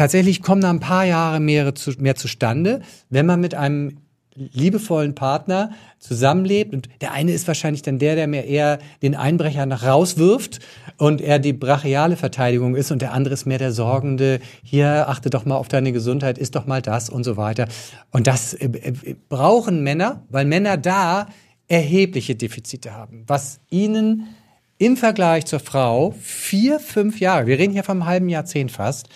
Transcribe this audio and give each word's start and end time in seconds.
tatsächlich 0.00 0.40
kommen 0.40 0.62
da 0.62 0.70
ein 0.70 0.80
paar 0.80 1.04
Jahre 1.04 1.40
mehr, 1.40 1.74
zu, 1.74 1.90
mehr 1.98 2.16
zustande, 2.16 2.80
wenn 3.10 3.26
man 3.26 3.38
mit 3.38 3.54
einem 3.54 3.98
liebevollen 4.34 5.14
Partner 5.14 5.72
zusammenlebt. 5.98 6.72
Und 6.72 6.88
der 7.02 7.12
eine 7.12 7.32
ist 7.32 7.46
wahrscheinlich 7.46 7.82
dann 7.82 7.98
der, 7.98 8.14
der 8.14 8.26
mir 8.26 8.46
eher 8.46 8.78
den 9.02 9.14
Einbrecher 9.14 9.66
nach 9.66 9.84
rauswirft 9.84 10.60
und 10.96 11.20
er 11.20 11.38
die 11.38 11.52
brachiale 11.52 12.16
Verteidigung 12.16 12.76
ist. 12.76 12.90
Und 12.90 13.02
der 13.02 13.12
andere 13.12 13.34
ist 13.34 13.44
mehr 13.44 13.58
der 13.58 13.72
Sorgende, 13.72 14.40
hier 14.62 15.06
achte 15.06 15.28
doch 15.28 15.44
mal 15.44 15.56
auf 15.56 15.68
deine 15.68 15.92
Gesundheit, 15.92 16.38
ist 16.38 16.54
doch 16.54 16.64
mal 16.64 16.80
das 16.80 17.10
und 17.10 17.24
so 17.24 17.36
weiter. 17.36 17.68
Und 18.10 18.26
das 18.26 18.54
äh, 18.54 18.68
äh, 18.68 19.16
brauchen 19.28 19.82
Männer, 19.82 20.22
weil 20.30 20.46
Männer 20.46 20.78
da 20.78 21.26
erhebliche 21.68 22.36
Defizite 22.36 22.94
haben, 22.94 23.24
was 23.26 23.60
ihnen 23.68 24.34
im 24.78 24.96
Vergleich 24.96 25.44
zur 25.44 25.60
Frau 25.60 26.14
vier, 26.22 26.80
fünf 26.80 27.20
Jahre, 27.20 27.46
wir 27.46 27.58
reden 27.58 27.74
hier 27.74 27.84
vom 27.84 28.06
halben 28.06 28.30
Jahrzehnt 28.30 28.72
fast, 28.72 29.10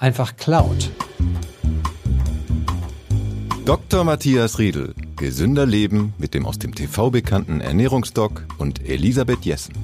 einfach 0.00 0.36
klaut. 0.36 0.90
Dr. 3.66 4.04
Matthias 4.04 4.58
Riedel. 4.58 4.94
Gesünder 5.16 5.66
Leben 5.66 6.14
mit 6.16 6.32
dem 6.32 6.46
aus 6.46 6.58
dem 6.58 6.74
TV 6.74 7.10
bekannten 7.10 7.60
Ernährungsdoc 7.60 8.46
und 8.56 8.88
Elisabeth 8.88 9.44
Jessen. 9.44 9.74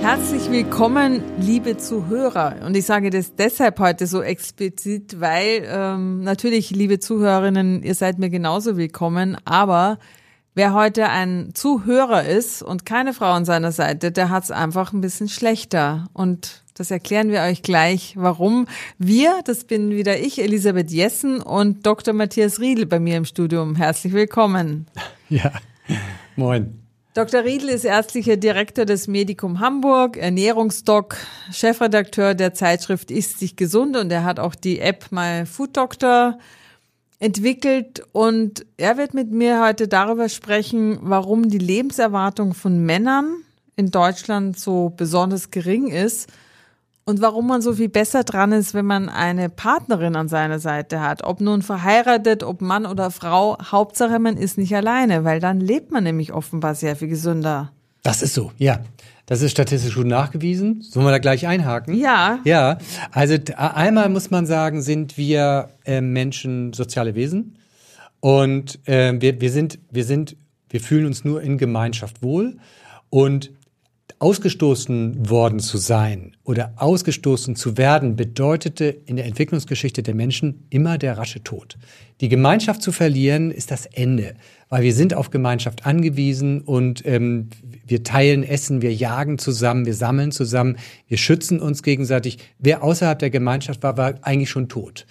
Herzlich 0.00 0.48
willkommen, 0.52 1.20
liebe 1.40 1.76
Zuhörer. 1.76 2.64
Und 2.64 2.76
ich 2.76 2.86
sage 2.86 3.10
das 3.10 3.34
deshalb 3.34 3.80
heute 3.80 4.06
so 4.06 4.22
explizit, 4.22 5.20
weil 5.20 5.66
ähm, 5.66 6.22
natürlich, 6.22 6.70
liebe 6.70 7.00
Zuhörerinnen, 7.00 7.82
ihr 7.82 7.96
seid 7.96 8.20
mir 8.20 8.30
genauso 8.30 8.76
willkommen, 8.76 9.36
aber 9.44 9.98
wer 10.56 10.72
heute 10.72 11.08
ein 11.10 11.50
Zuhörer 11.54 12.24
ist 12.24 12.62
und 12.62 12.84
keine 12.84 13.12
Frau 13.12 13.30
an 13.30 13.44
seiner 13.44 13.70
Seite, 13.70 14.10
der 14.10 14.30
hat 14.30 14.44
es 14.44 14.50
einfach 14.50 14.92
ein 14.92 15.02
bisschen 15.02 15.28
schlechter. 15.28 16.06
Und 16.14 16.62
das 16.74 16.90
erklären 16.90 17.28
wir 17.28 17.42
euch 17.42 17.62
gleich, 17.62 18.14
warum. 18.16 18.66
Wir, 18.98 19.40
das 19.44 19.64
bin 19.64 19.90
wieder 19.90 20.18
ich, 20.18 20.42
Elisabeth 20.42 20.90
Jessen 20.90 21.40
und 21.42 21.86
Dr. 21.86 22.14
Matthias 22.14 22.58
Riedel 22.58 22.86
bei 22.86 22.98
mir 22.98 23.18
im 23.18 23.26
Studium. 23.26 23.76
Herzlich 23.76 24.12
willkommen. 24.12 24.88
Ja, 25.28 25.50
moin. 26.36 26.78
Dr. 27.14 27.42
Riedel 27.42 27.70
ist 27.70 27.84
ärztlicher 27.84 28.36
Direktor 28.36 28.84
des 28.84 29.08
Medikum 29.08 29.58
Hamburg, 29.58 30.16
Ernährungsdoc, 30.16 31.16
Chefredakteur 31.50 32.34
der 32.34 32.54
Zeitschrift 32.54 33.10
Ist 33.10 33.40
sich 33.40 33.56
gesund 33.56 33.96
und 33.96 34.12
er 34.12 34.22
hat 34.22 34.38
auch 34.38 34.54
die 34.54 34.78
App 34.78 35.06
My 35.10 35.44
Food 35.44 35.76
Doctor 35.76 36.38
entwickelt 37.18 38.02
und 38.12 38.66
er 38.76 38.98
wird 38.98 39.14
mit 39.14 39.30
mir 39.30 39.64
heute 39.64 39.88
darüber 39.88 40.28
sprechen, 40.28 40.98
warum 41.02 41.48
die 41.48 41.58
Lebenserwartung 41.58 42.54
von 42.54 42.84
Männern 42.84 43.36
in 43.76 43.90
Deutschland 43.90 44.58
so 44.58 44.92
besonders 44.94 45.50
gering 45.50 45.88
ist 45.88 46.30
und 47.04 47.20
warum 47.20 47.46
man 47.46 47.62
so 47.62 47.74
viel 47.74 47.88
besser 47.88 48.24
dran 48.24 48.52
ist, 48.52 48.74
wenn 48.74 48.84
man 48.84 49.08
eine 49.08 49.48
Partnerin 49.48 50.16
an 50.16 50.28
seiner 50.28 50.58
Seite 50.58 51.00
hat. 51.00 51.22
Ob 51.24 51.40
nun 51.40 51.62
verheiratet, 51.62 52.42
ob 52.42 52.60
Mann 52.60 52.84
oder 52.84 53.10
Frau, 53.10 53.56
Hauptsache 53.62 54.18
man 54.18 54.36
ist 54.36 54.58
nicht 54.58 54.74
alleine, 54.74 55.24
weil 55.24 55.40
dann 55.40 55.60
lebt 55.60 55.92
man 55.92 56.04
nämlich 56.04 56.32
offenbar 56.32 56.74
sehr 56.74 56.96
viel 56.96 57.08
gesünder. 57.08 57.72
Das 58.02 58.22
ist 58.22 58.34
so, 58.34 58.50
ja. 58.58 58.80
Das 59.26 59.42
ist 59.42 59.50
statistisch 59.50 59.96
gut 59.96 60.06
nachgewiesen. 60.06 60.82
Sollen 60.82 61.04
wir 61.04 61.10
da 61.10 61.18
gleich 61.18 61.48
einhaken? 61.48 61.94
Ja. 61.94 62.38
Ja. 62.44 62.78
Also 63.10 63.36
einmal 63.56 64.08
muss 64.08 64.30
man 64.30 64.46
sagen, 64.46 64.82
sind 64.82 65.18
wir 65.18 65.70
äh, 65.84 66.00
Menschen 66.00 66.72
soziale 66.72 67.16
Wesen 67.16 67.58
und 68.20 68.78
äh, 68.88 69.20
wir, 69.20 69.40
wir 69.40 69.50
sind, 69.50 69.80
wir 69.90 70.04
sind, 70.04 70.36
wir 70.70 70.80
fühlen 70.80 71.06
uns 71.06 71.24
nur 71.24 71.42
in 71.42 71.58
Gemeinschaft 71.58 72.22
wohl 72.22 72.58
und 73.10 73.50
ausgestoßen 74.18 75.28
worden 75.28 75.60
zu 75.60 75.76
sein 75.76 76.36
oder 76.42 76.72
ausgestoßen 76.76 77.54
zu 77.54 77.76
werden, 77.76 78.16
bedeutete 78.16 78.84
in 79.04 79.16
der 79.16 79.26
Entwicklungsgeschichte 79.26 80.02
der 80.02 80.14
Menschen 80.14 80.66
immer 80.70 80.96
der 80.96 81.18
rasche 81.18 81.42
Tod. 81.42 81.76
Die 82.22 82.30
Gemeinschaft 82.30 82.80
zu 82.80 82.92
verlieren 82.92 83.50
ist 83.50 83.70
das 83.70 83.84
Ende, 83.84 84.34
weil 84.70 84.82
wir 84.82 84.94
sind 84.94 85.12
auf 85.12 85.30
Gemeinschaft 85.30 85.84
angewiesen 85.84 86.62
und 86.62 87.04
ähm, 87.04 87.50
wir 87.86 88.04
teilen 88.04 88.42
Essen, 88.42 88.80
wir 88.80 88.94
jagen 88.94 89.38
zusammen, 89.38 89.84
wir 89.84 89.94
sammeln 89.94 90.32
zusammen, 90.32 90.78
wir 91.08 91.18
schützen 91.18 91.60
uns 91.60 91.82
gegenseitig. 91.82 92.38
Wer 92.58 92.82
außerhalb 92.82 93.18
der 93.18 93.30
Gemeinschaft 93.30 93.82
war, 93.82 93.98
war 93.98 94.14
eigentlich 94.22 94.50
schon 94.50 94.70
tot. 94.70 95.06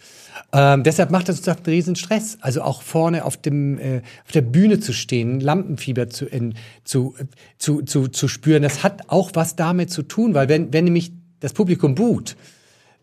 Ähm, 0.51 0.83
deshalb 0.83 1.11
macht 1.11 1.29
das 1.29 1.39
uns 1.39 1.47
einen 1.47 1.65
riesen 1.65 1.95
Stress. 1.95 2.37
Also 2.41 2.61
auch 2.61 2.81
vorne 2.81 3.25
auf 3.25 3.37
dem 3.37 3.79
äh, 3.79 4.01
auf 4.25 4.31
der 4.33 4.41
Bühne 4.41 4.79
zu 4.79 4.93
stehen, 4.93 5.39
Lampenfieber 5.39 6.09
zu, 6.09 6.25
in, 6.25 6.55
zu, 6.83 7.15
zu, 7.57 7.81
zu, 7.83 8.07
zu 8.07 8.27
spüren, 8.27 8.63
das 8.63 8.83
hat 8.83 9.09
auch 9.09 9.31
was 9.33 9.55
damit 9.55 9.89
zu 9.91 10.03
tun, 10.03 10.33
weil 10.33 10.49
wenn, 10.49 10.73
wenn 10.73 10.85
nämlich 10.85 11.11
das 11.39 11.53
Publikum 11.53 11.95
buht, 11.95 12.35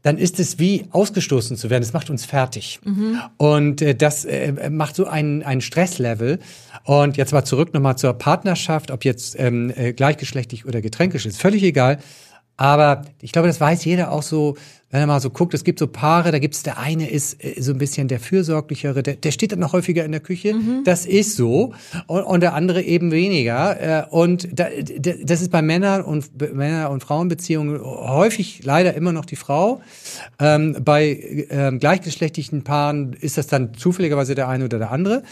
dann 0.02 0.18
ist 0.18 0.40
es 0.40 0.58
wie 0.58 0.86
ausgestoßen 0.90 1.56
zu 1.56 1.70
werden. 1.70 1.82
Das 1.82 1.92
macht 1.92 2.10
uns 2.10 2.24
fertig. 2.24 2.80
Mhm. 2.84 3.20
Und 3.36 3.82
äh, 3.82 3.94
das 3.94 4.24
äh, 4.24 4.68
macht 4.68 4.96
so 4.96 5.06
einen, 5.06 5.42
einen 5.42 5.60
Stresslevel. 5.60 6.40
Und 6.84 7.16
jetzt 7.16 7.32
mal 7.32 7.44
zurück 7.44 7.72
nochmal 7.72 7.96
zur 7.96 8.12
Partnerschaft, 8.14 8.90
ob 8.90 9.04
jetzt 9.04 9.38
ähm, 9.38 9.72
äh, 9.74 9.92
gleichgeschlechtlich 9.92 10.66
oder 10.66 10.80
getränklich 10.80 11.24
ist, 11.24 11.40
völlig 11.40 11.62
egal. 11.62 11.98
Aber 12.56 13.02
ich 13.20 13.32
glaube, 13.32 13.48
das 13.48 13.60
weiß 13.60 13.84
jeder 13.84 14.12
auch 14.12 14.22
so, 14.22 14.56
wenn 14.92 15.00
er 15.00 15.06
mal 15.06 15.20
so 15.20 15.30
guckt, 15.30 15.54
es 15.54 15.64
gibt 15.64 15.78
so 15.78 15.86
Paare, 15.86 16.32
da 16.32 16.38
gibt 16.38 16.54
es, 16.54 16.62
der 16.62 16.78
eine 16.78 17.08
ist 17.08 17.42
äh, 17.42 17.60
so 17.60 17.72
ein 17.72 17.78
bisschen 17.78 18.08
der 18.08 18.20
Fürsorglichere, 18.20 19.02
der, 19.02 19.14
der 19.14 19.30
steht 19.30 19.52
dann 19.52 19.58
noch 19.58 19.72
häufiger 19.72 20.04
in 20.04 20.12
der 20.12 20.20
Küche. 20.20 20.52
Mhm. 20.52 20.84
Das 20.84 21.06
ist 21.06 21.34
so. 21.34 21.72
Und, 22.06 22.22
und 22.22 22.40
der 22.40 22.52
andere 22.52 22.82
eben 22.82 23.10
weniger. 23.10 23.80
Äh, 23.80 24.04
und 24.10 24.48
da, 24.52 24.66
das 24.98 25.40
ist 25.40 25.50
bei 25.50 25.62
Männern 25.62 26.02
und 26.02 26.38
Männer- 26.54 26.90
und 26.90 27.02
Frauenbeziehungen 27.02 27.80
häufig 27.82 28.64
leider 28.64 28.92
immer 28.92 29.12
noch 29.12 29.24
die 29.24 29.36
Frau. 29.36 29.80
Ähm, 30.38 30.76
bei 30.84 31.46
ähm, 31.48 31.78
gleichgeschlechtlichen 31.78 32.62
Paaren 32.62 33.14
ist 33.14 33.38
das 33.38 33.46
dann 33.46 33.72
zufälligerweise 33.72 34.34
der 34.34 34.48
eine 34.48 34.66
oder 34.66 34.78
der 34.78 34.92
andere. 34.92 35.22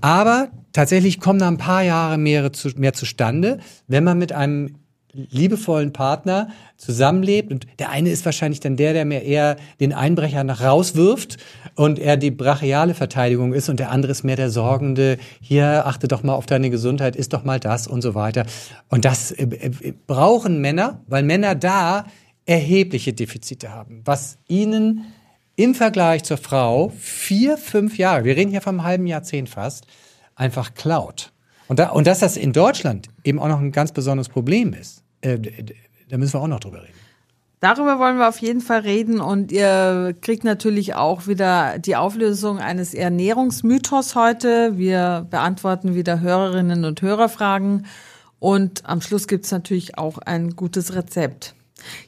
Aber 0.00 0.48
tatsächlich 0.72 1.18
kommen 1.18 1.40
da 1.40 1.48
ein 1.48 1.58
paar 1.58 1.82
Jahre 1.82 2.18
mehr, 2.18 2.52
zu, 2.52 2.68
mehr 2.76 2.92
zustande, 2.92 3.58
wenn 3.88 4.04
man 4.04 4.16
mit 4.16 4.32
einem 4.32 4.76
liebevollen 5.14 5.92
Partner 5.92 6.48
zusammenlebt 6.76 7.52
und 7.52 7.66
der 7.78 7.90
eine 7.90 8.10
ist 8.10 8.24
wahrscheinlich 8.24 8.60
dann 8.60 8.76
der, 8.76 8.92
der 8.94 9.04
mir 9.04 9.22
eher 9.22 9.56
den 9.78 9.92
Einbrecher 9.92 10.42
nach 10.42 10.62
rauswirft 10.62 11.36
und 11.74 11.98
er 11.98 12.16
die 12.16 12.30
brachiale 12.30 12.94
Verteidigung 12.94 13.52
ist 13.52 13.68
und 13.68 13.78
der 13.78 13.90
andere 13.90 14.12
ist 14.12 14.24
mehr 14.24 14.36
der 14.36 14.50
Sorgende, 14.50 15.18
hier 15.40 15.86
achte 15.86 16.08
doch 16.08 16.22
mal 16.22 16.34
auf 16.34 16.46
deine 16.46 16.70
Gesundheit, 16.70 17.14
ist 17.14 17.32
doch 17.34 17.44
mal 17.44 17.60
das 17.60 17.86
und 17.86 18.02
so 18.02 18.14
weiter. 18.14 18.46
Und 18.88 19.04
das 19.04 19.32
äh, 19.32 19.44
äh, 19.44 19.92
brauchen 20.06 20.60
Männer, 20.60 21.02
weil 21.06 21.22
Männer 21.22 21.54
da 21.54 22.06
erhebliche 22.46 23.12
Defizite 23.12 23.70
haben, 23.70 24.02
was 24.04 24.38
ihnen 24.48 25.12
im 25.56 25.74
Vergleich 25.74 26.24
zur 26.24 26.38
Frau 26.38 26.90
vier, 26.98 27.58
fünf 27.58 27.98
Jahre, 27.98 28.24
wir 28.24 28.36
reden 28.36 28.50
hier 28.50 28.62
vom 28.62 28.82
halben 28.82 29.06
Jahrzehnt 29.06 29.50
fast, 29.50 29.86
einfach 30.34 30.72
klaut. 30.74 31.32
Und, 31.68 31.78
da, 31.78 31.90
und 31.90 32.06
dass 32.06 32.18
das 32.18 32.36
in 32.36 32.52
Deutschland 32.52 33.08
eben 33.24 33.38
auch 33.38 33.48
noch 33.48 33.60
ein 33.60 33.72
ganz 33.72 33.92
besonderes 33.92 34.28
Problem 34.28 34.72
ist 34.72 35.01
äh, 35.22 35.38
da 36.08 36.18
müssen 36.18 36.34
wir 36.34 36.40
auch 36.40 36.48
noch 36.48 36.60
drüber 36.60 36.82
reden. 36.82 36.94
Darüber 37.60 38.00
wollen 38.00 38.18
wir 38.18 38.28
auf 38.28 38.38
jeden 38.38 38.60
Fall 38.60 38.80
reden 38.80 39.20
und 39.20 39.52
ihr 39.52 40.16
kriegt 40.20 40.42
natürlich 40.42 40.94
auch 40.96 41.28
wieder 41.28 41.78
die 41.78 41.94
Auflösung 41.94 42.58
eines 42.58 42.92
Ernährungsmythos 42.92 44.16
heute. 44.16 44.76
Wir 44.76 45.28
beantworten 45.30 45.94
wieder 45.94 46.20
Hörerinnen 46.20 46.84
und 46.84 47.00
Hörerfragen 47.02 47.86
und 48.40 48.84
am 48.84 49.00
Schluss 49.00 49.28
gibt 49.28 49.44
es 49.44 49.52
natürlich 49.52 49.96
auch 49.96 50.18
ein 50.18 50.56
gutes 50.56 50.96
Rezept. 50.96 51.54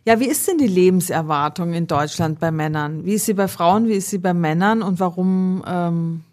Ja, 0.04 0.18
wie 0.18 0.26
ist 0.26 0.48
denn 0.48 0.58
die 0.58 0.66
Lebenserwartung 0.66 1.72
in 1.72 1.86
Deutschland 1.86 2.40
bei 2.40 2.50
Männern? 2.50 3.04
Wie 3.04 3.14
ist 3.14 3.26
sie 3.26 3.34
bei 3.34 3.46
Frauen, 3.46 3.86
wie 3.86 3.94
ist 3.94 4.10
sie 4.10 4.18
bei 4.18 4.34
Männern 4.34 4.82
und 4.82 4.98
warum 4.98 5.62
ähm, 5.66 6.24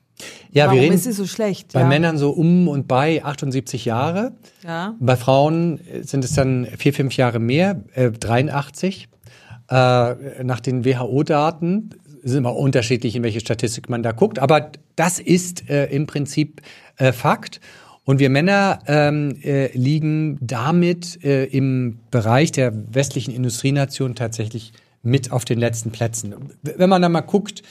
ja, 0.52 0.66
Warum 0.66 0.76
wir 0.76 0.84
reden 0.84 0.96
ist 0.96 1.06
sie 1.06 1.14
so 1.14 1.26
schlecht? 1.26 1.74
Bei 1.74 1.82
ja. 1.82 1.88
Männern 1.88 2.18
so 2.18 2.32
um 2.32 2.68
und 2.68 2.88
bei 2.88 3.24
78 3.24 3.86
Jahre. 3.86 4.34
Ja. 4.66 4.96
Bei 5.00 5.16
Frauen 5.16 5.80
sind 6.02 6.26
es 6.26 6.34
dann 6.34 6.68
vier, 6.78 6.94
fünf 6.94 7.16
Jahre 7.16 7.40
mehr, 7.40 7.82
äh, 7.94 8.12
83. 8.12 9.08
Äh, 9.70 10.44
nach 10.44 10.60
den 10.60 10.84
WHO-Daten 10.84 11.92
sind 12.24 12.38
immer 12.38 12.56
unterschiedlich, 12.56 13.16
in 13.16 13.24
welche 13.24 13.40
Statistik 13.40 13.90
man 13.90 14.04
da 14.04 14.12
guckt. 14.12 14.40
Aber 14.40 14.72
das 14.96 15.20
ist 15.20 15.70
äh, 15.70 15.86
im 15.86 16.06
Prinzip 16.06 16.62
äh, 16.98 17.14
Fakt. 17.14 17.62
Und 18.04 18.20
wir 18.20 18.30
Männer 18.30 18.80
ähm, 18.88 19.38
äh, 19.44 19.72
liegen 19.78 20.38
damit 20.42 21.24
äh, 21.24 21.46
im 21.46 22.00
Bereich 22.10 22.52
der 22.52 22.74
westlichen 22.94 23.34
Industrienation 23.34 24.16
tatsächlich 24.16 24.74
mit 25.04 25.32
auf 25.32 25.46
den 25.46 25.60
letzten 25.60 25.92
Plätzen. 25.92 26.36
Wenn 26.62 26.90
man 26.90 27.02
da 27.02 27.10
mal 27.10 27.22
guckt, 27.22 27.64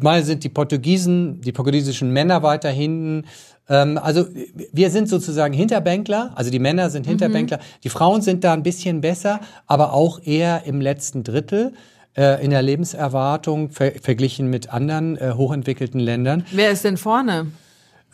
mal 0.00 0.24
sind 0.24 0.44
die 0.44 0.48
Portugiesen, 0.48 1.40
die 1.40 1.52
portugiesischen 1.52 2.12
Männer 2.12 2.42
weiter 2.42 2.70
hinten. 2.70 3.24
Ähm, 3.68 3.98
also 3.98 4.26
wir 4.72 4.90
sind 4.90 5.08
sozusagen 5.08 5.54
Hinterbänkler, 5.54 6.32
also 6.34 6.50
die 6.50 6.58
Männer 6.58 6.90
sind 6.90 7.06
mhm. 7.06 7.10
Hinterbänkler. 7.10 7.58
Mhm. 7.58 7.62
Die 7.84 7.88
Frauen 7.88 8.22
sind 8.22 8.44
da 8.44 8.52
ein 8.52 8.62
bisschen 8.62 9.00
besser, 9.00 9.40
aber 9.66 9.92
auch 9.92 10.20
eher 10.24 10.64
im 10.64 10.80
letzten 10.80 11.24
Drittel 11.24 11.72
äh, 12.16 12.44
in 12.44 12.50
der 12.50 12.62
Lebenserwartung 12.62 13.70
ver 13.70 13.92
verglichen 14.00 14.50
mit 14.50 14.72
anderen 14.72 15.16
äh, 15.16 15.32
hochentwickelten 15.34 16.00
Ländern. 16.00 16.44
Wer 16.52 16.70
ist 16.70 16.84
denn 16.84 16.96
vorne? 16.96 17.48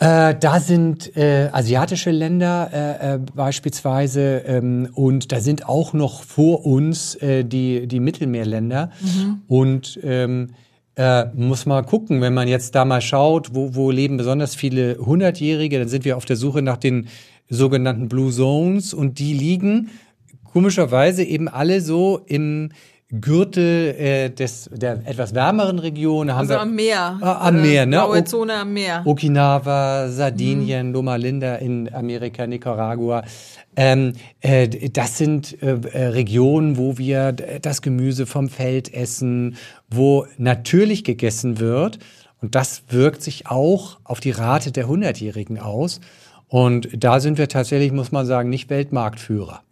Äh, 0.00 0.34
da 0.40 0.58
sind 0.58 1.16
äh, 1.16 1.50
asiatische 1.52 2.10
Länder 2.10 2.68
äh, 2.72 3.14
äh, 3.14 3.18
beispielsweise 3.18 4.38
ähm, 4.38 4.88
und 4.92 5.30
da 5.30 5.38
sind 5.40 5.68
auch 5.68 5.92
noch 5.92 6.24
vor 6.24 6.66
uns 6.66 7.14
äh, 7.16 7.44
die, 7.44 7.86
die 7.86 8.00
Mittelmeerländer. 8.00 8.90
Mhm. 9.00 9.42
Und 9.46 10.00
ähm, 10.02 10.48
äh, 10.96 11.26
muss 11.34 11.66
mal 11.66 11.82
gucken, 11.82 12.20
wenn 12.20 12.34
man 12.34 12.48
jetzt 12.48 12.74
da 12.74 12.84
mal 12.84 13.00
schaut, 13.00 13.54
wo, 13.54 13.74
wo 13.74 13.90
leben 13.90 14.16
besonders 14.16 14.54
viele 14.54 14.98
Hundertjährige, 14.98 15.78
dann 15.78 15.88
sind 15.88 16.04
wir 16.04 16.16
auf 16.16 16.24
der 16.24 16.36
Suche 16.36 16.62
nach 16.62 16.76
den 16.76 17.08
sogenannten 17.48 18.08
Blue 18.08 18.32
Zones 18.32 18.94
und 18.94 19.18
die 19.18 19.34
liegen 19.34 19.90
komischerweise 20.44 21.24
eben 21.24 21.48
alle 21.48 21.80
so 21.80 22.20
im 22.26 22.70
Gürtel 23.10 23.94
äh, 23.98 24.30
des, 24.30 24.70
der 24.72 25.02
etwas 25.04 25.34
wärmeren 25.34 25.78
Region. 25.78 26.32
Haben 26.32 26.40
also 26.40 26.54
wir, 26.54 26.60
am 26.60 26.74
Meer. 26.74 27.18
Äh, 27.20 27.24
am 27.24 27.62
Meer, 27.62 27.86
ne? 27.86 27.96
Blaue 27.96 28.24
Zone 28.24 28.54
am 28.54 28.72
Meer. 28.72 29.02
Okinawa, 29.04 30.08
Sardinien, 30.08 30.88
mhm. 30.88 30.92
Loma 30.94 31.16
Linda 31.16 31.56
in 31.56 31.92
Amerika, 31.92 32.46
Nicaragua. 32.46 33.22
Ähm, 33.76 34.14
äh, 34.40 34.68
das 34.90 35.18
sind 35.18 35.62
äh, 35.62 35.76
äh 35.92 36.06
Regionen, 36.06 36.76
wo 36.76 36.98
wir 36.98 37.32
das 37.32 37.82
Gemüse 37.82 38.26
vom 38.26 38.48
Feld 38.48 38.92
essen, 38.92 39.56
wo 39.90 40.26
natürlich 40.38 41.04
gegessen 41.04 41.60
wird. 41.60 41.98
Und 42.40 42.54
das 42.54 42.82
wirkt 42.88 43.22
sich 43.22 43.46
auch 43.46 43.98
auf 44.04 44.20
die 44.20 44.30
Rate 44.30 44.72
der 44.72 44.88
Hundertjährigen 44.88 45.58
aus. 45.58 46.00
Und 46.48 46.88
da 46.92 47.20
sind 47.20 47.38
wir 47.38 47.48
tatsächlich, 47.48 47.92
muss 47.92 48.12
man 48.12 48.26
sagen, 48.26 48.48
nicht 48.48 48.70
Weltmarktführer. 48.70 49.62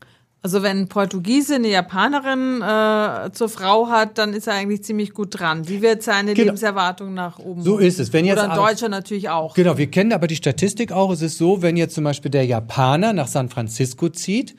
Also 0.45 0.65
wenn 0.65 0.79
ein 0.81 0.89
Portugiese 0.89 1.55
eine 1.55 1.69
Japanerin 1.69 2.63
äh, 2.63 3.31
zur 3.33 3.49
Frau 3.49 3.87
hat, 3.89 4.19
dann 4.19 4.35
ist 4.35 4.49
er 4.49 4.55
eigentlich 4.55 4.83
ziemlich 4.83 5.15
gut 5.15 5.39
dran. 5.39 5.69
Wie 5.69 5.83
wird 5.83 6.03
seine 6.03 6.35
genau. 6.35 6.47
Lebenserwartung 6.47 7.15
nach 7.15 7.39
oben? 7.39 7.63
So 7.63 7.79
ist 7.79 8.01
es. 8.01 8.13
Wenn 8.13 8.25
jetzt 8.25 8.41
Oder 8.41 8.51
ein 8.51 8.57
Deutscher 8.57 8.89
natürlich 8.89 9.29
auch. 9.29 9.55
Genau, 9.55 9.79
wir 9.79 9.89
kennen 9.89 10.13
aber 10.13 10.27
die 10.27 10.35
Statistik 10.35 10.91
auch. 10.91 11.13
Es 11.13 11.23
ist 11.23 11.39
so, 11.39 11.63
wenn 11.63 11.77
jetzt 11.77 11.95
zum 11.95 12.03
Beispiel 12.03 12.33
der 12.33 12.45
Japaner 12.45 13.13
nach 13.13 13.29
San 13.29 13.51
Francisco 13.51 14.09
zieht 14.09 14.57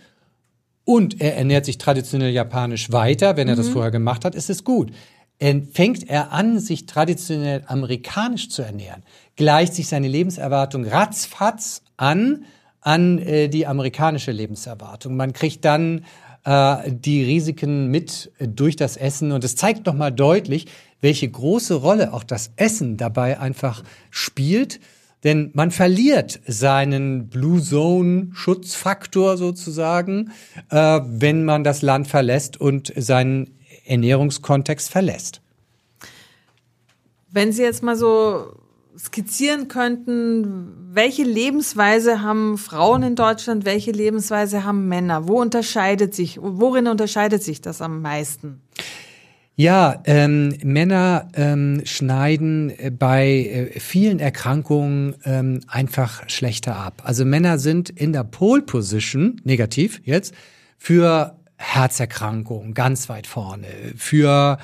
und 0.86 1.20
er 1.20 1.36
ernährt 1.36 1.66
sich 1.66 1.80
traditionell 1.80 2.32
japanisch 2.32 2.94
weiter, 2.94 3.36
wenn 3.36 3.50
er 3.50 3.56
mhm. 3.56 3.58
das 3.58 3.68
vorher 3.68 3.92
gemacht 3.92 4.24
hat, 4.24 4.36
ist 4.36 4.50
es 4.50 4.64
gut. 4.64 4.92
Fängt 5.74 6.10
er 6.10 6.32
an, 6.32 6.60
sich 6.60 6.86
traditionell 6.86 7.64
amerikanisch 7.68 8.48
zu 8.48 8.62
ernähren, 8.62 9.04
gleicht 9.36 9.74
sich 9.74 9.90
seine 9.90 10.08
Lebenserwartung 10.08 10.86
ratzfatz 10.86 11.82
an 11.98 12.46
an 12.84 13.20
äh, 13.20 13.50
die 13.50 13.66
amerikanische 13.66 14.32
Lebenserwartung. 14.32 15.16
Man 15.16 15.34
kriegt 15.34 15.66
dann 15.66 16.06
äh, 16.46 16.92
die 16.92 17.24
Risiken 17.24 17.88
mit 17.88 18.32
durch 18.40 18.76
das 18.76 18.98
Essen 18.98 19.32
und 19.32 19.44
es 19.44 19.56
zeigt 19.56 19.86
nochmal 19.86 20.12
deutlich, 20.12 20.68
welche 21.02 21.30
große 21.30 21.76
Rolle 21.76 22.14
auch 22.14 22.24
das 22.24 22.52
Essen 22.56 22.98
dabei 22.98 23.40
einfach 23.40 23.84
spielt. 24.10 24.80
Denn 25.24 25.52
man 25.54 25.72
verliert 25.72 26.42
seinen 26.48 27.30
Blue 27.30 27.62
Zone 27.62 28.30
Schutzfaktor 28.34 29.38
sozusagen, 29.38 30.32
äh, 30.70 31.00
wenn 31.06 31.46
man 31.46 31.64
das 31.64 31.82
Land 31.82 32.08
verlässt 32.08 32.60
und 32.60 32.92
seinen 32.96 33.58
Ernährungskontext 33.86 34.90
verlässt. 34.90 35.42
Wenn 37.32 37.52
Sie 37.52 37.64
jetzt 37.64 37.84
mal 37.84 37.96
so 37.96 38.54
skizzieren 38.98 39.68
könnten, 39.68 40.70
welche 40.92 41.24
Lebensweise 41.24 42.22
haben 42.22 42.58
Frauen 42.58 43.04
in 43.04 43.16
Deutschland, 43.16 43.66
welche 43.66 43.92
Lebensweise 43.92 44.64
haben 44.64 44.88
Männer? 44.88 45.28
Wo 45.28 45.42
unterscheidet 45.42 46.14
sich, 46.14 46.40
worin 46.42 46.88
unterscheidet 46.88 47.44
sich 47.44 47.62
das 47.62 47.82
am 47.82 48.02
meisten? 48.02 48.62
Ja, 49.56 50.02
ähm, 50.06 50.58
Männer 50.64 51.28
ähm, 51.36 51.82
schneiden 51.86 52.72
äh, 52.72 52.90
bei 52.90 53.70
äh, 53.76 53.80
vielen 53.80 54.20
Erkrankungen 54.20 55.16
ähm, 55.26 55.62
einfach 55.68 56.28
schlechter 56.28 56.76
ab. 56.76 57.04
Also 57.06 57.24
Männer 57.24 57.60
sind 57.60 57.92
in 57.92 58.14
der 58.14 58.24
Pole 58.24 58.64
Position, 58.64 59.40
negativ 59.44 60.02
jetzt, 60.06 60.34
für 60.80 61.38
Herzerkrankungen 61.64 62.74
ganz 62.74 63.10
weit 63.10 63.26
vorne, 63.26 63.68
für 63.96 64.58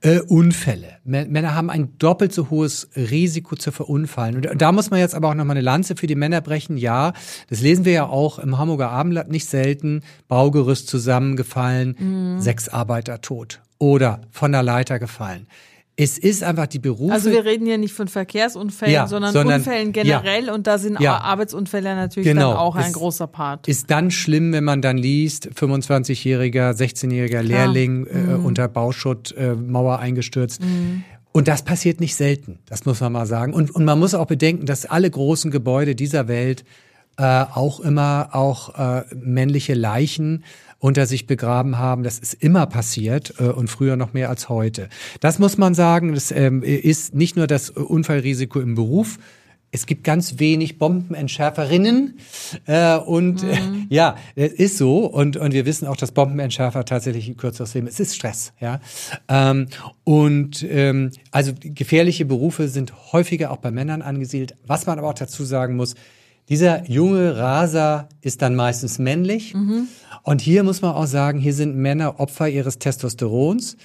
äh, 0.00 0.20
Unfälle. 0.20 0.98
Männer 1.04 1.54
haben 1.54 1.70
ein 1.70 1.96
doppelt 1.98 2.32
so 2.32 2.50
hohes 2.50 2.88
Risiko 2.96 3.56
zu 3.56 3.72
verunfallen. 3.72 4.36
Und 4.36 4.60
da 4.60 4.72
muss 4.72 4.90
man 4.90 5.00
jetzt 5.00 5.14
aber 5.14 5.28
auch 5.28 5.34
nochmal 5.34 5.56
eine 5.56 5.64
Lanze 5.64 5.96
für 5.96 6.06
die 6.06 6.14
Männer 6.14 6.40
brechen. 6.40 6.76
Ja, 6.76 7.12
das 7.48 7.60
lesen 7.60 7.84
wir 7.84 7.92
ja 7.92 8.06
auch 8.06 8.38
im 8.38 8.58
Hamburger 8.58 8.90
Abendblatt 8.90 9.30
nicht 9.30 9.46
selten. 9.46 10.02
Baugerüst 10.28 10.88
zusammengefallen, 10.88 11.96
mhm. 11.98 12.40
sechs 12.40 12.68
Arbeiter 12.68 13.20
tot 13.20 13.60
oder 13.78 14.20
von 14.30 14.52
der 14.52 14.62
Leiter 14.62 14.98
gefallen. 14.98 15.46
Es 16.02 16.16
ist 16.16 16.42
einfach 16.42 16.66
die 16.66 16.78
Berufe. 16.78 17.12
Also 17.12 17.30
wir 17.30 17.44
reden 17.44 17.66
hier 17.66 17.76
nicht 17.76 17.92
von 17.92 18.08
Verkehrsunfällen, 18.08 18.94
ja, 18.94 19.06
sondern, 19.06 19.34
sondern, 19.34 19.60
Unfällen 19.60 19.92
generell 19.92 20.46
ja, 20.46 20.54
und 20.54 20.66
da 20.66 20.78
sind 20.78 20.98
ja, 20.98 21.18
Arbeitsunfälle 21.18 21.94
natürlich 21.94 22.26
genau, 22.26 22.52
dann 22.52 22.56
auch 22.56 22.74
ein 22.74 22.90
großer 22.90 23.26
Part. 23.26 23.68
Ist 23.68 23.90
dann 23.90 24.10
schlimm, 24.10 24.54
wenn 24.54 24.64
man 24.64 24.80
dann 24.80 24.96
liest, 24.96 25.50
25-jähriger, 25.54 26.70
16-jähriger 26.70 27.42
Lehrling 27.42 28.06
äh, 28.06 28.16
mhm. 28.16 28.46
unter 28.46 28.66
Bauschutt, 28.66 29.34
äh, 29.36 29.54
Mauer 29.54 29.98
eingestürzt. 29.98 30.62
Mhm. 30.62 31.04
Und 31.32 31.48
das 31.48 31.62
passiert 31.62 32.00
nicht 32.00 32.14
selten, 32.14 32.60
das 32.64 32.86
muss 32.86 33.00
man 33.00 33.12
mal 33.12 33.26
sagen. 33.26 33.52
Und, 33.52 33.70
und 33.70 33.84
man 33.84 33.98
muss 33.98 34.14
auch 34.14 34.26
bedenken, 34.26 34.64
dass 34.64 34.86
alle 34.86 35.10
großen 35.10 35.50
Gebäude 35.50 35.94
dieser 35.94 36.28
Welt 36.28 36.64
äh, 37.18 37.44
auch 37.52 37.78
immer 37.80 38.30
auch 38.32 38.74
äh, 38.78 39.04
männliche 39.14 39.74
Leichen 39.74 40.44
unter 40.80 41.06
sich 41.06 41.26
begraben 41.26 41.78
haben. 41.78 42.02
Das 42.02 42.18
ist 42.18 42.34
immer 42.34 42.66
passiert 42.66 43.34
äh, 43.38 43.44
und 43.44 43.70
früher 43.70 43.96
noch 43.96 44.12
mehr 44.12 44.28
als 44.30 44.48
heute. 44.48 44.88
Das 45.20 45.38
muss 45.38 45.56
man 45.58 45.74
sagen, 45.74 46.14
das 46.14 46.32
ähm, 46.32 46.62
ist 46.62 47.14
nicht 47.14 47.36
nur 47.36 47.46
das 47.46 47.70
Unfallrisiko 47.70 48.58
im 48.58 48.74
Beruf, 48.74 49.18
es 49.72 49.86
gibt 49.86 50.02
ganz 50.02 50.38
wenig 50.38 50.78
Bombenentschärferinnen 50.78 52.18
äh, 52.66 52.96
und 52.96 53.42
mhm. 53.42 53.50
äh, 53.50 53.94
ja, 53.94 54.16
es 54.34 54.52
ist 54.52 54.78
so 54.78 55.06
und 55.06 55.36
und 55.36 55.52
wir 55.52 55.64
wissen 55.64 55.86
auch, 55.86 55.96
dass 55.96 56.12
Bombenentschärfer 56.12 56.84
tatsächlich 56.84 57.28
ein 57.28 57.36
kürzeres 57.36 57.74
Leben. 57.74 57.86
Es 57.86 58.00
ist 58.00 58.16
Stress, 58.16 58.52
ja 58.60 58.80
ähm, 59.28 59.68
und 60.04 60.66
ähm, 60.68 61.12
also 61.30 61.52
gefährliche 61.60 62.24
Berufe 62.24 62.68
sind 62.68 63.12
häufiger 63.12 63.52
auch 63.52 63.58
bei 63.58 63.70
Männern 63.70 64.02
angesiedelt. 64.02 64.56
Was 64.66 64.86
man 64.86 64.98
aber 64.98 65.08
auch 65.08 65.14
dazu 65.14 65.44
sagen 65.44 65.76
muss, 65.76 65.94
dieser 66.48 66.90
junge 66.90 67.36
Raser 67.36 68.08
ist 68.22 68.42
dann 68.42 68.56
meistens 68.56 68.98
männlich. 68.98 69.54
Mhm. 69.54 69.86
Und 70.22 70.40
hier 70.40 70.62
muss 70.62 70.82
man 70.82 70.94
auch 70.94 71.06
sagen, 71.06 71.38
hier 71.38 71.54
sind 71.54 71.76
Männer 71.76 72.20
Opfer 72.20 72.48
ihres 72.48 72.78
Testosterons 72.78 73.76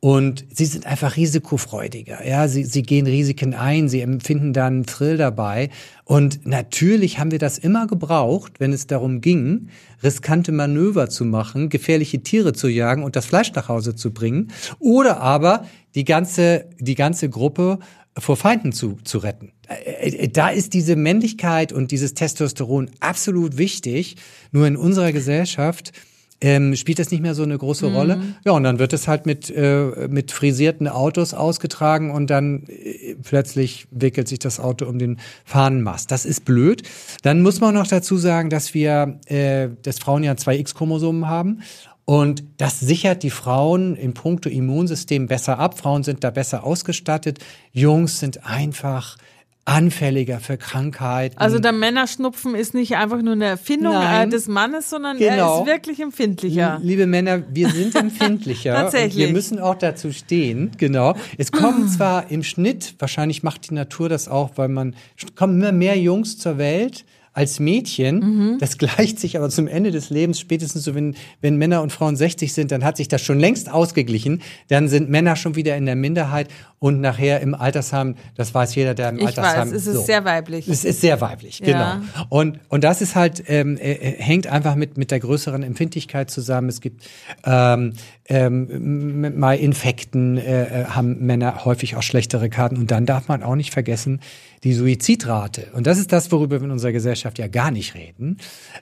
und 0.00 0.44
sie 0.52 0.64
sind 0.64 0.86
einfach 0.86 1.16
risikofreudiger. 1.16 2.26
Ja, 2.26 2.48
sie, 2.48 2.64
sie 2.64 2.82
gehen 2.82 3.06
Risiken 3.06 3.54
ein, 3.54 3.88
sie 3.88 4.00
empfinden 4.00 4.52
dann 4.52 4.84
Thrill 4.84 5.16
dabei. 5.16 5.70
Und 6.04 6.46
natürlich 6.46 7.18
haben 7.18 7.30
wir 7.30 7.38
das 7.38 7.58
immer 7.58 7.86
gebraucht, 7.86 8.54
wenn 8.58 8.72
es 8.72 8.86
darum 8.86 9.20
ging, 9.20 9.68
riskante 10.02 10.52
Manöver 10.52 11.08
zu 11.08 11.24
machen, 11.24 11.68
gefährliche 11.68 12.22
Tiere 12.22 12.52
zu 12.52 12.68
jagen 12.68 13.02
und 13.02 13.16
das 13.16 13.26
Fleisch 13.26 13.52
nach 13.54 13.68
Hause 13.68 13.94
zu 13.94 14.12
bringen. 14.12 14.52
Oder 14.78 15.20
aber 15.20 15.64
die 15.94 16.04
ganze, 16.04 16.66
die 16.78 16.94
ganze 16.94 17.30
Gruppe 17.30 17.78
vor 18.18 18.36
Feinden 18.36 18.72
zu, 18.72 18.98
zu 19.04 19.18
retten. 19.18 19.53
Äh, 19.68 20.08
äh, 20.08 20.28
da 20.28 20.48
ist 20.48 20.74
diese 20.74 20.96
Männlichkeit 20.96 21.72
und 21.72 21.90
dieses 21.90 22.14
Testosteron 22.14 22.90
absolut 23.00 23.56
wichtig. 23.58 24.16
Nur 24.52 24.66
in 24.66 24.76
unserer 24.76 25.12
Gesellschaft 25.12 25.92
ähm, 26.40 26.76
spielt 26.76 26.98
das 26.98 27.10
nicht 27.10 27.22
mehr 27.22 27.34
so 27.34 27.42
eine 27.42 27.56
große 27.56 27.88
mhm. 27.88 27.96
Rolle. 27.96 28.22
Ja, 28.44 28.52
und 28.52 28.64
dann 28.64 28.78
wird 28.78 28.92
es 28.92 29.08
halt 29.08 29.24
mit, 29.24 29.50
äh, 29.50 30.08
mit 30.08 30.30
frisierten 30.30 30.88
Autos 30.88 31.32
ausgetragen 31.32 32.10
und 32.10 32.28
dann 32.28 32.64
äh, 32.68 33.14
plötzlich 33.22 33.86
wickelt 33.90 34.28
sich 34.28 34.40
das 34.40 34.60
Auto 34.60 34.86
um 34.86 34.98
den 34.98 35.18
Fahnenmast. 35.44 36.10
Das 36.10 36.26
ist 36.26 36.44
blöd. 36.44 36.82
Dann 37.22 37.40
muss 37.40 37.60
man 37.60 37.74
noch 37.74 37.86
dazu 37.86 38.16
sagen, 38.16 38.50
dass 38.50 38.74
wir, 38.74 39.20
äh, 39.26 39.68
dass 39.82 39.98
Frauen 39.98 40.22
ja 40.22 40.36
zwei 40.36 40.58
X-Chromosomen 40.58 41.28
haben 41.28 41.62
und 42.04 42.44
das 42.58 42.80
sichert 42.80 43.22
die 43.22 43.30
Frauen 43.30 43.96
in 43.96 44.12
puncto 44.12 44.50
Immunsystem 44.50 45.26
besser 45.26 45.58
ab. 45.58 45.78
Frauen 45.78 46.02
sind 46.02 46.22
da 46.22 46.30
besser 46.30 46.64
ausgestattet. 46.64 47.38
Jungs 47.72 48.20
sind 48.20 48.44
einfach 48.44 49.16
anfälliger 49.64 50.40
für 50.40 50.58
Krankheiten. 50.58 51.38
Also 51.38 51.58
der 51.58 51.72
Männerschnupfen 51.72 52.54
ist 52.54 52.74
nicht 52.74 52.96
einfach 52.96 53.22
nur 53.22 53.32
eine 53.32 53.46
Erfindung 53.46 53.94
Nein, 53.94 54.30
des 54.30 54.46
Mannes, 54.46 54.90
sondern 54.90 55.18
genau. 55.18 55.56
er 55.56 55.60
ist 55.60 55.66
wirklich 55.66 56.00
empfindlicher. 56.00 56.78
Liebe 56.82 57.06
Männer, 57.06 57.42
wir 57.50 57.70
sind 57.70 57.94
empfindlicher. 57.94 58.74
Tatsächlich. 58.74 59.14
Und 59.14 59.28
wir 59.28 59.32
müssen 59.32 59.58
auch 59.58 59.76
dazu 59.76 60.12
stehen. 60.12 60.72
Genau. 60.76 61.14
Es 61.38 61.50
kommen 61.50 61.88
zwar 61.96 62.30
im 62.30 62.42
Schnitt, 62.42 62.94
wahrscheinlich 62.98 63.42
macht 63.42 63.70
die 63.70 63.74
Natur 63.74 64.08
das 64.08 64.28
auch, 64.28 64.52
weil 64.56 64.68
man 64.68 64.94
kommen 65.34 65.60
immer 65.60 65.72
mehr 65.72 65.98
Jungs 65.98 66.38
zur 66.38 66.58
Welt 66.58 67.04
als 67.34 67.58
Mädchen. 67.58 68.20
Mhm. 68.20 68.58
Das 68.60 68.78
gleicht 68.78 69.18
sich 69.18 69.36
aber 69.36 69.50
zum 69.50 69.66
Ende 69.66 69.90
des 69.90 70.08
Lebens, 70.08 70.38
spätestens 70.38 70.84
so, 70.84 70.94
wenn, 70.94 71.16
wenn 71.40 71.56
Männer 71.56 71.82
und 71.82 71.90
Frauen 71.90 72.16
60 72.16 72.54
sind, 72.54 72.70
dann 72.70 72.84
hat 72.84 72.96
sich 72.96 73.08
das 73.08 73.22
schon 73.22 73.40
längst 73.40 73.70
ausgeglichen. 73.70 74.40
Dann 74.68 74.88
sind 74.88 75.10
Männer 75.10 75.34
schon 75.34 75.56
wieder 75.56 75.76
in 75.76 75.84
der 75.84 75.96
Minderheit 75.96 76.48
und 76.84 77.00
nachher 77.00 77.40
im 77.40 77.54
Altersheim, 77.54 78.14
das 78.34 78.52
weiß 78.52 78.74
jeder, 78.74 78.92
der 78.92 79.08
im 79.08 79.18
Ich 79.18 79.26
Altersheim. 79.28 79.68
weiß, 79.68 79.72
es 79.74 79.86
ist 79.86 80.04
sehr 80.04 80.26
weiblich. 80.26 80.68
Es 80.68 80.84
ist 80.84 81.00
sehr 81.00 81.18
weiblich, 81.22 81.60
genau. 81.64 81.78
Ja. 81.78 82.02
Und, 82.28 82.60
und 82.68 82.84
das 82.84 83.00
ist 83.00 83.14
halt, 83.14 83.42
ähm, 83.46 83.78
äh, 83.78 83.92
äh, 83.92 84.22
hängt 84.22 84.46
einfach 84.48 84.74
mit, 84.74 84.98
mit 84.98 85.10
der 85.10 85.18
größeren 85.18 85.62
Empfindlichkeit 85.62 86.30
zusammen. 86.30 86.68
Es 86.68 86.82
gibt 86.82 87.08
ähm, 87.46 87.94
ähm, 88.28 89.24
m- 89.24 89.40
bei 89.40 89.56
Infekten 89.56 90.36
äh, 90.36 90.82
äh, 90.82 90.84
haben 90.86 91.24
Männer 91.24 91.64
häufig 91.64 91.96
auch 91.96 92.02
schlechtere 92.02 92.50
Karten. 92.50 92.76
Und 92.76 92.90
dann 92.90 93.06
darf 93.06 93.28
man 93.28 93.42
auch 93.42 93.54
nicht 93.56 93.72
vergessen, 93.72 94.20
die 94.62 94.74
Suizidrate. 94.74 95.68
Und 95.72 95.86
das 95.86 95.98
ist 95.98 96.12
das, 96.12 96.30
worüber 96.32 96.60
wir 96.60 96.64
in 96.66 96.70
unserer 96.70 96.92
Gesellschaft 96.92 97.38
ja 97.38 97.48
gar 97.48 97.70
nicht 97.70 97.94
reden. 97.94 98.36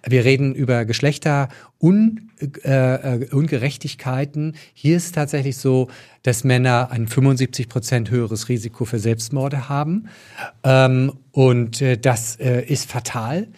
Wir 0.08 0.24
reden 0.24 0.54
über 0.56 0.84
Geschlechter 0.84 1.48
Un, 1.80 2.30
äh, 2.64 2.68
äh, 3.22 3.28
Ungerechtigkeiten. 3.32 4.54
Hier 4.74 4.96
ist 4.96 5.14
tatsächlich 5.14 5.56
so, 5.56 5.88
dass 6.22 6.44
Männer 6.44 6.90
ein 6.90 7.08
75 7.08 7.68
Prozent 7.68 8.10
höheres 8.10 8.48
Risiko 8.48 8.84
für 8.84 8.98
Selbstmorde 8.98 9.68
haben. 9.68 10.08
Ähm, 10.62 11.12
und 11.32 11.80
äh, 11.82 11.96
das 11.98 12.36
äh, 12.36 12.64
ist 12.64 12.90
fatal. 12.90 13.48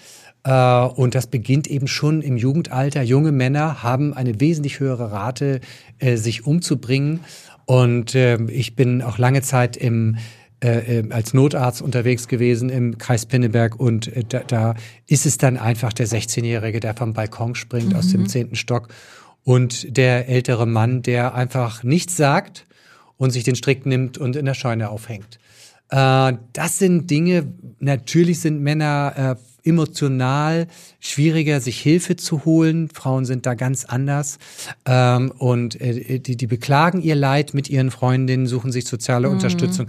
Äh, 0.45 0.85
und 0.87 1.15
das 1.15 1.27
beginnt 1.27 1.67
eben 1.67 1.87
schon 1.87 2.23
im 2.23 2.37
Jugendalter. 2.37 3.03
Junge 3.03 3.33
Männer 3.33 3.83
haben 3.83 4.15
eine 4.15 4.41
wesentlich 4.41 4.81
höhere 4.81 5.13
Rate, 5.13 5.61
äh, 5.99 6.17
sich 6.17 6.47
umzubringen. 6.47 7.21
Und 7.67 8.15
äh, 8.15 8.43
ich 8.45 8.77
bin 8.77 9.03
auch 9.03 9.19
lange 9.19 9.43
Zeit 9.43 9.77
im 9.77 10.17
äh, 10.65 11.01
äh, 11.01 11.11
als 11.11 11.35
Notarzt 11.35 11.83
unterwegs 11.83 12.27
gewesen 12.27 12.71
im 12.71 12.97
Kreis 12.97 13.27
Pinneberg 13.27 13.79
und 13.79 14.09
äh, 14.17 14.25
da, 14.27 14.41
da 14.41 14.75
ist 15.07 15.27
es 15.27 15.37
dann 15.37 15.59
einfach 15.59 15.93
der 15.93 16.07
16-Jährige, 16.07 16.81
der 16.81 16.95
vom 16.95 17.13
Balkon 17.13 17.55
springt 17.55 17.95
aus 17.95 18.09
dem 18.09 18.27
zehnten 18.29 18.57
Stock 18.57 18.89
und 19.45 19.97
der 19.97 20.29
ältere 20.29 20.67
Mann, 20.67 21.03
der 21.03 21.35
einfach 21.35 21.83
nichts 21.83 22.17
sagt 22.17 22.67
und 23.17 23.31
sich 23.31 23.45
den 23.45 23.55
Strick 23.55 23.87
nimmt 23.87 24.19
und 24.19 24.37
in 24.37 24.47
der 24.47 24.55
Scheune 24.55 24.89
aufhängt. 24.89 25.39
Äh, 25.91 26.33
das 26.53 26.79
sind 26.79 27.11
Dinge, 27.11 27.53
natürlich 27.79 28.41
sind 28.41 28.61
Männer 28.61 29.37
äh, 29.39 29.69
emotional 29.69 30.67
schwieriger, 31.01 31.61
sich 31.61 31.81
Hilfe 31.81 32.17
zu 32.17 32.45
holen. 32.45 32.89
Frauen 32.91 33.25
sind 33.25 33.47
da 33.47 33.55
ganz 33.55 33.85
anders. 33.85 34.39
Ähm, 34.85 35.31
und 35.39 35.81
äh, 35.81 36.19
die, 36.21 36.37
die 36.37 36.47
beklagen 36.47 37.01
ihr 37.01 37.15
Leid 37.15 37.55
mit 37.55 37.71
ihren 37.71 37.91
Freundinnen, 37.91 38.47
suchen 38.47 38.73
sich 38.73 38.87
soziale 38.87 39.31
Unterstützung. 39.31 39.87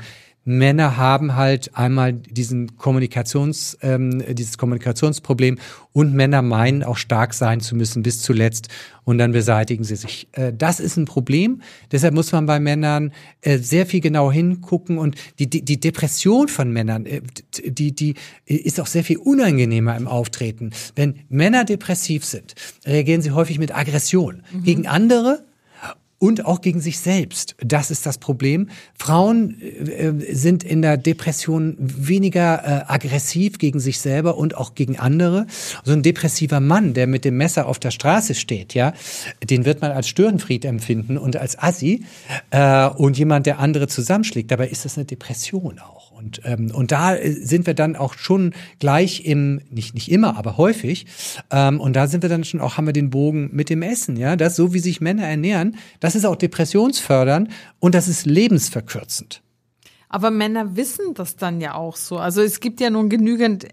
Männer 0.47 0.95
haben 0.95 1.35
halt 1.35 1.75
einmal 1.75 2.13
diesen 2.13 2.77
Kommunikations, 2.77 3.77
ähm, 3.81 4.23
dieses 4.35 4.59
Kommunikationsproblem 4.59 5.57
und 5.91 6.13
Männer 6.13 6.43
meinen 6.43 6.83
auch 6.83 6.97
stark 6.97 7.33
sein 7.33 7.61
zu 7.61 7.75
müssen 7.75 8.03
bis 8.03 8.21
zuletzt 8.21 8.69
und 9.05 9.17
dann 9.17 9.31
beseitigen 9.31 9.83
sie 9.83 9.95
sich. 9.95 10.27
Äh, 10.33 10.53
das 10.55 10.79
ist 10.79 10.97
ein 10.97 11.05
Problem. 11.05 11.61
Deshalb 11.91 12.13
muss 12.13 12.31
man 12.31 12.45
bei 12.45 12.59
Männern 12.59 13.11
äh, 13.41 13.57
sehr 13.57 13.87
viel 13.87 14.01
genau 14.01 14.31
hingucken 14.31 14.99
und 14.99 15.15
die, 15.39 15.49
die, 15.49 15.65
die 15.65 15.79
Depression 15.79 16.47
von 16.47 16.71
Männern, 16.71 17.07
äh, 17.07 17.21
die, 17.65 17.93
die 17.93 18.13
ist 18.45 18.79
auch 18.79 18.87
sehr 18.87 19.03
viel 19.03 19.17
unangenehmer 19.17 19.97
im 19.97 20.07
Auftreten. 20.07 20.69
Wenn 20.95 21.21
Männer 21.27 21.65
depressiv 21.65 22.23
sind, 22.23 22.53
reagieren 22.85 23.23
sie 23.23 23.31
häufig 23.31 23.57
mit 23.57 23.75
Aggression 23.75 24.43
gegen 24.63 24.85
andere 24.85 25.43
und 26.17 26.45
auch 26.45 26.62
gegen 26.62 26.79
sich 26.79 27.00
selbst. 27.00 27.55
Das 27.60 27.91
ist 27.91 28.05
das 28.05 28.17
Problem. 28.17 28.69
Frauen 28.98 29.62
äh, 29.62 30.13
sind 30.34 30.63
in 30.63 30.81
der 30.81 30.98
Depression 30.98 31.75
weniger 31.77 32.63
äh, 32.63 32.91
aggressiv 32.91 33.57
gegen 33.57 33.79
sich 33.79 34.00
selber 34.00 34.38
und 34.38 34.55
auch 34.55 34.75
gegen 34.75 34.98
andere. 34.98 35.45
So 35.84 35.91
ein 35.91 36.03
depressiver 36.03 36.60
Mann, 36.60 36.93
der 36.93 37.07
mit 37.07 37.25
dem 37.25 37.38
Messer 37.38 37.67
auf 37.67 37.79
der 37.79 37.91
Straße 37.91 38.34
steht, 38.36 38.74
ja, 38.74 38.93
den 39.43 39.65
wird 39.65 39.81
man 39.81 39.91
als 39.91 40.07
Störenfried 40.07 40.65
empfinden 40.65 41.17
und 41.17 41.36
als 41.36 41.60
Assi 41.60 42.05
äh, 42.51 42.88
und 42.88 43.17
jemand, 43.17 43.45
der 43.45 43.60
andere 43.60 43.88
zusammenschlägt. 43.88 44.51
Dabei 44.51 44.69
ist 44.69 44.86
das 44.86 44.98
eine 44.98 45.05
Depression 45.05 45.79
auch. 45.79 46.04
Und, 46.25 46.41
ähm, 46.44 46.72
und 46.74 46.91
da 46.91 47.15
äh, 47.15 47.32
sind 47.32 47.67
wir 47.67 47.75
dann 47.75 47.96
auch 47.96 48.15
schon 48.15 48.53
gleich 48.79 49.25
im, 49.25 49.62
nicht, 49.70 49.94
nicht 49.94 50.10
immer, 50.12 50.38
aber 50.38 50.58
häufig. 50.58 51.05
Ähm, 51.51 51.79
und 51.79 51.96
da 51.96 52.08
sind 52.08 52.24
wir 52.24 52.29
dann 52.29 52.44
schon 52.44 52.62
auch, 52.62 52.77
haben 52.77 52.88
wir 52.88 52.94
den 52.94 53.12
Bogen 53.12 53.51
mit 53.53 53.70
dem 53.70 53.84
Essen, 53.84 54.17
ja. 54.17 54.36
Das, 54.36 54.55
so 54.55 54.74
wie 54.74 54.79
sich 54.79 55.01
Männer 55.01 55.27
ernähren, 55.27 55.77
das 56.00 56.15
ist 56.15 56.25
auch 56.25 56.36
depressionsfördernd 56.36 57.50
und 57.79 57.94
das 57.94 58.08
ist 58.08 58.25
lebensverkürzend. 58.25 59.44
Aber 60.10 60.32
Männer 60.32 60.75
wissen 60.75 61.13
das 61.13 61.36
dann 61.36 61.62
ja 61.62 61.75
auch 61.75 61.96
so. 61.96 62.17
Also 62.17 62.41
es 62.41 62.60
gibt 62.60 62.79
ja 62.79 62.89
nun 62.89 63.10
genügend 63.10 63.67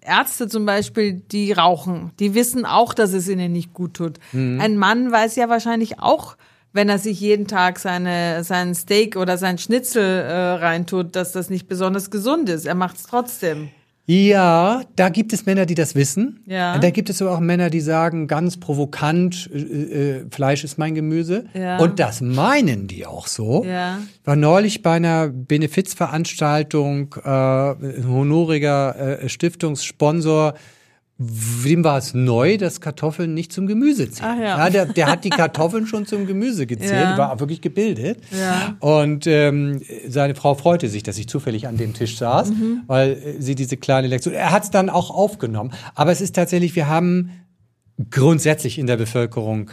Ärzte 0.00 0.48
zum 0.48 0.66
Beispiel, 0.66 1.12
die 1.12 1.52
rauchen. 1.52 2.10
Die 2.18 2.34
wissen 2.34 2.66
auch, 2.66 2.92
dass 2.92 3.12
es 3.12 3.28
ihnen 3.28 3.52
nicht 3.52 3.72
gut 3.72 3.94
tut. 3.94 4.18
Mhm. 4.32 4.60
Ein 4.60 4.76
Mann 4.78 5.12
weiß 5.12 5.36
ja 5.36 5.48
wahrscheinlich 5.48 6.00
auch, 6.00 6.36
wenn 6.74 6.88
er 6.88 6.98
sich 6.98 7.20
jeden 7.20 7.46
Tag 7.46 7.78
seine, 7.78 8.44
sein 8.44 8.74
Steak 8.74 9.16
oder 9.16 9.38
sein 9.38 9.56
Schnitzel 9.58 10.02
äh, 10.02 10.32
reintut, 10.32 11.16
dass 11.16 11.32
das 11.32 11.48
nicht 11.48 11.68
besonders 11.68 12.10
gesund 12.10 12.48
ist. 12.48 12.66
Er 12.66 12.74
macht 12.74 12.96
es 12.96 13.04
trotzdem. 13.04 13.70
Ja, 14.06 14.82
da 14.96 15.08
gibt 15.08 15.32
es 15.32 15.46
Männer, 15.46 15.64
die 15.64 15.76
das 15.76 15.94
wissen. 15.94 16.42
Ja. 16.46 16.76
Da 16.76 16.90
gibt 16.90 17.08
es 17.08 17.22
aber 17.22 17.32
auch 17.32 17.40
Männer, 17.40 17.70
die 17.70 17.80
sagen 17.80 18.26
ganz 18.26 18.58
provokant, 18.58 19.48
äh, 19.54 19.58
äh, 19.58 20.26
Fleisch 20.30 20.62
ist 20.62 20.76
mein 20.76 20.94
Gemüse. 20.94 21.46
Ja. 21.54 21.78
Und 21.78 22.00
das 22.00 22.20
meinen 22.20 22.86
die 22.86 23.06
auch 23.06 23.28
so. 23.28 23.64
Ja. 23.64 24.00
War 24.24 24.36
neulich 24.36 24.82
bei 24.82 24.96
einer 24.96 25.28
Benefizveranstaltung, 25.28 27.14
äh, 27.24 27.28
ein 27.28 28.04
honoriger 28.06 29.22
äh, 29.22 29.28
Stiftungssponsor, 29.28 30.54
Wem 31.16 31.84
war 31.84 31.96
es 31.98 32.12
neu, 32.12 32.56
dass 32.58 32.80
Kartoffeln 32.80 33.34
nicht 33.34 33.52
zum 33.52 33.68
Gemüse 33.68 34.10
zählen? 34.10 34.30
Ach 34.36 34.40
ja. 34.40 34.70
der, 34.70 34.86
der 34.86 35.06
hat 35.06 35.22
die 35.24 35.30
Kartoffeln 35.30 35.86
schon 35.86 36.06
zum 36.06 36.26
Gemüse 36.26 36.66
gezählt, 36.66 36.92
Ja. 36.92 37.16
war 37.18 37.32
auch 37.32 37.38
wirklich 37.38 37.60
gebildet. 37.60 38.18
Ja. 38.36 38.76
Und 38.80 39.26
ähm, 39.28 39.80
seine 40.08 40.34
Frau 40.34 40.54
freute 40.54 40.88
sich, 40.88 41.04
dass 41.04 41.16
ich 41.16 41.28
zufällig 41.28 41.68
an 41.68 41.76
dem 41.76 41.94
Tisch 41.94 42.18
saß, 42.18 42.50
Mhm. 42.50 42.82
weil 42.88 43.12
äh, 43.12 43.40
sie 43.40 43.54
diese 43.54 43.76
kleine 43.76 44.08
Lektion. 44.08 44.34
Er 44.34 44.50
hat 44.50 44.64
es 44.64 44.70
dann 44.70 44.90
auch 44.90 45.10
aufgenommen. 45.10 45.72
Aber 45.94 46.10
es 46.10 46.20
ist 46.20 46.34
tatsächlich, 46.34 46.74
wir 46.74 46.88
haben 46.88 47.30
grundsätzlich 48.10 48.78
in 48.78 48.86
der 48.86 48.96
Bevölkerung 48.96 49.70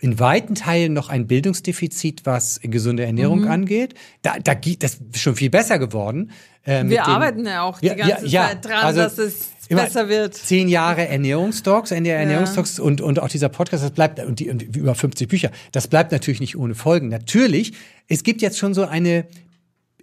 in 0.00 0.18
weiten 0.20 0.54
Teilen 0.54 0.92
noch 0.92 1.08
ein 1.08 1.26
Bildungsdefizit, 1.26 2.26
was 2.26 2.60
gesunde 2.62 3.04
Ernährung 3.06 3.42
Mhm. 3.42 3.50
angeht. 3.50 3.94
Da, 4.22 4.34
da 4.42 4.52
geht 4.54 4.82
das 4.82 4.94
ist 5.12 5.20
schon 5.20 5.36
viel 5.36 5.48
besser 5.50 5.78
geworden. 5.78 6.32
äh, 6.64 6.82
Wir 6.84 6.98
dem- 7.02 7.04
arbeiten 7.04 7.46
ja 7.46 7.62
auch 7.62 7.80
die 7.80 7.88
ganze 7.94 8.26
Zeit 8.26 8.64
dran, 8.64 8.84
Also 8.84 9.00
dass 9.00 9.16
es 9.18 9.50
immer 9.68 9.84
besser 9.84 10.08
wird. 10.08 10.34
Zehn 10.34 10.68
Jahre 10.68 11.08
Ernährungsdocs, 11.08 11.90
NDR 11.90 12.18
Ernährungsdocs 12.18 12.78
und, 12.78 13.00
und 13.00 13.20
auch 13.20 13.28
dieser 13.28 13.48
Podcast, 13.48 13.84
das 13.84 13.90
bleibt, 13.90 14.18
und, 14.20 14.40
die, 14.40 14.50
und 14.50 14.62
über 14.62 14.94
50 14.94 15.28
Bücher, 15.28 15.50
das 15.72 15.88
bleibt 15.88 16.12
natürlich 16.12 16.40
nicht 16.40 16.56
ohne 16.56 16.74
Folgen. 16.74 17.08
Natürlich, 17.08 17.72
es 18.08 18.22
gibt 18.22 18.42
jetzt 18.42 18.58
schon 18.58 18.74
so 18.74 18.84
eine 18.84 19.26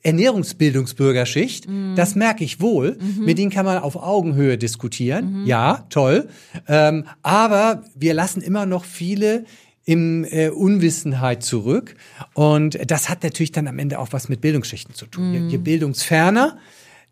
Ernährungsbildungsbürgerschicht, 0.03 1.65
das 1.95 2.15
merke 2.15 2.43
ich 2.43 2.59
wohl. 2.59 2.97
Mit 3.19 3.37
denen 3.37 3.51
kann 3.51 3.65
man 3.65 3.77
auf 3.77 3.95
Augenhöhe 3.95 4.57
diskutieren. 4.57 5.45
Ja, 5.45 5.85
toll. 5.89 6.27
Ähm, 6.67 7.05
aber 7.21 7.83
wir 7.95 8.13
lassen 8.13 8.41
immer 8.41 8.65
noch 8.65 8.83
viele 8.83 9.45
im 9.85 10.25
äh, 10.25 10.49
Unwissenheit 10.49 11.43
zurück. 11.43 11.95
Und 12.33 12.79
das 12.89 13.09
hat 13.09 13.23
natürlich 13.23 13.51
dann 13.51 13.67
am 13.67 13.79
Ende 13.79 13.99
auch 13.99 14.09
was 14.11 14.29
mit 14.29 14.41
Bildungsschichten 14.41 14.95
zu 14.95 15.05
tun. 15.05 15.33
Je, 15.33 15.39
je 15.47 15.57
bildungsferner, 15.57 16.57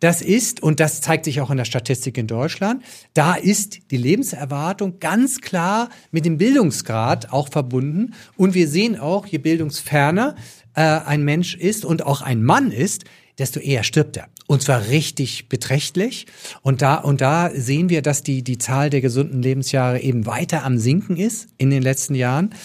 das 0.01 0.23
ist, 0.23 0.63
und 0.63 0.79
das 0.79 0.99
zeigt 0.99 1.25
sich 1.25 1.41
auch 1.41 1.51
in 1.51 1.57
der 1.57 1.65
Statistik 1.65 2.17
in 2.17 2.25
Deutschland, 2.25 2.83
da 3.13 3.35
ist 3.35 3.91
die 3.91 3.97
Lebenserwartung 3.97 4.99
ganz 4.99 5.41
klar 5.41 5.89
mit 6.09 6.25
dem 6.25 6.37
Bildungsgrad 6.37 7.31
auch 7.31 7.49
verbunden. 7.49 8.15
Und 8.35 8.55
wir 8.55 8.67
sehen 8.67 8.99
auch, 8.99 9.27
je 9.27 9.37
bildungsferner 9.37 10.35
äh, 10.73 10.81
ein 10.81 11.23
Mensch 11.23 11.55
ist 11.55 11.85
und 11.85 12.03
auch 12.03 12.21
ein 12.21 12.43
Mann 12.43 12.71
ist, 12.71 13.05
desto 13.37 13.59
eher 13.59 13.83
stirbt 13.83 14.17
er. 14.17 14.27
Und 14.47 14.63
zwar 14.63 14.87
richtig 14.87 15.49
beträchtlich. 15.49 16.25
Und 16.63 16.81
da, 16.81 16.95
und 16.95 17.21
da 17.21 17.51
sehen 17.53 17.89
wir, 17.89 18.01
dass 18.01 18.23
die, 18.23 18.43
die 18.43 18.57
Zahl 18.57 18.89
der 18.89 19.01
gesunden 19.01 19.41
Lebensjahre 19.41 20.01
eben 20.01 20.25
weiter 20.25 20.63
am 20.63 20.79
Sinken 20.79 21.15
ist 21.15 21.49
in 21.59 21.69
den 21.69 21.83
letzten 21.83 22.15
Jahren. 22.15 22.55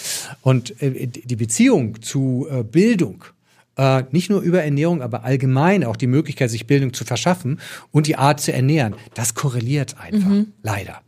Und 0.41 0.81
äh, 0.83 1.07
die 1.07 1.37
Beziehung 1.37 2.01
zu 2.01 2.49
äh, 2.51 2.63
Bildung, 2.63 3.27
äh, 3.77 4.05
nicht 4.11 4.31
nur 4.31 4.41
über 4.41 4.63
Ernährung, 4.63 5.03
aber 5.03 5.25
allgemein 5.25 5.85
auch 5.85 5.97
die 5.97 6.07
Möglichkeit, 6.07 6.51
sich 6.51 6.67
Bildung 6.67 6.93
zu 6.93 7.05
verschaffen 7.05 7.61
und 7.93 8.07
die 8.07 8.17
Art 8.17 8.41
zu 8.41 8.53
ernähren, 8.53 8.95
das 9.15 9.35
korreliert 9.35 9.97
einfach, 10.01 10.45
leider. 10.63 11.01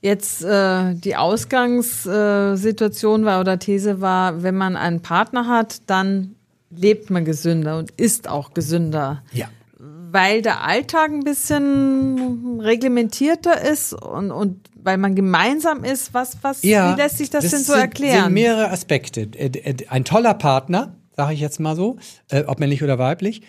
Jetzt 0.00 0.44
äh, 0.44 0.94
die 0.94 1.16
Ausgangssituation 1.16 3.24
war 3.24 3.40
oder 3.40 3.58
These 3.58 4.02
war, 4.02 4.42
wenn 4.42 4.54
man 4.54 4.76
einen 4.76 5.00
Partner 5.00 5.48
hat, 5.48 5.80
dann 5.86 6.34
lebt 6.70 7.08
man 7.08 7.24
gesünder 7.24 7.78
und 7.78 7.90
ist 7.92 8.28
auch 8.28 8.52
gesünder. 8.52 9.22
Ja. 9.32 9.46
Weil 9.78 10.42
der 10.42 10.62
Alltag 10.62 11.10
ein 11.10 11.24
bisschen 11.24 12.60
reglementierter 12.60 13.62
ist 13.62 13.94
und, 13.94 14.30
und 14.30 14.68
weil 14.74 14.98
man 14.98 15.14
gemeinsam 15.14 15.82
ist, 15.82 16.12
was, 16.12 16.36
was, 16.42 16.62
Ja, 16.62 16.94
wie 16.94 17.00
lässt 17.00 17.18
sich 17.18 17.30
das, 17.30 17.50
denn 17.50 17.60
so 17.60 17.72
erklären? 17.72 18.24
sind 18.24 18.34
mehrere 18.34 18.70
Aspekte. 18.70 19.22
Äh, 19.22 19.46
äh, 19.46 19.74
Ein 19.88 20.04
toller 20.04 20.34
Partner, 20.34 20.94
sage 21.16 21.34
ich 21.34 21.40
jetzt 21.40 21.60
mal 21.60 21.76
so, 21.76 21.96
äh, 22.30 22.44
ob 22.44 22.60
männlich 22.60 22.82
oder 22.82 22.98
weiblich, 22.98 23.42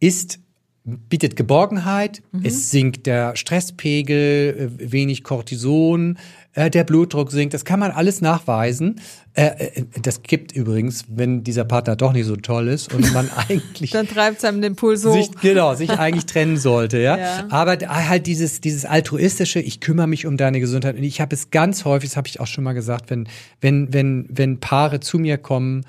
ist 0.00 0.40
bietet 0.86 1.34
Geborgenheit, 1.34 2.22
es 2.44 2.70
sinkt 2.70 3.06
der 3.06 3.34
Stresspegel, 3.34 4.70
äh, 4.78 4.92
wenig 4.92 5.24
Cortison, 5.24 6.16
äh, 6.52 6.70
der 6.70 6.84
Blutdruck 6.84 7.32
sinkt, 7.32 7.54
das 7.54 7.64
kann 7.64 7.80
man 7.80 7.90
alles 7.90 8.20
nachweisen. 8.20 9.00
Äh, 9.34 9.46
äh, 9.46 9.84
das 10.00 10.22
gibt 10.22 10.52
übrigens, 10.52 11.04
wenn 11.08 11.42
dieser 11.42 11.64
Partner 11.64 11.96
doch 11.96 12.12
nicht 12.12 12.26
so 12.26 12.36
toll 12.36 12.68
ist 12.68 12.94
und 12.94 13.12
man 13.12 13.28
eigentlich 13.48 13.90
Dann 13.90 14.06
treibt 14.06 14.38
es 14.38 14.44
einem 14.44 14.62
den 14.62 14.76
Puls 14.76 15.04
hoch. 15.04 15.12
sich, 15.12 15.32
genau, 15.40 15.74
sich 15.74 15.90
eigentlich 15.98 16.26
trennen 16.26 16.56
sollte, 16.56 16.98
ja. 16.98 17.18
Ja. 17.18 17.46
Aber 17.50 17.76
halt 17.88 18.28
dieses, 18.28 18.60
dieses 18.60 18.84
altruistische, 18.84 19.58
ich 19.58 19.80
kümmere 19.80 20.06
mich 20.06 20.24
um 20.24 20.36
deine 20.36 20.60
Gesundheit. 20.60 20.96
Und 20.96 21.02
ich 21.02 21.20
habe 21.20 21.34
es 21.34 21.50
ganz 21.50 21.84
häufig, 21.84 22.10
das 22.10 22.16
habe 22.16 22.28
ich 22.28 22.38
auch 22.38 22.46
schon 22.46 22.62
mal 22.62 22.74
gesagt, 22.74 23.10
wenn, 23.10 23.28
wenn, 23.60 23.92
wenn, 23.92 24.26
wenn 24.30 24.60
Paare 24.60 25.00
zu 25.00 25.18
mir 25.18 25.36
kommen 25.36 25.84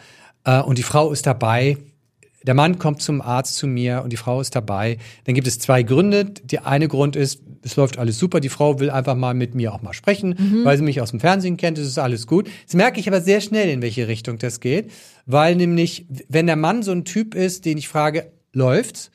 äh, 0.48 0.62
und 0.62 0.80
die 0.80 0.84
Frau 0.84 1.12
ist 1.12 1.28
dabei, 1.28 1.78
der 2.44 2.54
Mann 2.54 2.80
kommt 2.80 3.02
zum 3.02 3.22
Arzt 3.22 3.56
zu 3.56 3.68
mir 3.68 4.02
und 4.04 4.14
die 4.14 4.18
Frau 4.18 4.40
ist 4.40 4.56
dabei, 4.56 4.98
dann 5.26 5.36
gibt 5.36 5.48
es 5.48 5.60
zwei 5.60 5.84
Gründe. 5.84 6.26
Der 6.26 6.66
eine 6.66 6.88
Grund 6.88 7.18
ist, 7.18 7.42
es 7.62 7.76
läuft 7.76 7.98
alles 7.98 8.18
super, 8.18 8.40
die 8.40 8.48
Frau 8.48 8.80
will 8.80 8.90
einfach 8.90 9.16
mal 9.16 9.34
mit 9.34 9.54
mir 9.54 9.74
auch 9.74 9.82
mal 9.82 9.94
sprechen, 9.94 10.64
weil 10.64 10.78
sie 10.78 10.84
mich 10.84 11.02
aus 11.02 11.12
dem 11.12 11.20
Fernsehen 11.20 11.58
kennt, 11.58 11.78
es 11.78 11.88
ist 11.88 11.98
alles 11.98 12.26
gut. 12.26 12.50
Das 12.66 12.76
merke 12.76 13.02
ich 13.02 13.08
aber 13.10 13.20
sehr 13.20 13.42
schnell, 13.42 13.70
in 13.70 13.82
welche 13.82 14.08
Richtung 14.08 14.38
das 14.38 14.62
geht, 14.62 14.92
weil 15.26 15.58
nämlich, 15.58 16.06
wenn 16.30 16.48
der 16.48 16.56
Mann 16.56 16.84
so 16.84 16.94
ein 16.94 17.04
Typ 17.04 17.36
ist, 17.36 17.66
den 17.66 17.78
ich 17.78 17.90
frage, 17.90 18.32
läuft's? 18.54 19.12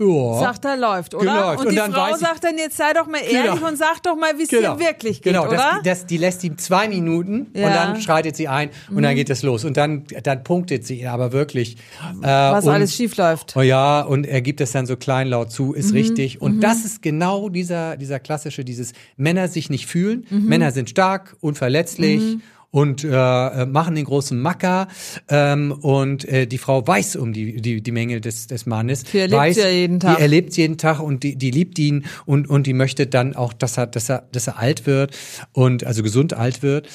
Ja. 0.00 0.40
Sagt 0.40 0.64
er, 0.64 0.76
läuft, 0.78 1.14
oder? 1.14 1.24
Läuft. 1.24 1.60
Und, 1.60 1.66
Und 1.66 1.72
die 1.72 1.76
dann 1.76 1.92
Frau 1.92 2.16
sagt 2.16 2.42
dann, 2.44 2.56
jetzt 2.56 2.76
sei 2.78 2.92
doch 2.94 3.06
mal 3.06 3.18
ehrlich 3.18 3.52
Genau. 3.54 3.68
und 3.68 3.76
sag 3.76 4.02
doch 4.02 4.16
mal, 4.16 4.36
wie 4.38 4.44
es 4.44 4.48
Genau. 4.48 4.74
dir 4.76 4.80
wirklich 4.86 5.20
geht, 5.20 5.34
genau, 5.34 5.46
oder? 5.46 5.56
Das, 5.56 6.00
das, 6.00 6.06
die 6.06 6.16
lässt 6.16 6.42
ihm 6.42 6.56
zwei 6.58 6.88
Minuten 6.88 7.48
und 7.52 7.56
Ja. 7.60 7.68
Mhm. 7.68 7.74
dann 7.74 8.00
schreitet 8.00 8.34
sie 8.34 8.48
ein 8.48 8.70
und 8.90 9.02
dann 9.02 9.14
geht 9.14 9.28
es 9.28 9.42
los. 9.42 9.64
Und 9.64 9.76
dann, 9.76 10.04
dann 10.22 10.42
punktet 10.42 10.86
sie 10.86 11.00
ihn 11.02 11.06
aber 11.08 11.32
wirklich. 11.32 11.76
Äh, 12.22 12.26
Was 12.26 12.64
und, 12.64 12.72
alles 12.72 12.94
schief 12.96 13.16
läuft. 13.16 13.54
Oh 13.56 13.60
ja, 13.62 14.00
und 14.00 14.26
er 14.26 14.40
gibt 14.40 14.60
es 14.62 14.72
dann 14.72 14.86
so 14.86 14.96
kleinlaut 14.96 15.52
zu, 15.52 15.64
Mhm. 15.66 15.74
ist 15.74 15.92
richtig. 15.92 16.40
Und 16.40 16.60
das 16.62 16.84
ist 16.86 17.02
genau 17.02 17.48
dieser, 17.50 17.96
dieser 17.98 18.18
klassische, 18.20 18.64
dieses 18.64 18.92
Männer 19.16 19.48
sich 19.48 19.68
nicht 19.68 19.86
fühlen. 19.86 20.26
Mhm. 20.30 20.46
Männer 20.46 20.70
sind 20.72 20.88
stark, 20.88 21.36
unverletzlich. 21.40 22.38
Und 22.72 23.02
äh, 23.02 23.08
äh, 23.08 23.66
machen 23.66 23.96
den 23.96 24.04
großen 24.04 24.40
Macker 24.40 24.86
ähm, 25.28 25.72
und 25.72 26.24
äh, 26.28 26.46
die 26.46 26.58
Frau 26.58 26.86
weiß 26.86 27.16
um 27.16 27.32
die 27.32 27.60
die, 27.60 27.82
die 27.82 27.90
Mängel 27.90 28.20
des 28.20 28.46
des 28.46 28.64
Mannes. 28.64 29.02
Die 29.02 29.18
erlebt 29.18 29.40
weiß, 29.40 29.56
sie 29.56 29.62
ja 29.62 29.68
jeden 29.70 29.98
Tag. 29.98 30.16
Die 30.16 30.22
erlebt 30.22 30.56
jeden 30.56 30.78
Tag 30.78 31.00
und 31.00 31.24
die, 31.24 31.34
die 31.34 31.50
liebt 31.50 31.80
ihn 31.80 32.04
und 32.26 32.48
und 32.48 32.68
die 32.68 32.72
möchte 32.72 33.08
dann 33.08 33.34
auch, 33.34 33.52
dass 33.52 33.76
er 33.76 33.88
dass 33.88 34.08
er 34.08 34.28
dass 34.30 34.46
er 34.46 34.60
alt 34.60 34.86
wird 34.86 35.16
und 35.52 35.84
also 35.84 36.04
gesund 36.04 36.32
alt 36.32 36.62
wird 36.62 36.88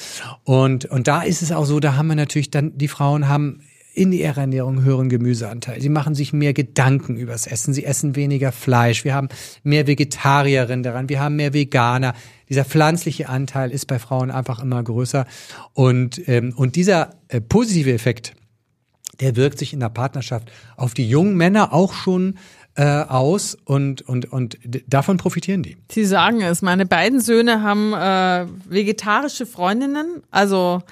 und 0.44 0.86
und 0.86 1.08
da 1.08 1.20
ist 1.20 1.42
es 1.42 1.52
auch 1.52 1.66
so, 1.66 1.78
da 1.78 1.94
haben 1.94 2.06
wir 2.06 2.16
natürlich 2.16 2.50
dann 2.50 2.78
die 2.78 2.88
Frauen 2.88 3.28
haben 3.28 3.60
in 3.96 4.12
ihrer 4.12 4.42
Ernährung 4.42 4.82
höheren 4.82 5.08
Gemüseanteil. 5.08 5.80
Sie 5.80 5.88
machen 5.88 6.14
sich 6.14 6.34
mehr 6.34 6.52
Gedanken 6.52 7.16
übers 7.16 7.46
Essen. 7.46 7.72
Sie 7.72 7.84
essen 7.84 8.14
weniger 8.14 8.52
Fleisch. 8.52 9.04
Wir 9.04 9.14
haben 9.14 9.28
mehr 9.62 9.86
Vegetarierinnen 9.86 10.82
daran. 10.82 11.08
Wir 11.08 11.18
haben 11.18 11.36
mehr 11.36 11.54
Veganer. 11.54 12.14
Dieser 12.48 12.64
pflanzliche 12.64 13.28
Anteil 13.28 13.70
ist 13.70 13.86
bei 13.86 13.98
Frauen 13.98 14.30
einfach 14.30 14.60
immer 14.60 14.82
größer. 14.82 15.26
Und, 15.72 16.28
ähm, 16.28 16.54
und 16.56 16.76
dieser 16.76 17.10
äh, 17.28 17.40
positive 17.40 17.92
Effekt, 17.92 18.34
der 19.20 19.36
wirkt 19.36 19.58
sich 19.58 19.72
in 19.72 19.80
der 19.80 19.88
Partnerschaft 19.88 20.50
auf 20.76 20.94
die 20.94 21.08
jungen 21.08 21.36
Männer 21.36 21.72
auch 21.72 21.94
schon 21.94 22.38
äh, 22.76 22.84
aus 22.84 23.56
und, 23.64 24.02
und, 24.02 24.30
und 24.32 24.58
davon 24.86 25.16
profitieren 25.16 25.62
die. 25.62 25.76
Sie 25.90 26.04
sagen 26.04 26.42
es, 26.42 26.60
meine 26.60 26.84
beiden 26.86 27.20
Söhne 27.20 27.62
haben 27.62 27.94
äh, 27.94 28.46
vegetarische 28.68 29.46
Freundinnen, 29.46 30.22
also 30.30 30.82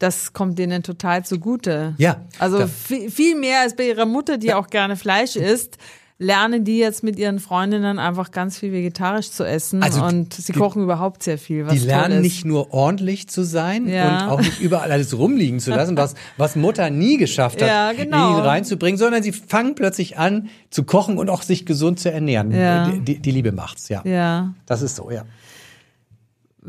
das 0.00 0.32
kommt 0.32 0.58
denen 0.58 0.82
total 0.82 1.24
zugute. 1.24 1.94
Ja, 1.98 2.24
Also 2.38 2.66
viel, 2.66 3.10
viel 3.10 3.36
mehr 3.36 3.60
als 3.60 3.74
bei 3.74 3.88
ihrer 3.88 4.06
Mutter, 4.06 4.38
die 4.38 4.54
auch 4.54 4.68
gerne 4.68 4.96
Fleisch 4.96 5.36
isst, 5.36 5.78
lernen 6.20 6.64
die 6.64 6.78
jetzt 6.78 7.04
mit 7.04 7.16
ihren 7.16 7.38
Freundinnen 7.38 8.00
einfach 8.00 8.32
ganz 8.32 8.58
viel 8.58 8.72
vegetarisch 8.72 9.30
zu 9.30 9.44
essen 9.44 9.82
Also 9.84 10.02
und 10.04 10.34
sie 10.34 10.52
die- 10.52 10.58
kochen 10.58 10.82
überhaupt 10.82 11.22
sehr 11.22 11.38
viel. 11.38 11.64
Was 11.66 11.74
Die 11.74 11.78
lernen 11.86 12.20
nicht 12.22 12.44
nur 12.44 12.74
ordentlich 12.74 13.28
zu 13.28 13.44
sein 13.44 13.86
Ja. 13.88 14.24
und 14.24 14.30
auch 14.32 14.40
nicht 14.40 14.60
überall 14.60 14.90
alles 14.90 15.16
rumliegen 15.16 15.60
zu 15.60 15.70
lassen, 15.70 15.96
was, 15.96 16.14
was 16.36 16.56
Mutter 16.56 16.90
nie 16.90 17.18
geschafft 17.18 17.62
hat, 17.62 17.68
Ja, 17.68 17.92
genau. 17.92 18.32
in 18.32 18.38
ihn 18.38 18.40
reinzubringen, 18.44 18.98
sondern 18.98 19.22
sie 19.22 19.30
fangen 19.32 19.76
plötzlich 19.76 20.18
an 20.18 20.48
zu 20.70 20.82
kochen 20.82 21.18
und 21.18 21.30
auch 21.30 21.42
sich 21.42 21.64
gesund 21.66 22.00
zu 22.00 22.10
ernähren. 22.10 22.50
Ja. 22.50 22.88
Die, 22.90 23.00
die, 23.00 23.18
die 23.20 23.30
Liebe 23.30 23.52
macht's, 23.52 23.88
ja. 23.88 24.02
Ja. 24.04 24.54
Das 24.66 24.82
ist 24.82 24.96
so, 24.96 25.12
ja. 25.12 25.22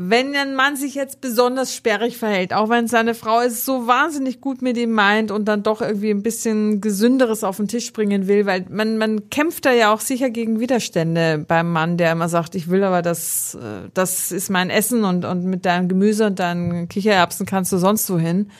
Wenn 0.02 0.34
ein 0.34 0.54
Mann 0.54 0.76
sich 0.76 0.94
jetzt 0.94 1.20
besonders 1.20 1.74
sperrig 1.74 2.16
verhält, 2.16 2.54
auch 2.54 2.70
wenn 2.70 2.86
seine 2.86 3.12
Frau 3.12 3.42
es 3.42 3.66
so 3.66 3.86
wahnsinnig 3.86 4.40
gut 4.40 4.62
mit 4.62 4.78
ihm 4.78 4.92
meint 4.92 5.30
und 5.30 5.44
dann 5.44 5.62
doch 5.62 5.82
irgendwie 5.82 6.08
ein 6.08 6.22
bisschen 6.22 6.80
Gesünderes 6.80 7.44
auf 7.44 7.58
den 7.58 7.68
Tisch 7.68 7.92
bringen 7.92 8.26
will, 8.26 8.46
weil 8.46 8.64
man, 8.70 8.96
man 8.96 9.28
kämpft 9.28 9.66
da 9.66 9.72
ja 9.72 9.92
auch 9.92 10.00
sicher 10.00 10.30
gegen 10.30 10.58
Widerstände 10.58 11.44
beim 11.46 11.70
Mann, 11.70 11.98
der 11.98 12.12
immer 12.12 12.30
sagt, 12.30 12.54
ich 12.54 12.70
will 12.70 12.82
aber 12.82 13.02
das, 13.02 13.56
äh, 13.56 13.90
das 13.92 14.32
ist 14.32 14.48
mein 14.48 14.70
Essen 14.70 15.04
und, 15.04 15.26
und 15.26 15.44
mit 15.44 15.66
deinem 15.66 15.86
Gemüse 15.86 16.24
und 16.28 16.38
deinen 16.38 16.88
Kichererbsen 16.88 17.44
kannst 17.44 17.70
du 17.70 17.76
sonst 17.76 18.08
wohin. 18.08 18.50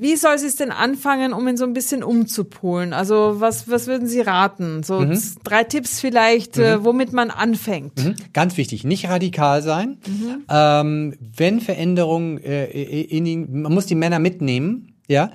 Wie 0.00 0.16
soll 0.16 0.38
sie 0.38 0.46
es 0.46 0.56
denn 0.56 0.70
anfangen, 0.70 1.32
um 1.32 1.46
ihn 1.48 1.56
so 1.56 1.64
ein 1.64 1.72
bisschen 1.72 2.02
umzupolen? 2.02 2.92
Also 2.92 3.36
was, 3.38 3.68
was 3.70 3.86
würden 3.86 4.06
Sie 4.06 4.20
raten? 4.20 4.82
So 4.82 5.04
z- 5.04 5.36
drei 5.44 5.64
Tipps 5.64 6.00
vielleicht, 6.00 6.58
äh, 6.58 6.84
womit 6.84 7.12
man 7.12 7.30
anfängt. 7.30 7.96
Mhm. 8.04 8.14
Ganz 8.32 8.56
wichtig, 8.56 8.84
nicht 8.84 9.08
radikal 9.08 9.62
sein. 9.62 9.98
Ähm, 10.48 11.14
wenn 11.36 11.60
Veränderungen 11.60 12.38
äh, 12.38 12.66
in 12.66 13.26
ihn, 13.26 13.62
man 13.62 13.72
muss 13.74 13.86
die 13.86 13.94
Männer 13.94 14.18
mitnehmen, 14.18 14.94
ja, 15.08 15.30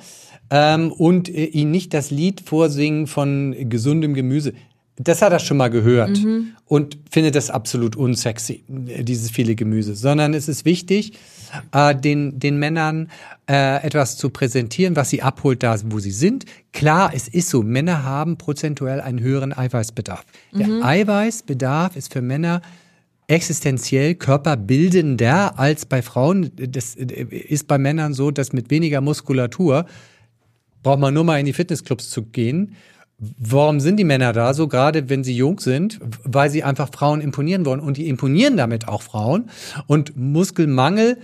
ähm, 0.49 0.91
und 0.91 1.29
äh, 1.29 1.45
ihnen 1.45 1.71
nicht 1.71 1.93
das 1.93 2.11
Lied 2.11 2.41
vorsingen 2.41 3.07
von 3.07 3.55
gesundem 3.69 4.13
Gemüse. 4.13 4.53
Das 4.97 5.23
hat 5.23 5.33
er 5.33 5.39
schon 5.39 5.57
mal 5.57 5.69
gehört 5.69 6.19
und 6.65 6.99
findet 7.09 7.33
das 7.33 7.49
absolut 7.49 7.95
unsexy, 7.95 8.63
äh, 8.87 9.03
dieses 9.03 9.31
viele 9.31 9.55
Gemüse. 9.55 9.95
Sondern 9.95 10.35
es 10.35 10.47
ist 10.47 10.65
wichtig, 10.65 11.13
äh, 11.71 11.95
den, 11.95 12.37
den 12.37 12.57
Männern 12.59 13.09
äh, 13.49 13.83
etwas 13.85 14.17
zu 14.17 14.29
präsentieren, 14.29 14.95
was 14.95 15.09
sie 15.09 15.21
abholt, 15.21 15.63
da 15.63 15.75
wo 15.85 15.99
sie 15.99 16.11
sind. 16.11 16.45
Klar, 16.71 17.11
es 17.13 17.27
ist 17.27 17.49
so, 17.49 17.61
Männer 17.61 18.03
haben 18.03 18.37
prozentuell 18.37 19.01
einen 19.01 19.19
höheren 19.19 19.51
Eiweißbedarf. 19.51 20.23
Der 20.53 20.83
Eiweißbedarf 20.83 21.95
ist 21.95 22.13
für 22.13 22.21
Männer 22.21 22.61
existenziell 23.27 24.15
körperbildender 24.15 25.57
als 25.57 25.85
bei 25.85 26.01
Frauen. 26.01 26.51
Das 26.55 26.95
ist 26.95 27.67
bei 27.67 27.77
Männern 27.77 28.13
so, 28.13 28.31
dass 28.31 28.53
mit 28.53 28.69
weniger 28.69 29.01
Muskulatur 29.01 29.85
braucht 30.81 30.99
man 30.99 31.13
nur 31.13 31.23
mal 31.23 31.39
in 31.39 31.45
die 31.45 31.53
Fitnessclubs 31.53 32.09
zu 32.09 32.23
gehen. 32.23 32.75
Warum 33.17 33.79
sind 33.79 33.97
die 33.97 34.03
Männer 34.03 34.33
da 34.33 34.53
so, 34.53 34.67
gerade 34.67 35.09
wenn 35.09 35.23
sie 35.23 35.35
jung 35.35 35.59
sind? 35.59 35.99
Weil 36.23 36.49
sie 36.49 36.63
einfach 36.63 36.89
Frauen 36.91 37.21
imponieren 37.21 37.65
wollen. 37.65 37.79
Und 37.79 37.97
die 37.97 38.09
imponieren 38.09 38.57
damit 38.57 38.87
auch 38.87 39.01
Frauen. 39.01 39.49
Und 39.87 40.17
Muskelmangel, 40.17 41.17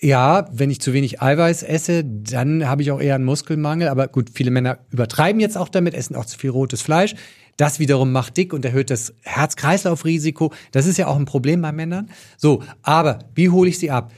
ja, 0.00 0.48
wenn 0.52 0.70
ich 0.70 0.80
zu 0.80 0.92
wenig 0.92 1.20
Eiweiß 1.20 1.62
esse, 1.62 2.04
dann 2.04 2.68
habe 2.68 2.82
ich 2.82 2.90
auch 2.90 3.00
eher 3.00 3.16
einen 3.16 3.24
Muskelmangel. 3.24 3.88
Aber 3.88 4.08
gut, 4.08 4.30
viele 4.32 4.50
Männer 4.50 4.78
übertreiben 4.90 5.40
jetzt 5.40 5.56
auch 5.56 5.68
damit, 5.68 5.94
essen 5.94 6.16
auch 6.16 6.26
zu 6.26 6.38
viel 6.38 6.50
rotes 6.50 6.82
Fleisch. 6.82 7.14
Das 7.56 7.80
wiederum 7.80 8.12
macht 8.12 8.36
dick 8.36 8.52
und 8.52 8.64
erhöht 8.64 8.90
das 8.90 9.14
Herz-Kreislauf-Risiko. 9.22 10.52
Das 10.70 10.86
ist 10.86 10.96
ja 10.96 11.08
auch 11.08 11.16
ein 11.16 11.24
Problem 11.24 11.60
bei 11.60 11.72
Männern. 11.72 12.08
So, 12.36 12.62
aber 12.82 13.18
wie 13.34 13.48
hole 13.50 13.68
ich 13.68 13.78
sie 13.78 13.90
ab? 13.90 14.12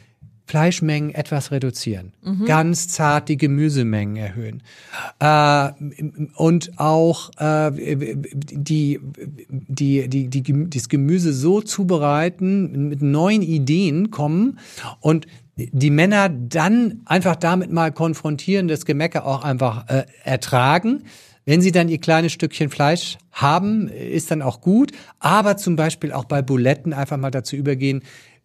Fleischmengen 0.50 1.14
etwas 1.14 1.52
reduzieren, 1.52 2.12
ganz 2.44 2.88
zart 2.88 3.28
die 3.28 3.36
Gemüsemengen 3.36 4.16
erhöhen 4.16 4.64
äh, 5.20 5.70
und 6.34 6.72
auch 6.76 7.30
äh, 7.38 7.70
die, 7.70 8.98
die, 9.48 10.08
die, 10.08 10.28
die, 10.28 10.70
das 10.70 10.88
Gemüse 10.88 11.32
so 11.32 11.60
zubereiten, 11.60 12.88
mit 12.88 13.00
neuen 13.00 13.42
Ideen 13.42 14.10
kommen 14.10 14.58
und 14.98 15.28
die 15.72 15.90
Männer 15.90 16.28
dann 16.28 17.02
einfach 17.04 17.36
damit 17.36 17.70
mal 17.70 17.92
konfrontieren, 17.92 18.68
das 18.68 18.84
Gemecker 18.86 19.26
auch 19.26 19.44
einfach 19.44 19.88
äh, 19.88 20.04
ertragen. 20.24 21.04
Wenn 21.44 21.60
sie 21.60 21.72
dann 21.72 21.88
ihr 21.88 21.98
kleines 21.98 22.32
Stückchen 22.32 22.70
Fleisch 22.70 23.18
haben, 23.32 23.88
ist 23.88 24.30
dann 24.30 24.42
auch 24.42 24.60
gut. 24.60 24.92
Aber 25.18 25.56
zum 25.56 25.76
Beispiel 25.76 26.12
auch 26.12 26.24
bei 26.24 26.42
Buletten 26.42 26.92
einfach 26.92 27.16
mal 27.16 27.30
dazu 27.30 27.56
übergehen, 27.56 28.02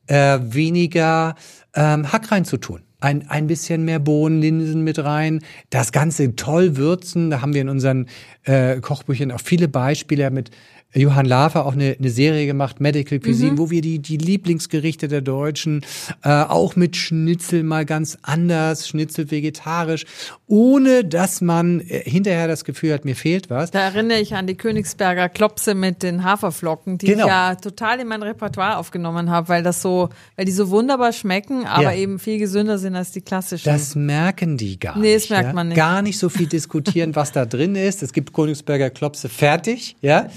äh, 0.08 0.39
weniger 0.41 1.36
ähm, 1.73 2.12
Hack 2.12 2.32
reinzutun. 2.32 2.82
Ein, 3.01 3.30
ein 3.30 3.47
bisschen 3.47 3.86
mehr 3.86 3.99
Bohnen, 3.99 4.41
Linsen 4.41 4.84
mit 4.84 4.97
rein, 5.04 5.41
das 5.69 5.91
Ganze 5.91 6.36
toll 6.36 6.78
würzen. 6.78 7.30
Da 7.30 7.41
haben 7.41 7.54
wir 7.54 7.62
in 7.62 7.69
unseren 7.69 8.08
äh, 8.43 8.80
Kochbüchern 8.80 9.32
auch 9.32 9.41
viele 9.41 9.67
Beispiele 9.67 10.32
mit 10.32 10.49
Johann 10.95 11.25
Lafer 11.25 11.65
auch 11.65 11.73
eine, 11.73 11.95
eine 11.99 12.10
Serie 12.10 12.45
gemacht, 12.45 12.79
Medical 12.79 13.19
Cuisine, 13.19 13.51
mhm. 13.51 13.58
wo 13.58 13.69
wir 13.69 13.81
die, 13.81 13.99
die 13.99 14.17
Lieblingsgerichte 14.17 15.08
der 15.08 15.21
Deutschen, 15.21 15.86
äh, 16.23 16.29
auch 16.29 16.75
mit 16.75 16.95
Schnitzel 16.95 17.63
mal 17.63 17.86
ganz 17.86 18.17
anders, 18.21 18.88
Schnitzel 18.88 19.29
vegetarisch, 19.29 20.05
ohne 20.47 21.03
dass 21.03 21.41
man 21.41 21.81
äh, 21.81 22.01
hinterher 22.10 22.47
das 22.47 22.63
Gefühl 22.63 22.93
hat, 22.93 23.03
mir 23.03 23.15
fehlt 23.15 23.49
was. 23.49 23.71
Da 23.71 23.81
erinnere 23.81 24.19
ich 24.19 24.36
an 24.36 24.47
die 24.47 24.55
Königsberger 24.55 25.27
Klopse 25.27 25.75
mit 25.75 26.01
den 26.01 26.23
Haferflocken, 26.23 26.97
die 26.97 27.08
genau. 27.08 27.25
ich 27.25 27.29
ja 27.29 27.55
total 27.55 27.99
in 27.99 28.08
mein 28.08 28.23
Repertoire 28.23 28.77
aufgenommen 28.77 29.29
habe, 29.29 29.49
weil 29.49 29.63
das 29.63 29.81
so, 29.81 30.10
weil 30.38 30.45
die 30.45 30.51
so 30.53 30.69
wunderbar 30.69 31.12
schmecken, 31.12 31.65
aber 31.65 31.93
ja. 31.93 31.95
eben 31.95 32.19
viel 32.19 32.39
gesünder 32.39 32.77
sind 32.77 32.95
als 32.95 33.12
die 33.12 33.21
klassischen. 33.21 33.65
Das 33.65 33.95
merken 33.95 34.58
die 34.58 34.79
gar 34.79 34.97
nee, 34.97 35.01
nicht. 35.01 35.08
Nee, 35.08 35.15
das 35.15 35.29
merkt 35.29 35.47
ja? 35.47 35.53
man 35.53 35.67
nicht. 35.69 35.77
Gar 35.77 36.01
nicht 36.01 36.17
so 36.17 36.29
viel 36.29 36.47
diskutieren, 36.47 37.15
was 37.15 37.34
da 37.34 37.45
drin 37.45 37.75
ist. 37.75 38.01
Es 38.01 38.13
gibt 38.13 38.34
Königsberger 38.34 38.89
Klopse 38.89 39.27
fertig, 39.27 39.97
ja. 40.01 40.29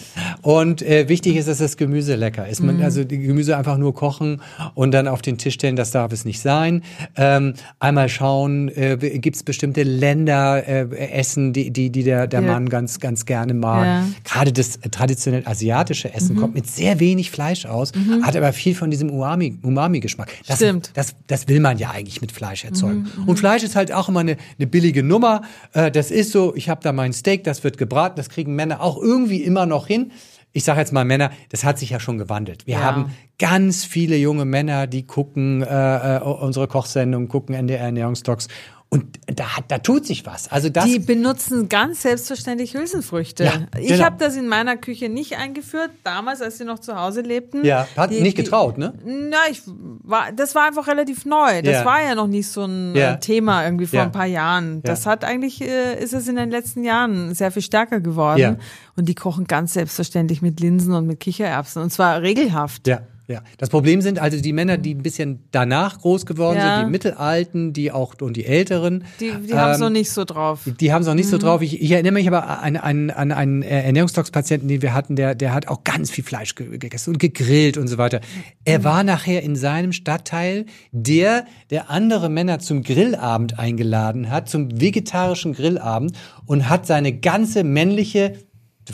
Und 0.43 0.48
äh, 0.81 1.11
wichtig 1.11 1.37
ist, 1.37 1.47
dass 1.47 1.59
das 1.59 1.77
Gemüse 1.77 2.15
lecker 2.15 2.49
ist. 2.49 2.63
Man, 2.63 2.79
mhm. 2.79 2.83
Also 2.83 3.05
die 3.05 3.19
Gemüse 3.19 3.55
einfach 3.55 3.77
nur 3.77 3.93
kochen 3.93 4.41
und 4.73 4.93
dann 4.93 5.07
auf 5.07 5.21
den 5.21 5.37
Tisch 5.37 5.53
stellen, 5.53 5.77
das 5.77 5.91
darf 5.91 6.11
es 6.11 6.25
nicht 6.25 6.41
sein. 6.41 6.83
Ähm, 7.17 7.53
einmal 7.81 8.09
schauen, 8.09 8.69
äh, 8.69 8.97
gibt 8.97 9.37
es 9.37 9.43
bestimmte 9.43 9.83
Länder, 9.83 10.67
äh, 10.67 10.89
Essen, 11.11 11.53
die, 11.53 11.71
die, 11.71 11.91
die 11.91 12.03
der, 12.03 12.27
der 12.27 12.41
ja. 12.41 12.47
Mann 12.47 12.71
ganz, 12.71 12.99
ganz 12.99 13.27
gerne 13.27 13.53
mag. 13.53 13.85
Ja. 13.85 14.09
Gerade 14.25 14.51
das 14.55 14.79
traditionell 14.91 15.43
asiatische 15.45 16.15
Essen 16.15 16.37
mhm. 16.37 16.41
kommt 16.41 16.55
mit 16.55 16.67
sehr 16.67 16.99
wenig 16.99 17.31
Fleisch 17.31 17.67
aus, 17.67 17.95
mhm. 17.95 18.25
hat 18.25 18.35
aber 18.35 18.55
viel 18.55 18.75
von 18.75 18.91
diesem 18.91 19.11
Umami-Geschmack. 19.11 20.33
das, 20.47 20.57
Stimmt. 20.57 20.93
Das, 20.95 21.15
das 21.27 21.49
will 21.49 21.61
man 21.61 21.77
ja 21.77 21.91
eigentlich 21.91 22.23
mit 22.23 22.33
Fleisch 22.33 22.65
erzeugen. 22.65 23.07
Mhm. 23.19 23.29
Und 23.29 23.39
Fleisch 23.39 23.65
ist 23.65 23.77
halt 23.77 23.93
auch 23.93 24.09
immer 24.09 24.21
eine, 24.21 24.39
eine 24.59 24.67
billige 24.67 25.03
Nummer. 25.03 25.43
Äh, 25.75 25.91
das 25.91 26.11
ist 26.11 26.33
so, 26.33 26.55
ich 26.57 26.71
habe 26.71 26.81
da 26.83 26.93
mein 26.93 27.13
Steak, 27.13 27.45
das 27.45 27.65
wird 27.65 27.77
gebraten, 27.77 28.17
das 28.17 28.31
kriegen 28.31 28.55
Männer 28.55 28.81
auch 28.81 28.97
irgendwie 28.97 29.43
immer 29.43 29.67
noch 29.67 29.87
hin 29.87 30.11
ich 30.53 30.65
sage 30.65 30.81
jetzt 30.81 30.93
mal 30.93 31.05
Männer, 31.05 31.31
das 31.51 31.65
hat 31.65 31.79
sich 31.79 31.91
ja 31.91 32.01
schon 32.01 32.19
gewandelt. 32.19 32.67
Wir 32.67 32.75
ja. 32.75 32.83
haben 32.83 33.15
ganz 33.39 33.85
viele 33.85 34.17
junge 34.17 34.45
Männer, 34.45 34.87
die 34.87 35.07
gucken 35.07 35.63
äh, 35.63 36.17
äh 36.17 36.21
unsere 36.21 36.69
Kochsendung, 36.69 37.29
gucken 37.29 37.55
NDR 37.55 37.81
Ernährungsdocs 37.81 38.49
und 38.91 39.19
da, 39.27 39.45
da 39.69 39.79
tut 39.79 40.07
sich 40.07 40.25
was. 40.25 40.51
Also 40.51 40.71
das 40.71 40.87
die 40.87 40.99
benutzen 40.99 41.69
ganz 41.69 42.03
selbstverständlich 42.03 42.73
Hülsenfrüchte. 42.73 43.45
Ja, 43.45 43.67
ich 43.79 43.89
genau. 43.89 44.05
habe 44.05 44.17
das 44.19 44.35
in 44.35 44.49
meiner 44.49 44.79
Küche 44.79 45.11
nicht 45.11 45.37
eingeführt, 45.37 45.91
damals, 46.05 46.41
als 46.41 46.57
sie 46.57 46.65
noch 46.65 46.79
zu 46.79 46.97
Hause 46.97 47.21
lebten. 47.21 47.67
Ja, 47.67 47.87
hat 47.99 48.11
die, 48.11 48.23
nicht 48.23 48.37
getraut, 48.37 48.79
ne? 48.79 48.95
Na, 49.05 49.37
ich 49.51 49.61
war, 49.67 50.33
das 50.33 50.55
war 50.55 50.67
einfach 50.67 50.87
relativ 50.87 51.27
neu. 51.27 51.61
Das 51.61 51.75
ja. 51.75 51.85
war 51.85 52.03
ja 52.03 52.15
noch 52.15 52.29
nicht 52.29 52.49
so 52.49 52.65
ein 52.65 52.95
ja. 52.95 53.17
Thema 53.17 53.63
irgendwie 53.63 53.87
vor 53.87 54.01
ein 54.01 54.13
paar 54.13 54.27
Jahren. 54.27 54.83
Das 54.83 55.05
hat 55.05 55.23
eigentlich, 55.23 55.61
äh, 55.61 56.03
ist 56.03 56.15
es 56.15 56.27
in 56.27 56.37
den 56.37 56.51
letzten 56.51 56.83
Jahren 56.83 57.35
sehr 57.35 57.51
viel 57.51 57.63
stärker 57.63 58.01
geworden. 58.01 58.57
Und 58.97 59.07
die 59.07 59.15
kochen 59.15 59.45
ganz 59.47 59.75
selbstverständlich 59.75 60.41
mit 60.41 60.61
Linsen 60.61 60.95
und 60.95 61.07
mit 61.07 61.21
Kichererbsen. 61.21 61.83
Und 61.83 61.91
zwar 61.91 62.23
regelhaft. 62.23 62.89
Ja. 62.89 63.03
Ja, 63.29 63.43
das 63.59 63.69
Problem 63.69 64.01
sind 64.01 64.19
also 64.19 64.41
die 64.41 64.55
Männer, 64.55 64.79
die 64.79 64.95
ein 64.95 65.03
bisschen 65.03 65.45
danach 65.51 65.99
groß 65.99 66.25
geworden 66.25 66.57
ja. 66.57 66.77
sind, 66.77 66.87
die 66.87 66.91
Mittelalten, 66.91 67.75
die 67.75 67.93
auch 67.93 68.15
und 68.23 68.39
die 68.39 68.47
Älteren. 68.47 69.05
Die, 69.21 69.31
die 69.47 69.51
ähm, 69.51 69.59
haben 69.59 69.73
es 69.73 69.79
noch 69.81 69.91
nicht 69.91 70.11
so 70.11 70.25
drauf. 70.25 70.63
Die, 70.65 70.73
die 70.73 70.95
haben 70.95 71.03
es 71.03 71.09
noch 71.09 71.15
nicht 71.15 71.27
mhm. 71.27 71.33
so 71.33 71.39
drauf. 71.39 71.61
Ich, 71.61 71.79
ich, 71.79 71.91
erinnere 71.91 72.15
mich 72.15 72.27
aber 72.27 72.63
an, 72.63 72.77
an, 72.77 73.11
an 73.11 73.31
einen 73.31 73.61
Ernährungstox-Patienten, 73.61 74.67
den 74.67 74.81
wir 74.81 74.95
hatten, 74.95 75.15
der, 75.15 75.35
der 75.35 75.53
hat 75.53 75.69
auch 75.69 75.85
ganz 75.85 76.11
viel 76.11 76.25
Fleisch 76.25 76.55
gegessen 76.55 77.11
und 77.11 77.19
gegrillt 77.19 77.77
und 77.77 77.89
so 77.89 77.99
weiter. 77.99 78.23
Er 78.65 78.79
mhm. 78.79 78.85
war 78.85 79.05
nachher 79.05 79.43
in 79.43 79.57
seinem 79.57 79.93
Stadtteil 79.93 80.65
der, 80.93 81.45
der 81.69 81.91
andere 81.91 82.31
Männer 82.31 82.61
zum 82.61 82.83
Grillabend 82.83 83.59
eingeladen 83.59 84.31
hat, 84.31 84.49
zum 84.49 84.81
vegetarischen 84.81 85.53
Grillabend 85.53 86.17
und 86.47 86.71
hat 86.71 86.87
seine 86.87 87.13
ganze 87.13 87.63
männliche 87.63 88.39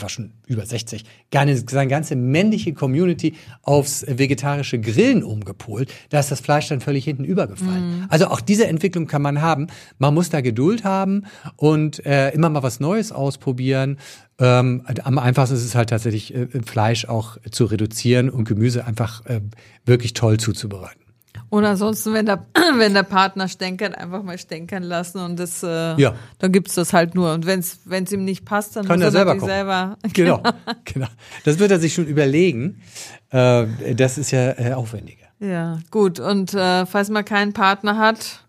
war 0.01 0.09
schon 0.09 0.33
über 0.47 0.65
60, 0.65 1.05
seine 1.31 1.87
ganze 1.87 2.15
männliche 2.15 2.73
Community 2.73 3.35
aufs 3.61 4.05
vegetarische 4.07 4.79
Grillen 4.79 5.23
umgepolt. 5.23 5.93
Da 6.09 6.19
ist 6.19 6.31
das 6.31 6.39
Fleisch 6.39 6.67
dann 6.67 6.81
völlig 6.81 7.05
hinten 7.05 7.23
übergefallen. 7.23 8.01
Mm. 8.01 8.05
Also 8.09 8.27
auch 8.27 8.41
diese 8.41 8.67
Entwicklung 8.67 9.07
kann 9.07 9.21
man 9.21 9.41
haben. 9.41 9.67
Man 9.97 10.13
muss 10.13 10.29
da 10.29 10.41
Geduld 10.41 10.83
haben 10.83 11.23
und 11.55 12.05
äh, 12.05 12.31
immer 12.31 12.49
mal 12.49 12.63
was 12.63 12.79
Neues 12.79 13.11
ausprobieren. 13.11 13.97
Ähm, 14.39 14.83
am 15.03 15.17
einfachsten 15.17 15.55
ist 15.55 15.63
es 15.63 15.75
halt 15.75 15.89
tatsächlich, 15.89 16.33
äh, 16.33 16.47
Fleisch 16.65 17.05
auch 17.05 17.37
zu 17.51 17.65
reduzieren 17.65 18.29
und 18.29 18.45
Gemüse 18.45 18.85
einfach 18.85 19.25
äh, 19.25 19.41
wirklich 19.85 20.13
toll 20.13 20.37
zuzubereiten. 20.37 21.04
Und 21.49 21.63
ansonsten, 21.65 22.13
wenn 22.13 22.25
der, 22.25 22.45
wenn 22.77 22.93
der 22.93 23.03
Partner 23.03 23.47
stänkert, 23.47 23.97
einfach 23.97 24.23
mal 24.23 24.37
stänkern 24.37 24.83
lassen 24.83 25.19
und 25.19 25.39
das, 25.39 25.63
äh, 25.63 25.95
ja. 25.99 26.15
dann 26.39 26.51
gibt's 26.51 26.75
das 26.75 26.93
halt 26.93 27.15
nur. 27.15 27.33
Und 27.33 27.45
wenn 27.45 27.59
es 27.59 28.11
ihm 28.11 28.25
nicht 28.25 28.45
passt, 28.45 28.75
dann 28.75 28.85
Kann 28.85 28.99
muss 28.99 29.05
er 29.05 29.11
selber 29.11 29.35
kochen. 29.35 29.47
selber. 29.47 29.97
Genau, 30.13 30.41
genau. 30.85 31.07
Das 31.43 31.59
wird 31.59 31.71
er 31.71 31.79
sich 31.79 31.93
schon 31.93 32.05
überlegen. 32.07 32.81
Äh, 33.29 33.65
das 33.95 34.17
ist 34.17 34.31
ja 34.31 34.51
äh, 34.59 34.73
aufwendiger. 34.73 35.25
Ja, 35.39 35.79
gut. 35.91 36.19
Und 36.19 36.53
äh, 36.53 36.85
falls 36.85 37.09
man 37.09 37.25
keinen 37.25 37.53
Partner 37.53 37.97
hat, 37.97 38.45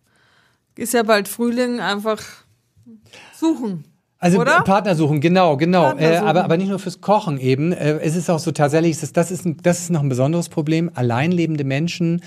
ist 0.77 0.95
ja 0.95 1.03
bald 1.03 1.29
Frühling, 1.29 1.81
einfach 1.81 2.23
suchen. 3.35 3.85
Also 4.19 4.41
Oder? 4.41 4.63
Partner 4.63 4.95
suchen, 4.95 5.21
genau, 5.21 5.57
genau. 5.57 5.95
Äh, 5.97 6.17
aber, 6.17 6.45
aber 6.45 6.57
nicht 6.57 6.69
nur 6.69 6.79
fürs 6.79 7.01
Kochen 7.01 7.39
eben. 7.39 7.73
Äh, 7.73 7.99
es 7.99 8.17
ist 8.17 8.31
auch 8.31 8.39
so 8.39 8.51
tatsächlich, 8.51 8.99
das 8.99 9.31
ist, 9.31 9.45
ein, 9.45 9.59
das 9.63 9.81
ist 9.81 9.91
noch 9.91 10.03
ein 10.03 10.09
besonderes 10.09 10.49
Problem. 10.49 10.91
Alleinlebende 10.95 11.65
Menschen 11.65 12.23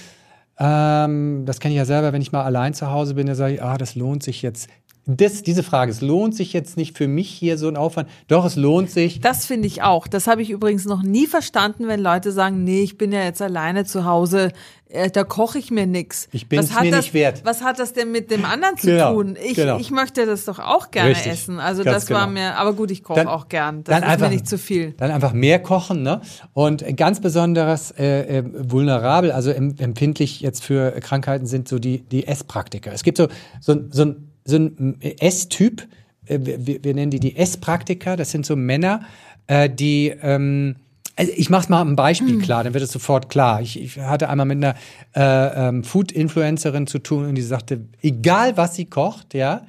ähm, 0.60 1.44
das 1.46 1.60
kenne 1.60 1.74
ich 1.74 1.78
ja 1.78 1.86
selber, 1.86 2.14
wenn 2.14 2.22
ich 2.22 2.32
mal 2.32 2.44
allein 2.44 2.74
zu 2.74 2.92
Hause 2.92 3.14
bin, 3.16 3.28
da 3.28 3.36
sage 3.36 3.56
ich, 3.56 3.64
ah, 3.64 3.78
das 3.78 3.96
lohnt 3.96 4.24
sich 4.24 4.42
jetzt. 4.42 4.70
Das, 5.18 5.42
diese 5.42 5.64
Frage, 5.64 5.92
es 5.92 6.02
lohnt 6.02 6.36
sich 6.36 6.54
jetzt 6.54 6.78
nicht 6.78 6.96
für 6.96 7.08
mich 7.08 7.30
hier 7.30 7.58
so 7.58 7.68
ein 7.68 7.78
Aufwand. 7.78 8.10
Doch, 8.28 8.46
es 8.46 8.56
lohnt 8.56 8.92
sich. 8.92 9.20
Das 9.22 9.46
finde 9.46 9.68
ich 9.68 9.82
auch. 9.82 10.08
Das 10.08 10.28
habe 10.28 10.44
ich 10.44 10.52
übrigens 10.52 10.86
noch 10.86 11.02
nie 11.02 11.26
verstanden, 11.26 11.88
wenn 11.88 12.00
Leute 12.00 12.32
sagen, 12.32 12.64
nee, 12.64 12.82
ich 12.82 12.98
bin 12.98 13.12
ja 13.12 13.24
jetzt 13.24 13.42
alleine 13.42 13.86
zu 13.86 14.06
Hause, 14.06 14.52
äh, 14.90 15.10
da 15.10 15.24
koche 15.24 15.58
ich 15.58 15.72
mir 15.72 15.88
nix. 15.88 16.28
Ich 16.32 16.48
bin 16.48 16.60
es 16.60 16.70
mir 16.80 16.92
das, 16.92 17.06
nicht 17.06 17.14
wert. 17.14 17.42
Was 17.44 17.64
hat 17.64 17.80
das 17.80 17.94
denn 17.94 18.12
mit 18.12 18.30
dem 18.30 18.46
anderen 18.46 18.78
zu 18.78 18.88
genau, 18.88 19.14
tun? 19.14 19.38
Ich, 19.44 19.56
genau. 19.56 19.80
ich 19.80 19.92
möchte 19.92 20.26
das 20.26 20.46
doch 20.46 20.60
auch 20.60 20.92
gerne 20.92 21.12
Richtig, 21.12 21.32
essen. 21.32 21.60
Also 21.60 21.84
das 21.84 22.06
genau. 22.06 22.22
war 22.22 22.28
mir, 22.28 22.56
aber 22.56 22.74
gut, 22.74 22.92
ich 22.92 23.04
koche 23.04 23.30
auch 23.30 23.50
gern. 23.50 23.84
Das 23.84 24.00
ist 24.00 24.04
einfach, 24.04 24.28
mir 24.28 24.34
nicht 24.34 24.48
zu 24.48 24.58
viel. 24.58 24.94
Dann 24.94 25.12
einfach 25.12 25.34
mehr 25.34 25.60
kochen, 25.60 26.04
ne? 26.04 26.22
Und 26.54 26.86
ganz 26.98 27.20
besonderes 27.20 27.92
äh, 27.98 28.40
äh, 28.40 28.44
vulnerabel, 28.46 29.32
also 29.32 29.52
empfindlich 29.52 30.42
jetzt 30.42 30.64
für 30.64 30.92
Krankheiten 31.00 31.46
sind 31.46 31.68
so 31.68 31.80
die 31.80 32.02
die 32.02 32.28
Esspraktiker. 32.28 32.92
Es 32.92 33.04
gibt 33.04 33.18
so 33.18 33.28
so, 33.60 33.76
so 33.92 34.04
ein 34.04 34.29
so 34.50 34.58
ein 34.58 34.98
Esstyp, 35.02 35.88
äh, 36.26 36.40
wir, 36.42 36.84
wir 36.84 36.94
nennen 36.94 37.12
die 37.12 37.20
die 37.20 37.36
Esspraktiker, 37.36 38.18
das 38.18 38.32
sind 38.32 38.46
so 38.46 38.56
Männer, 38.56 39.02
äh, 39.48 39.70
die 39.70 40.14
ähm, 40.22 40.76
also 41.20 41.34
ich 41.36 41.50
mache 41.50 41.64
es 41.64 41.70
mal 41.70 41.82
ein 41.82 41.98
Beispiel 41.98 42.36
mhm. 42.36 42.42
klar, 42.42 42.64
dann 42.64 42.74
wird 42.74 42.84
es 42.84 42.94
sofort 42.94 43.28
klar. 43.28 43.62
Ich, 43.62 43.80
ich 43.80 44.00
hatte 44.00 44.30
einmal 44.30 44.46
mit 44.46 44.64
einer 44.64 44.76
äh, 45.14 45.68
ähm, 45.68 45.84
Food-Influencerin 45.84 46.88
zu 46.88 47.00
tun 47.00 47.26
und 47.26 47.36
die 47.36 47.42
sagte, 47.42 47.82
egal 48.02 48.56
was 48.56 48.76
sie 48.76 48.86
kocht, 48.86 49.34
ja, 49.34 49.64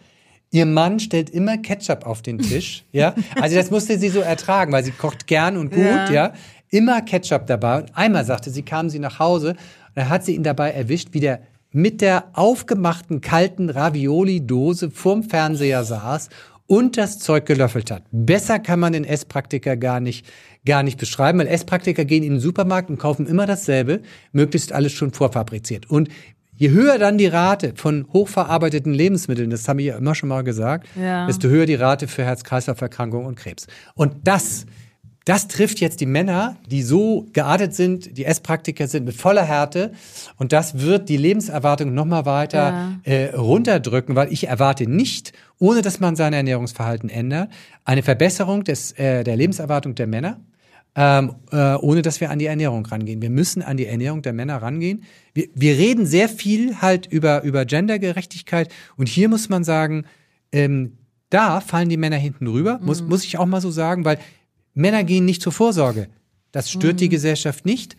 ihr 0.52 0.64
Mann 0.64 1.00
stellt 1.00 1.28
immer 1.28 1.58
Ketchup 1.58 2.06
auf 2.06 2.22
den 2.22 2.38
Tisch, 2.38 2.84
ja. 2.92 3.16
Also 3.40 3.56
das 3.56 3.72
musste 3.72 3.98
sie 3.98 4.10
so 4.10 4.20
ertragen, 4.20 4.72
weil 4.72 4.84
sie 4.84 4.92
kocht 4.92 5.26
gern 5.26 5.56
und 5.56 5.70
gut, 5.70 5.84
ja. 5.84 6.10
ja. 6.10 6.32
Immer 6.68 7.02
Ketchup 7.02 7.48
dabei. 7.48 7.80
Und 7.80 7.96
einmal 7.96 8.24
sagte 8.24 8.50
sie, 8.50 8.62
kam 8.62 8.88
sie 8.88 9.00
nach 9.00 9.18
Hause 9.18 9.50
und 9.50 9.96
da 9.96 10.08
hat 10.08 10.24
sie 10.24 10.36
ihn 10.36 10.44
dabei 10.44 10.70
erwischt, 10.70 11.08
wie 11.12 11.20
der 11.20 11.40
mit 11.72 12.00
der 12.00 12.30
aufgemachten 12.32 13.20
kalten 13.20 13.70
Ravioli-Dose 13.70 14.90
vorm 14.90 15.22
Fernseher 15.22 15.84
saß 15.84 16.28
und 16.66 16.96
das 16.96 17.18
Zeug 17.18 17.46
gelöffelt 17.46 17.90
hat. 17.90 18.04
Besser 18.12 18.60
kann 18.60 18.78
man 18.78 18.92
den 18.92 19.04
Esspraktiker 19.04 19.76
gar 19.76 19.98
nicht, 19.98 20.24
gar 20.64 20.82
nicht 20.82 20.98
beschreiben, 20.98 21.40
weil 21.40 21.48
Esspraktiker 21.48 22.04
gehen 22.04 22.22
in 22.22 22.34
den 22.34 22.40
Supermarkt 22.40 22.90
und 22.90 22.98
kaufen 22.98 23.26
immer 23.26 23.46
dasselbe, 23.46 24.02
möglichst 24.32 24.72
alles 24.72 24.92
schon 24.92 25.12
vorfabriziert. 25.12 25.90
Und 25.90 26.08
je 26.54 26.70
höher 26.70 26.98
dann 26.98 27.18
die 27.18 27.26
Rate 27.26 27.72
von 27.74 28.06
hochverarbeiteten 28.12 28.94
Lebensmitteln, 28.94 29.50
das 29.50 29.68
habe 29.68 29.80
ich 29.80 29.88
ja 29.88 29.96
immer 29.96 30.14
schon 30.14 30.28
mal 30.28 30.44
gesagt, 30.44 30.86
ja. 31.00 31.26
desto 31.26 31.48
höher 31.48 31.66
die 31.66 31.74
Rate 31.74 32.06
für 32.06 32.24
Herz-Kreislauf-Erkrankungen 32.24 33.26
und 33.26 33.36
Krebs. 33.36 33.66
Und 33.94 34.14
das 34.22 34.66
das 35.24 35.48
trifft 35.48 35.80
jetzt 35.80 36.00
die 36.00 36.06
Männer, 36.06 36.56
die 36.66 36.82
so 36.82 37.26
geartet 37.32 37.74
sind, 37.74 38.16
die 38.16 38.24
Esspraktiker 38.24 38.88
sind 38.88 39.04
mit 39.04 39.14
voller 39.14 39.44
Härte. 39.44 39.92
Und 40.38 40.52
das 40.52 40.80
wird 40.80 41.08
die 41.08 41.18
Lebenserwartung 41.18 41.92
nochmal 41.92 42.24
weiter 42.24 42.98
ja. 43.04 43.12
äh, 43.12 43.34
runterdrücken, 43.34 44.16
weil 44.16 44.32
ich 44.32 44.48
erwarte 44.48 44.88
nicht, 44.88 45.32
ohne 45.58 45.82
dass 45.82 46.00
man 46.00 46.16
sein 46.16 46.32
Ernährungsverhalten 46.32 47.10
ändert, 47.10 47.50
eine 47.84 48.02
Verbesserung 48.02 48.64
des, 48.64 48.92
äh, 48.92 49.22
der 49.22 49.36
Lebenserwartung 49.36 49.94
der 49.94 50.06
Männer. 50.06 50.40
Ähm, 50.96 51.36
äh, 51.52 51.74
ohne 51.74 52.02
dass 52.02 52.20
wir 52.20 52.30
an 52.30 52.40
die 52.40 52.46
Ernährung 52.46 52.84
rangehen. 52.84 53.22
Wir 53.22 53.30
müssen 53.30 53.62
an 53.62 53.76
die 53.76 53.86
Ernährung 53.86 54.22
der 54.22 54.32
Männer 54.32 54.56
rangehen. 54.56 55.04
Wir, 55.34 55.46
wir 55.54 55.78
reden 55.78 56.04
sehr 56.04 56.28
viel 56.28 56.82
halt 56.82 57.06
über, 57.06 57.44
über 57.44 57.64
Gendergerechtigkeit 57.64 58.72
und 58.96 59.08
hier 59.08 59.28
muss 59.28 59.48
man 59.48 59.62
sagen, 59.62 60.04
ähm, 60.50 60.98
da 61.28 61.60
fallen 61.60 61.88
die 61.88 61.96
Männer 61.96 62.16
hinten 62.16 62.48
rüber, 62.48 62.78
mhm. 62.80 62.86
muss, 62.86 63.02
muss 63.02 63.24
ich 63.24 63.38
auch 63.38 63.46
mal 63.46 63.60
so 63.60 63.70
sagen, 63.70 64.04
weil 64.04 64.18
Männer 64.80 65.04
gehen 65.04 65.24
nicht 65.24 65.42
zur 65.42 65.52
Vorsorge. 65.52 66.08
Das 66.52 66.70
stört 66.70 66.94
mhm. 66.94 66.98
die 66.98 67.08
Gesellschaft 67.08 67.64
nicht. 67.64 67.96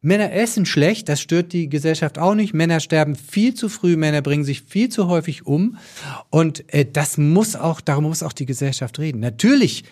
Männer 0.00 0.32
essen 0.32 0.66
schlecht, 0.66 1.08
das 1.08 1.20
stört 1.20 1.54
die 1.54 1.70
Gesellschaft 1.70 2.18
auch 2.18 2.34
nicht. 2.34 2.52
Männer 2.52 2.80
sterben 2.80 3.16
viel 3.16 3.54
zu 3.54 3.70
früh, 3.70 3.96
Männer 3.96 4.20
bringen 4.20 4.44
sich 4.44 4.60
viel 4.60 4.90
zu 4.90 5.08
häufig 5.08 5.46
um. 5.46 5.78
Und 6.28 6.72
äh, 6.74 6.84
das 6.90 7.16
muss 7.16 7.56
auch, 7.56 7.80
darum 7.80 8.04
muss 8.04 8.22
auch 8.22 8.34
die 8.34 8.44
Gesellschaft 8.44 8.98
reden. 8.98 9.20
Natürlich 9.20 9.84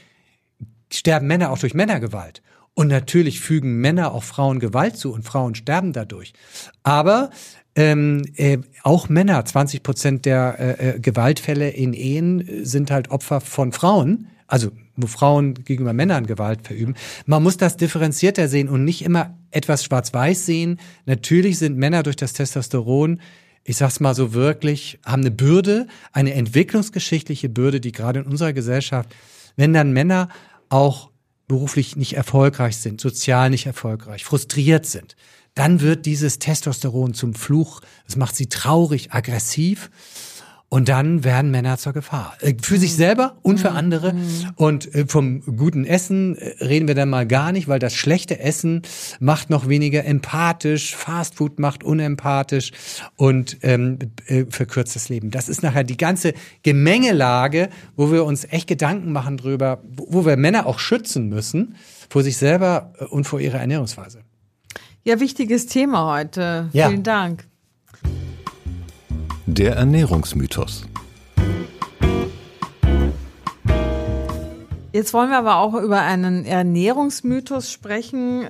sterben 0.93 1.27
Männer 1.27 1.51
auch 1.51 1.59
durch 1.59 1.73
Männergewalt. 1.73 2.43
Und 2.75 2.89
natürlich 2.89 3.41
fügen 3.41 3.81
Männer 3.81 4.13
auch 4.13 4.23
Frauen 4.23 4.59
Gewalt 4.59 4.97
zu 4.97 5.13
und 5.13 5.25
Frauen 5.25 5.55
sterben 5.55 5.95
dadurch. 5.95 6.35
Aber 6.83 7.31
ähm, 7.75 8.23
äh, 8.37 8.59
auch 8.83 9.09
Männer, 9.09 9.45
20 9.45 9.83
Prozent 9.83 10.27
der 10.27 10.57
äh, 10.59 10.91
äh, 10.91 11.01
Gewaltfälle 11.01 11.71
in 11.71 11.95
Ehen 11.95 12.47
sind 12.65 12.91
halt 12.91 13.11
Opfer 13.11 13.41
von 13.41 13.73
Frauen, 13.73 14.29
also 14.47 14.71
wo 15.03 15.07
Frauen 15.07 15.55
gegenüber 15.55 15.93
Männern 15.93 16.27
Gewalt 16.27 16.67
verüben. 16.67 16.95
Man 17.27 17.43
muss 17.43 17.57
das 17.57 17.77
differenzierter 17.77 18.49
sehen 18.49 18.69
und 18.69 18.85
nicht 18.85 19.03
immer 19.03 19.37
etwas 19.51 19.85
schwarz-weiß 19.85 20.47
sehen. 20.47 20.79
Natürlich 21.07 21.59
sind 21.59 21.77
Männer 21.77 22.03
durch 22.03 22.17
das 22.17 22.33
Testosteron 22.33 23.21
ich 23.65 23.77
sag's 23.77 24.01
mal 24.01 24.15
so 24.15 24.35
wirklich, 24.35 24.99
haben 25.05 25.23
eine 25.23 25.31
Bürde, 25.31 25.87
eine 26.13 26.35
entwicklungsgeschichtliche 26.35 27.49
Bürde, 27.49 27.81
die 27.81 27.93
gerade 27.93 28.21
in 28.21 28.27
unserer 28.27 28.53
Gesellschaft, 28.53 29.15
wenn 29.57 29.73
dann 29.73 29.93
Männer 29.93 30.29
auch 30.69 31.11
beruflich 31.47 31.97
nicht 31.97 32.15
erfolgreich 32.15 32.79
sind, 32.79 33.01
sozial 33.01 33.51
nicht 33.51 33.67
erfolgreich, 33.67 34.25
frustriert 34.25 34.87
sind, 34.87 35.17
dann 35.55 35.81
wird 35.81 36.07
dieses 36.07 36.39
Testosteron 36.39 37.15
zum 37.15 37.35
Fluch. 37.35 37.83
Es 38.09 38.17
macht 38.17 38.35
sie 38.35 38.49
traurig, 38.49 39.13
aggressiv. 39.13 39.91
Und 40.73 40.89
dann 40.89 41.23
werden 41.23 41.51
Männer 41.51 41.77
zur 41.77 41.93
Gefahr. 41.93 42.35
Äh, 42.41 42.55
für 42.63 42.79
sich 42.79 42.97
selber 42.97 43.37
und 43.43 43.61
für 43.61 43.73
andere. 43.73 44.15
Und 44.57 44.95
äh, 44.95 45.05
vom 45.07 45.43
guten 45.43 45.85
Essen 45.85 46.35
äh, 46.39 46.65
reden 46.65 46.89
wir 46.89 46.95
dann 46.95 47.11
mal 47.11 47.27
gar 47.27 47.53
nicht, 47.53 47.69
weil 47.69 47.79
das 47.79 47.95
schlechte 47.95 48.41
Essen 48.41 48.81
macht 49.21 49.51
noch 49.51 49.69
weniger 49.69 50.07
empathisch. 50.07 50.97
Fastfood 50.97 51.59
macht 51.59 51.85
unempathisch 51.85 52.71
und 53.17 53.59
ähm, 53.61 53.99
verkürzt 54.49 54.97
das 54.97 55.11
Leben. 55.11 55.31
Das 55.31 55.51
ist 55.51 55.63
nachher 55.63 55.85
die 55.85 55.99
ganze 55.99 56.33
Gemengelage, 56.63 57.69
wo 57.95 58.11
wir 58.11 58.25
uns 58.25 58.47
echt 58.51 58.67
Gedanken 58.67 59.13
machen 59.13 59.37
drüber, 59.37 59.83
wo 59.85 60.25
wir 60.25 60.39
Männer 60.39 60.65
auch 60.65 60.79
schützen 60.79 61.29
müssen 61.29 61.75
vor 62.09 62.23
sich 62.23 62.39
selber 62.39 62.95
und 63.11 63.25
vor 63.25 63.41
ihrer 63.41 63.61
Ernährungsweise. 63.61 64.21
Ja, 65.05 65.21
wichtiges 65.21 65.67
Thema 65.67 66.11
heute. 66.17 66.71
Ja. 66.73 66.89
Vielen 66.89 67.03
Dank. 67.03 67.47
Der 69.47 69.75
Ernährungsmythos. 69.75 70.85
Jetzt 74.93 75.13
wollen 75.13 75.31
wir 75.31 75.39
aber 75.39 75.57
auch 75.57 75.75
über 75.75 76.01
einen 76.03 76.45
Ernährungsmythos 76.45 77.73
sprechen, 77.73 78.47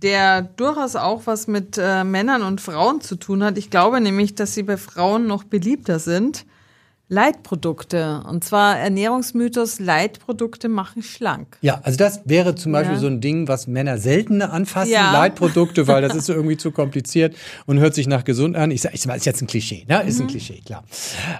der 0.00 0.42
durchaus 0.42 0.94
auch 0.94 1.22
was 1.24 1.48
mit 1.48 1.76
äh, 1.76 2.04
Männern 2.04 2.42
und 2.42 2.60
Frauen 2.60 3.00
zu 3.00 3.16
tun 3.16 3.42
hat. 3.42 3.58
Ich 3.58 3.70
glaube 3.70 4.00
nämlich, 4.00 4.36
dass 4.36 4.54
sie 4.54 4.62
bei 4.62 4.76
Frauen 4.76 5.26
noch 5.26 5.42
beliebter 5.42 5.98
sind. 5.98 6.46
Leitprodukte. 7.10 8.22
Und 8.28 8.44
zwar 8.44 8.78
Ernährungsmythos, 8.78 9.80
Leitprodukte 9.80 10.68
machen 10.68 11.02
schlank. 11.02 11.58
Ja, 11.60 11.80
also 11.82 11.98
das 11.98 12.20
wäre 12.24 12.54
zum 12.54 12.70
Beispiel 12.70 12.94
ja. 12.94 13.00
so 13.00 13.08
ein 13.08 13.20
Ding, 13.20 13.48
was 13.48 13.66
Männer 13.66 13.98
seltener 13.98 14.52
anfassen, 14.52 14.92
ja. 14.92 15.12
Leitprodukte, 15.12 15.88
weil 15.88 16.02
das 16.02 16.14
ist 16.16 16.28
irgendwie 16.28 16.56
zu 16.56 16.70
kompliziert 16.70 17.34
und 17.66 17.80
hört 17.80 17.96
sich 17.96 18.06
nach 18.06 18.22
gesund 18.22 18.56
an. 18.56 18.70
Ich 18.70 18.82
sage, 18.82 18.94
ich 18.94 19.04
ist 19.04 19.26
jetzt 19.26 19.42
ein 19.42 19.48
Klischee, 19.48 19.84
ne? 19.88 20.04
Ist 20.04 20.20
mhm. 20.20 20.26
ein 20.26 20.28
Klischee, 20.28 20.62
klar. 20.64 20.84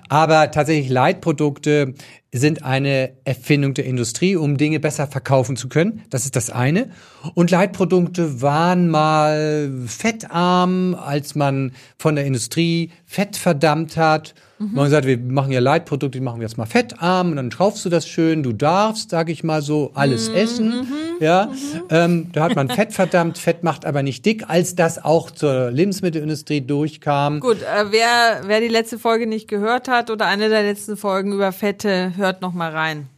Aber 0.09 0.50
tatsächlich 0.50 0.88
Leitprodukte 0.88 1.94
sind 2.33 2.64
eine 2.64 3.12
Erfindung 3.22 3.74
der 3.74 3.87
Industrie, 3.87 4.35
um 4.35 4.56
Dinge 4.56 4.80
besser 4.80 5.06
verkaufen 5.06 5.54
zu 5.56 5.68
können. 5.68 6.02
Das 6.11 6.24
ist 6.24 6.35
das 6.35 6.50
eine. 6.50 6.90
Und 7.35 7.52
Leitprodukte 7.52 8.42
waren 8.42 8.88
mal 8.88 9.72
fettarm, 9.87 10.96
als 10.96 11.37
man 11.37 11.72
von 11.96 12.16
der 12.16 12.24
Industrie 12.24 12.90
Fett 13.06 13.37
verdammt 13.37 13.96
hat 13.96 14.35
Mhm. 14.61 14.75
Man 14.75 14.90
sagt, 14.90 15.07
wir 15.07 15.16
machen 15.16 15.53
ja 15.53 15.61
Leitprodukte, 15.61 16.18
die 16.18 16.25
machen 16.25 16.40
wir 16.40 16.46
jetzt 16.46 16.59
mal 16.59 16.66
fettarm 16.66 17.31
und 17.31 17.37
dann 17.37 17.49
kaufst 17.49 17.83
du 17.87 17.88
das 17.88 18.07
schön. 18.07 18.42
Du 18.42 18.53
darfst, 18.53 19.09
sag 19.09 19.31
ich 19.31 19.42
mal 19.42 19.62
so, 19.62 19.92
alles 19.94 20.29
mhm. 20.29 20.35
essen. 20.37 20.68
Mhm. 20.68 20.87
Ja, 21.18 21.46
mhm. 21.46 21.83
Ähm, 21.88 22.27
da 22.33 22.44
hat 22.44 22.57
man 22.57 22.68
Fett 22.68 22.92
verdammt. 22.92 23.38
Fett 23.38 23.64
macht 23.64 23.87
aber 23.87 24.03
nicht 24.03 24.27
dick, 24.27 24.44
als 24.49 24.75
das 24.75 25.03
auch 25.03 25.31
zur 25.31 25.70
Lebensmittelindustrie 25.70 26.61
durchkam. 26.61 27.40
Gut, 27.40 27.62
äh, 27.62 27.87
wer, 27.90 28.42
wer 28.44 28.61
die 28.61 28.68
letzte 28.68 28.99
Folge 28.99 29.27
nicht 29.27 29.49
gehört 29.49 29.88
hat 29.88 30.11
oder 30.11 30.27
eine 30.27 30.51
der 30.51 30.62
letzten 30.62 30.99
Folgen 30.99 31.33
über 31.33 31.53
Fette, 31.53 32.12
hört 32.16 32.42
noch 32.42 32.53
mal 32.53 32.70
rein. 32.70 33.09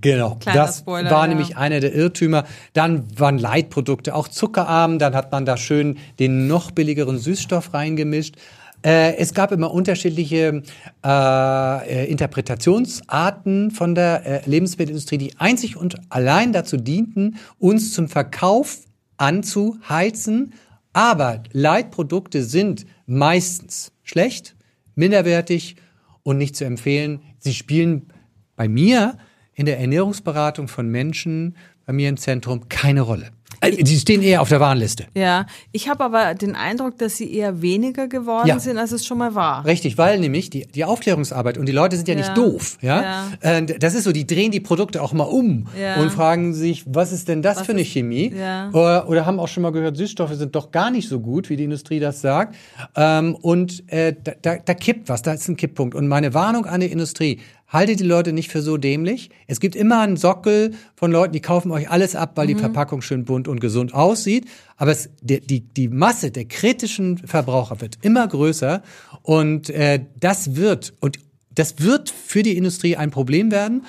Genau, 0.00 0.36
Kleiner 0.40 0.66
das 0.66 0.78
Spoiler, 0.78 1.10
war 1.10 1.22
ja. 1.22 1.28
nämlich 1.28 1.56
einer 1.56 1.80
der 1.80 1.94
Irrtümer. 1.94 2.44
Dann 2.72 3.06
waren 3.18 3.38
Leitprodukte 3.38 4.14
auch 4.14 4.28
zuckerarm, 4.28 4.98
dann 4.98 5.14
hat 5.14 5.32
man 5.32 5.46
da 5.46 5.56
schön 5.56 5.98
den 6.18 6.46
noch 6.46 6.72
billigeren 6.72 7.18
Süßstoff 7.18 7.72
reingemischt. 7.72 8.36
Äh, 8.84 9.16
es 9.16 9.32
gab 9.32 9.50
immer 9.50 9.72
unterschiedliche 9.72 10.62
äh, 11.04 12.10
Interpretationsarten 12.10 13.70
von 13.70 13.94
der 13.94 14.26
äh, 14.26 14.48
Lebensmittelindustrie, 14.48 15.16
die 15.16 15.38
einzig 15.38 15.76
und 15.76 15.96
allein 16.10 16.52
dazu 16.52 16.76
dienten, 16.76 17.36
uns 17.58 17.92
zum 17.92 18.08
Verkauf 18.08 18.80
anzuheizen. 19.16 20.52
Aber 20.92 21.42
Leitprodukte 21.52 22.42
sind 22.42 22.84
meistens 23.06 23.90
schlecht, 24.02 24.54
minderwertig 24.94 25.76
und 26.22 26.36
nicht 26.36 26.54
zu 26.54 26.64
empfehlen. 26.64 27.20
Sie 27.38 27.54
spielen 27.54 28.12
bei 28.54 28.68
mir 28.68 29.16
in 29.54 29.64
der 29.66 29.80
Ernährungsberatung 29.80 30.68
von 30.68 30.88
Menschen, 30.88 31.56
bei 31.86 31.92
mir 31.94 32.08
im 32.08 32.16
Zentrum, 32.18 32.68
keine 32.68 33.00
Rolle. 33.00 33.30
Äh, 33.72 33.82
die 33.82 33.96
stehen 33.98 34.22
eher 34.22 34.42
auf 34.42 34.48
der 34.48 34.60
Warnliste. 34.60 35.06
Ja, 35.14 35.46
ich 35.72 35.88
habe 35.88 36.04
aber 36.04 36.34
den 36.34 36.54
Eindruck, 36.54 36.98
dass 36.98 37.16
sie 37.16 37.32
eher 37.32 37.62
weniger 37.62 38.08
geworden 38.08 38.48
ja. 38.48 38.58
sind, 38.58 38.78
als 38.78 38.92
es 38.92 39.06
schon 39.06 39.18
mal 39.18 39.34
war. 39.34 39.64
Richtig, 39.64 39.98
weil 39.98 40.18
nämlich 40.18 40.50
die, 40.50 40.66
die 40.66 40.84
Aufklärungsarbeit 40.84 41.58
und 41.58 41.66
die 41.66 41.72
Leute 41.72 41.96
sind 41.96 42.08
ja, 42.08 42.14
ja. 42.14 42.20
nicht 42.20 42.36
doof. 42.36 42.78
Ja? 42.80 43.26
ja? 43.42 43.60
Das 43.60 43.94
ist 43.94 44.04
so, 44.04 44.12
die 44.12 44.26
drehen 44.26 44.50
die 44.50 44.60
Produkte 44.60 45.02
auch 45.02 45.12
mal 45.12 45.24
um 45.24 45.66
ja. 45.78 45.96
und 45.96 46.10
fragen 46.10 46.54
sich, 46.54 46.84
was 46.86 47.12
ist 47.12 47.28
denn 47.28 47.42
das 47.42 47.58
was 47.58 47.66
für 47.66 47.72
eine 47.72 47.84
Chemie? 47.84 48.32
Ja. 48.34 48.70
Oder, 48.70 49.08
oder 49.08 49.26
haben 49.26 49.40
auch 49.40 49.48
schon 49.48 49.62
mal 49.62 49.72
gehört, 49.72 49.96
Süßstoffe 49.96 50.34
sind 50.34 50.54
doch 50.54 50.70
gar 50.70 50.90
nicht 50.90 51.08
so 51.08 51.20
gut, 51.20 51.50
wie 51.50 51.56
die 51.56 51.64
Industrie 51.64 52.00
das 52.00 52.20
sagt. 52.20 52.56
Ähm, 52.96 53.34
und 53.34 53.90
äh, 53.92 54.14
da, 54.22 54.32
da, 54.40 54.56
da 54.56 54.74
kippt 54.74 55.08
was, 55.08 55.22
da 55.22 55.32
ist 55.32 55.48
ein 55.48 55.56
Kipppunkt. 55.56 55.94
Und 55.94 56.08
meine 56.08 56.34
Warnung 56.34 56.66
an 56.66 56.80
die 56.80 56.86
Industrie, 56.86 57.40
Haltet 57.74 57.98
die 57.98 58.04
Leute 58.04 58.32
nicht 58.32 58.52
für 58.52 58.62
so 58.62 58.76
dämlich. 58.76 59.30
Es 59.48 59.58
gibt 59.58 59.74
immer 59.74 60.00
einen 60.00 60.16
Sockel 60.16 60.74
von 60.94 61.10
Leuten, 61.10 61.32
die 61.32 61.40
kaufen 61.40 61.72
euch 61.72 61.90
alles 61.90 62.14
ab, 62.14 62.36
weil 62.36 62.46
mhm. 62.46 62.54
die 62.54 62.60
Verpackung 62.60 63.02
schön 63.02 63.24
bunt 63.24 63.48
und 63.48 63.60
gesund 63.60 63.92
aussieht. 63.92 64.46
Aber 64.76 64.92
es, 64.92 65.10
die, 65.20 65.40
die, 65.40 65.60
die 65.60 65.88
Masse 65.88 66.30
der 66.30 66.44
kritischen 66.44 67.18
Verbraucher 67.18 67.80
wird 67.80 67.98
immer 68.02 68.28
größer 68.28 68.80
und 69.22 69.70
äh, 69.70 70.06
das 70.20 70.54
wird 70.54 70.92
und 71.00 71.18
das 71.52 71.80
wird 71.80 72.10
für 72.10 72.44
die 72.44 72.56
Industrie 72.56 72.96
ein 72.96 73.10
Problem 73.10 73.50
werden. 73.50 73.84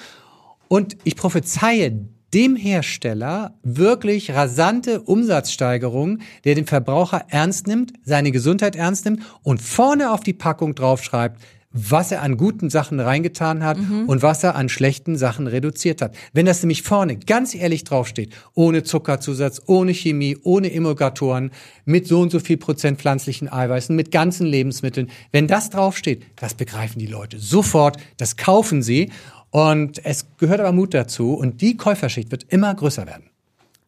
Und 0.68 0.98
ich 1.04 1.16
prophezeie 1.16 2.08
dem 2.34 2.56
Hersteller 2.56 3.54
wirklich 3.62 4.34
rasante 4.34 5.00
Umsatzsteigerungen, 5.02 6.24
der 6.44 6.56
den 6.56 6.66
Verbraucher 6.66 7.26
ernst 7.28 7.68
nimmt, 7.68 7.94
seine 8.04 8.32
Gesundheit 8.32 8.76
ernst 8.76 9.06
nimmt 9.06 9.22
und 9.44 9.62
vorne 9.62 10.12
auf 10.12 10.22
die 10.22 10.34
Packung 10.34 10.74
draufschreibt, 10.74 11.40
was 11.76 12.12
er 12.12 12.22
an 12.22 12.38
guten 12.38 12.70
Sachen 12.70 13.00
reingetan 13.00 13.64
hat 13.64 13.78
mhm. 13.78 14.06
und 14.08 14.22
was 14.22 14.44
er 14.44 14.56
an 14.56 14.70
schlechten 14.70 15.18
Sachen 15.18 15.48
reduziert 15.48 16.02
hat. 16.02 16.16
Wenn 16.34 16.46
das 16.46 16.64
nämlich 16.64 16.82
vorne 16.82 17.18
ganz 17.18 17.54
ehrlich 17.54 17.84
draufsteht, 17.84 18.34
ohne 18.54 18.84
Zuckerzusatz, 18.84 19.62
ohne 19.66 19.94
Chemie, 19.94 20.38
ohne 20.42 20.72
Emulgatoren, 20.72 21.52
mit 21.84 22.08
so 22.08 22.22
und 22.22 22.32
so 22.32 22.40
viel 22.40 22.58
Prozent 22.58 23.00
pflanzlichen 23.00 23.52
Eiweißen, 23.52 23.96
mit 23.96 24.12
ganzen 24.12 24.48
Lebensmitteln, 24.48 25.10
wenn 25.32 25.48
das 25.48 25.70
draufsteht, 25.70 26.24
das 26.38 26.54
begreifen 26.54 27.00
die 27.00 27.08
Leute 27.08 27.40
sofort, 27.40 27.98
das 28.18 28.38
kaufen 28.38 28.82
sie 28.82 29.12
und 29.52 30.04
es 30.06 30.26
gehört 30.38 30.62
aber 30.62 30.72
Mut 30.72 30.94
dazu 30.94 31.34
und 31.34 31.62
die 31.62 31.78
Käuferschicht 31.78 32.32
wird 32.32 32.46
immer 32.50 32.74
größer 32.74 33.06
werden. 33.06 33.30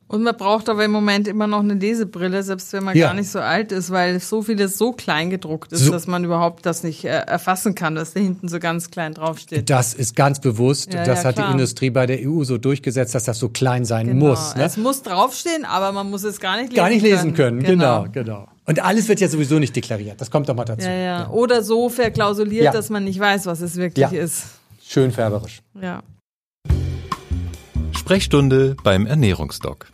Und 0.10 0.24
man 0.24 0.38
braucht 0.38 0.70
aber 0.70 0.86
im 0.86 0.92
Moment 0.92 1.28
immer 1.28 1.48
noch 1.48 1.60
eine 1.60 1.74
Lesebrille, 1.74 2.42
selbst 2.42 2.72
wenn 2.72 2.86
man 2.86 2.96
ja. 2.96 3.08
gar 3.08 3.14
nicht 3.14 3.30
so 3.30 3.40
alt 3.40 3.74
ist, 3.74 3.92
weil 3.92 4.22
so 4.22 4.42
vieles 4.42 4.78
so 4.78 4.94
klein 4.94 5.30
gedruckt 5.30 5.74
ist, 5.74 5.82
so. 5.82 5.92
dass 5.92 6.08
man 6.08 6.24
überhaupt 6.24 6.66
das 6.66 6.84
nicht 6.84 7.04
äh, 7.04 7.10
erfassen 7.10 7.76
kann, 7.76 7.96
dass 7.96 8.14
da 8.14 8.22
hinten 8.22 8.48
so 8.48 8.60
ganz 8.60 8.90
klein 8.90 9.14
draufsteht. 9.14 9.70
Das 9.70 9.94
ist 9.94 10.16
ganz 10.16 10.40
bewusst. 10.40 10.94
Ja, 10.94 11.04
das 11.04 11.24
ja, 11.24 11.30
hat 11.30 11.36
klar. 11.36 11.48
die 11.48 11.54
Industrie 11.54 11.90
bei 11.90 12.06
der 12.06 12.20
EU 12.26 12.46
so 12.46 12.58
durchgesetzt, 12.58 13.16
dass 13.16 13.26
das 13.26 13.38
so 13.38 13.50
klein 13.50 13.84
sein 13.84 14.08
genau. 14.08 14.28
muss. 14.28 14.56
Ne? 14.56 14.64
Es 14.64 14.78
muss 14.78 15.04
draufstehen, 15.04 15.66
aber 15.66 15.92
man 15.92 16.10
muss 16.10 16.24
es 16.24 16.40
gar 16.40 16.56
nicht 16.56 16.70
lesen 16.70 16.76
Gar 16.76 16.90
nicht 16.90 17.02
lesen 17.02 17.34
können, 17.34 17.62
können. 17.64 17.80
Genau. 17.80 18.04
genau, 18.04 18.12
genau. 18.14 18.48
Und 18.66 18.84
alles 18.84 19.10
wird 19.10 19.20
ja 19.20 19.28
sowieso 19.28 19.60
nicht 19.60 19.76
deklariert. 19.76 20.22
Das 20.22 20.32
kommt 20.32 20.48
doch 20.48 20.56
mal 20.56 20.66
dazu. 20.66 20.88
Ja, 20.88 20.94
ja. 20.94 21.30
Oder 21.30 21.64
so 21.64 21.90
verklausuliert, 21.90 22.74
dass 22.74 22.90
man 22.90 23.04
nicht 23.04 23.20
weiß, 23.20 23.46
was 23.46 23.60
es 23.60 23.76
wirklich 23.76 24.12
ist. 24.14 24.46
Schön 24.82 25.12
färberisch. 25.12 25.62
Ja. 25.82 26.02
Sprechstunde 28.08 28.78
beim 28.86 29.06
Ernährungsdoc. 29.06 29.88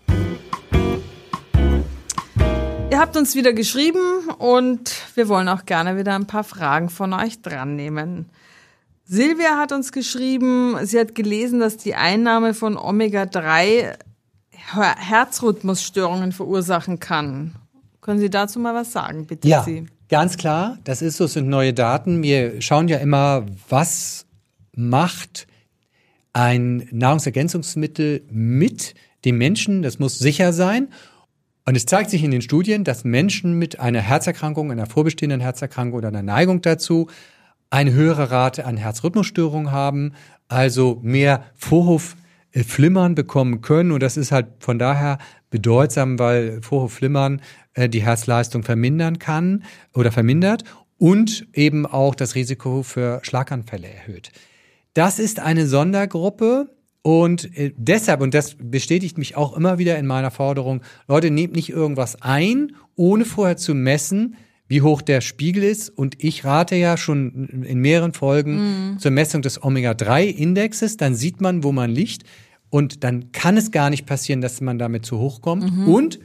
Ihr 2.91 2.99
habt 2.99 3.17
uns 3.17 3.33
wieder 3.33 3.53
geschrieben 3.53 4.29
und 4.37 4.93
wir 5.15 5.27
wollen 5.27 5.49
auch 5.49 5.65
gerne 5.65 5.97
wieder 5.97 6.13
ein 6.13 6.27
paar 6.27 6.43
Fragen 6.43 6.89
von 6.89 7.11
euch 7.13 7.41
dran 7.41 7.75
nehmen. 7.75 8.29
Silvia 9.03 9.57
hat 9.57 9.71
uns 9.71 9.91
geschrieben, 9.91 10.77
sie 10.83 10.99
hat 10.99 11.15
gelesen, 11.15 11.59
dass 11.59 11.77
die 11.77 11.95
Einnahme 11.95 12.53
von 12.53 12.77
Omega-3 12.77 13.95
Herzrhythmusstörungen 14.51 16.33
verursachen 16.33 16.99
kann. 16.99 17.55
Können 18.01 18.19
Sie 18.19 18.29
dazu 18.29 18.59
mal 18.59 18.75
was 18.75 18.91
sagen, 18.91 19.25
bitte? 19.25 19.47
Ja, 19.47 19.63
Sie? 19.63 19.87
ganz 20.07 20.37
klar. 20.37 20.77
Das 20.83 21.01
ist 21.01 21.17
so, 21.17 21.25
sind 21.25 21.49
neue 21.49 21.73
Daten. 21.73 22.21
Wir 22.21 22.61
schauen 22.61 22.89
ja 22.89 22.97
immer, 22.97 23.47
was 23.69 24.27
macht 24.75 25.47
ein 26.33 26.87
Nahrungsergänzungsmittel 26.91 28.23
mit 28.29 28.95
dem 29.23 29.37
Menschen, 29.37 29.83
das 29.83 29.99
muss 29.99 30.19
sicher 30.19 30.51
sein. 30.51 30.89
Und 31.65 31.77
es 31.77 31.85
zeigt 31.85 32.09
sich 32.09 32.23
in 32.23 32.31
den 32.31 32.41
Studien, 32.41 32.83
dass 32.83 33.05
Menschen 33.05 33.57
mit 33.57 33.79
einer 33.79 34.01
Herzerkrankung, 34.01 34.71
einer 34.71 34.87
vorbestehenden 34.87 35.39
Herzerkrankung 35.39 35.97
oder 35.97 36.09
einer 36.09 36.23
Neigung 36.23 36.61
dazu 36.61 37.07
eine 37.69 37.93
höhere 37.93 38.29
Rate 38.29 38.65
an 38.65 38.77
Herzrhythmusstörungen 38.77 39.71
haben, 39.71 40.13
also 40.47 40.99
mehr 41.01 41.45
Vorhofflimmern 41.55 43.15
bekommen 43.15 43.61
können. 43.61 43.91
Und 43.91 44.03
das 44.03 44.17
ist 44.17 44.31
halt 44.31 44.47
von 44.59 44.77
daher 44.77 45.17
bedeutsam, 45.49 46.19
weil 46.19 46.61
Vorhofflimmern 46.61 47.41
äh, 47.73 47.87
die 47.87 48.03
Herzleistung 48.03 48.63
vermindern 48.63 49.17
kann 49.17 49.63
oder 49.93 50.11
vermindert 50.11 50.63
und 50.97 51.47
eben 51.53 51.85
auch 51.85 52.13
das 52.13 52.35
Risiko 52.35 52.83
für 52.83 53.21
Schlaganfälle 53.23 53.87
erhöht. 53.87 54.31
Das 54.93 55.19
ist 55.19 55.39
eine 55.39 55.67
Sondergruppe, 55.67 56.69
und 57.03 57.55
äh, 57.57 57.73
deshalb, 57.75 58.21
und 58.21 58.33
das 58.33 58.55
bestätigt 58.57 59.17
mich 59.17 59.35
auch 59.35 59.55
immer 59.55 59.77
wieder 59.77 59.97
in 59.99 60.07
meiner 60.07 60.31
Forderung, 60.31 60.81
Leute, 61.07 61.29
nehmt 61.29 61.53
nicht 61.53 61.69
irgendwas 61.69 62.21
ein, 62.21 62.75
ohne 62.95 63.25
vorher 63.25 63.57
zu 63.57 63.75
messen, 63.75 64.35
wie 64.67 64.81
hoch 64.81 65.01
der 65.01 65.19
Spiegel 65.19 65.63
ist. 65.63 65.89
Und 65.89 66.23
ich 66.23 66.45
rate 66.45 66.77
ja 66.77 66.95
schon 66.95 67.65
in 67.67 67.79
mehreren 67.79 68.13
Folgen 68.13 68.93
mm. 68.93 68.99
zur 68.99 69.11
Messung 69.11 69.41
des 69.41 69.61
Omega-3-Indexes. 69.61 70.95
Dann 70.95 71.13
sieht 71.13 71.41
man, 71.41 71.63
wo 71.65 71.73
man 71.73 71.91
liegt. 71.91 72.23
Und 72.69 73.03
dann 73.03 73.33
kann 73.33 73.57
es 73.57 73.71
gar 73.71 73.89
nicht 73.89 74.05
passieren, 74.05 74.39
dass 74.39 74.61
man 74.61 74.79
damit 74.79 75.05
zu 75.05 75.19
hoch 75.19 75.41
kommt. 75.41 75.71
Mhm. 75.71 75.87
Und 75.89 76.19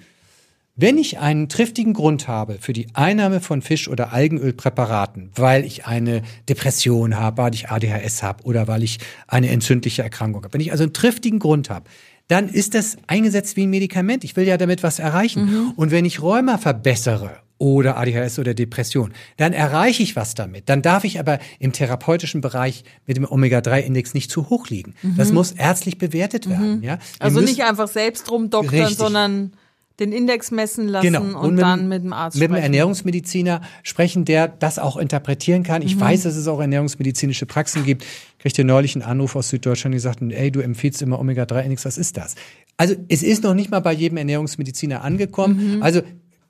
wenn 0.79 0.97
ich 0.97 1.19
einen 1.19 1.49
triftigen 1.49 1.93
Grund 1.93 2.29
habe 2.29 2.59
für 2.61 2.73
die 2.73 2.87
Einnahme 2.95 3.41
von 3.41 3.63
Fisch- 3.63 3.89
oder 3.89 4.13
Algenölpräparaten, 4.13 5.33
weil 5.35 5.65
ich 5.65 5.87
eine 5.87 6.23
Depression 6.49 7.19
habe, 7.19 7.43
weil 7.43 7.53
ich 7.53 7.69
ADHS 7.69 8.23
habe 8.23 8.45
oder 8.45 8.69
weil 8.69 8.85
ich 8.85 9.01
eine 9.27 9.51
entzündliche 9.51 10.03
Erkrankung 10.03 10.45
habe, 10.45 10.55
wenn 10.55 10.61
ich 10.61 10.71
also 10.71 10.85
einen 10.85 10.93
triftigen 10.93 11.41
Grund 11.41 11.69
habe, 11.69 11.91
dann 12.29 12.49
ist 12.49 12.75
das 12.75 12.97
eingesetzt 13.09 13.57
wie 13.57 13.65
ein 13.65 13.71
Medikament. 13.71 14.23
Ich 14.23 14.37
will 14.37 14.47
ja 14.47 14.57
damit 14.57 14.85
was 14.85 15.01
erreichen. 15.01 15.47
Mhm. 15.47 15.73
Und 15.75 15.91
wenn 15.91 16.05
ich 16.05 16.23
Rheuma 16.23 16.59
verbessere 16.59 17.39
oder 17.59 17.97
ADHS 17.97 18.39
oder 18.39 18.55
Depression, 18.55 19.13
dann 19.37 19.53
erreiche 19.53 20.05
ich 20.05 20.15
was 20.15 20.35
damit. 20.35 20.69
Dann 20.69 20.81
darf 20.81 21.03
ich 21.03 21.19
aber 21.19 21.41
im 21.59 21.73
therapeutischen 21.73 22.41
Bereich 22.41 22.85
mit 23.05 23.17
dem 23.17 23.25
Omega-3-Index 23.29 24.15
nicht 24.15 24.31
zu 24.31 24.49
hoch 24.49 24.69
liegen. 24.69 24.95
Mhm. 25.03 25.17
Das 25.17 25.33
muss 25.33 25.51
ärztlich 25.51 25.99
bewertet 25.99 26.49
werden. 26.49 26.77
Mhm. 26.77 26.83
Ja? 26.85 26.99
also 27.19 27.41
nicht 27.41 27.65
einfach 27.65 27.89
selbst 27.89 28.31
rumdoktern, 28.31 28.95
sondern 28.95 29.53
den 29.99 30.13
Index 30.13 30.51
messen 30.51 30.87
lassen 30.87 31.07
genau. 31.07 31.23
und, 31.23 31.35
und 31.35 31.55
mit, 31.55 31.63
dann 31.63 31.89
mit 31.89 32.05
dem 32.05 32.13
Arzt 32.13 32.39
Mit 32.39 32.51
dem 32.51 32.55
Ernährungsmediziner 32.55 33.63
sprechen, 33.83 34.25
der 34.25 34.47
das 34.47 34.79
auch 34.79 34.97
interpretieren 34.97 35.65
kann. 35.65 35.83
Ich 35.83 35.97
mhm. 35.97 36.01
weiß, 36.01 36.23
dass 36.23 36.37
es 36.37 36.47
auch 36.47 36.61
ernährungsmedizinische 36.61 37.47
Praxen 37.47 37.85
gibt. 37.85 38.05
Ich 38.05 38.39
kriegte 38.39 38.63
neulich 38.63 38.95
einen 38.95 39.03
Anruf 39.03 39.35
aus 39.35 39.49
Süddeutschland, 39.49 39.95
die 39.95 39.99
sagten, 39.99 40.31
ey, 40.31 40.53
du 40.53 40.61
empfiehlst 40.61 41.03
immer 41.03 41.19
Omega-3-Index, 41.19 41.85
was 41.85 41.99
ist 41.99 42.17
das? 42.17 42.37
Also 42.77 42.95
es 43.09 43.25
ist 43.25 43.43
noch 43.43 43.55
nicht 43.55 43.71
mal 43.71 43.81
bei 43.81 43.93
jedem 43.93 44.19
Ernährungsmediziner 44.19 45.03
angekommen. 45.03 45.77
Mhm. 45.77 45.83
Also 45.83 46.03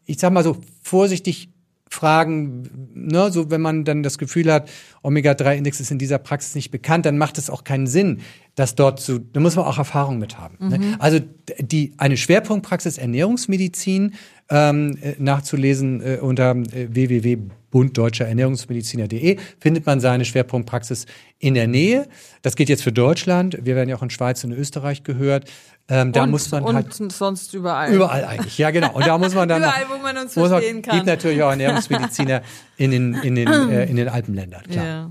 ich 0.04 0.18
sag 0.18 0.32
mal 0.32 0.44
so 0.44 0.58
vorsichtig 0.82 1.50
fragen, 1.90 2.90
ne, 2.94 3.31
so 3.31 3.51
wenn 3.51 3.61
man 3.61 3.85
dann 3.85 4.03
das 4.03 4.18
Gefühl 4.18 4.53
hat, 4.53 4.70
Omega-3-Index 5.03 5.81
ist 5.81 5.90
in 5.90 5.98
dieser 5.98 6.18
Praxis 6.18 6.55
nicht 6.55 6.70
bekannt, 6.70 7.07
dann 7.07 7.18
macht 7.18 7.38
es 7.38 7.51
auch 7.51 7.64
keinen 7.64 7.87
Sinn, 7.87 8.20
das 8.55 8.74
dort 8.74 9.01
zu, 9.01 9.18
da 9.18 9.40
muss 9.40 9.57
man 9.57 9.64
auch 9.64 9.79
Erfahrung 9.79 10.18
mit 10.18 10.38
haben. 10.38 10.57
Ne? 10.61 10.79
Mhm. 10.79 10.90
Ne? 10.90 10.96
Also 10.98 11.20
die 11.61 11.94
eine 11.96 12.16
Schwerpunktpraxis 12.16 12.98
Ernährungsmedizin 12.98 14.14
ähm, 14.51 14.98
äh, 15.01 15.14
nachzulesen 15.18 16.01
äh, 16.01 16.18
unter 16.20 16.57
äh, 16.57 16.88
www.bunddeutscherernährungsmediziner.de 16.90 19.38
findet 19.61 19.87
man 19.87 20.01
seine 20.01 20.24
Schwerpunktpraxis 20.24 21.07
in 21.38 21.55
der 21.55 21.68
Nähe. 21.68 22.09
Das 22.42 22.57
geht 22.57 22.68
jetzt 22.68 22.83
für 22.83 22.92
Deutschland. 22.92 23.59
Wir 23.62 23.77
werden 23.77 23.88
ja 23.88 23.96
auch 23.96 24.03
in 24.03 24.11
Schweiz 24.11 24.42
und 24.44 24.53
Österreich 24.53 25.05
gehört. 25.05 25.48
Ähm, 25.90 26.12
da 26.12 26.24
und, 26.24 26.31
muss 26.31 26.51
man 26.51 26.64
und 26.64 26.74
halt 26.74 27.12
sonst 27.12 27.55
überall. 27.55 27.92
Überall 27.92 28.24
eigentlich, 28.24 28.59
ja 28.59 28.70
genau. 28.70 28.92
Und 28.92 29.07
da 29.07 29.16
muss 29.16 29.35
man 29.35 29.48
dann 29.48 29.62
überall, 29.62 29.87
wo 29.88 30.03
man 30.03 30.18
uns 30.18 30.35
verstehen 30.35 30.77
man, 30.77 30.83
kann. 30.83 30.94
Gibt 30.96 31.07
natürlich 31.07 31.42
auch 31.42 31.51
Ernährungsmediziner 31.51 32.42
in 32.77 32.90
den 32.90 33.14
in 33.14 33.35
den 33.35 33.48
äh, 33.70 33.87
in 33.87 33.96
den 33.96 34.09
Alpenländern. 34.09 34.62
Klar. 34.64 34.85
Ja. 34.85 35.09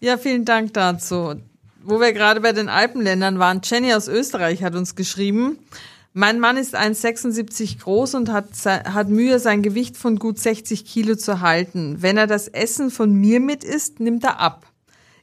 ja, 0.00 0.18
vielen 0.18 0.44
Dank 0.44 0.74
dazu. 0.74 1.34
Wo 1.84 2.00
wir 2.00 2.12
gerade 2.12 2.40
bei 2.40 2.52
den 2.52 2.68
Alpenländern 2.68 3.38
waren, 3.38 3.60
Jenny 3.62 3.94
aus 3.94 4.08
Österreich 4.08 4.64
hat 4.64 4.74
uns 4.74 4.96
geschrieben. 4.96 5.58
Mein 6.12 6.40
Mann 6.40 6.56
ist 6.56 6.76
1,76 6.76 7.80
groß 7.80 8.14
und 8.14 8.30
hat, 8.30 8.48
hat 8.66 9.08
Mühe, 9.08 9.38
sein 9.38 9.62
Gewicht 9.62 9.96
von 9.96 10.18
gut 10.18 10.38
60 10.38 10.84
Kilo 10.84 11.16
zu 11.16 11.40
halten. 11.40 11.96
Wenn 12.00 12.18
er 12.18 12.26
das 12.26 12.48
Essen 12.48 12.90
von 12.90 13.14
mir 13.14 13.40
mit 13.40 13.64
isst, 13.64 13.98
nimmt 13.98 14.22
er 14.24 14.38
ab. 14.38 14.66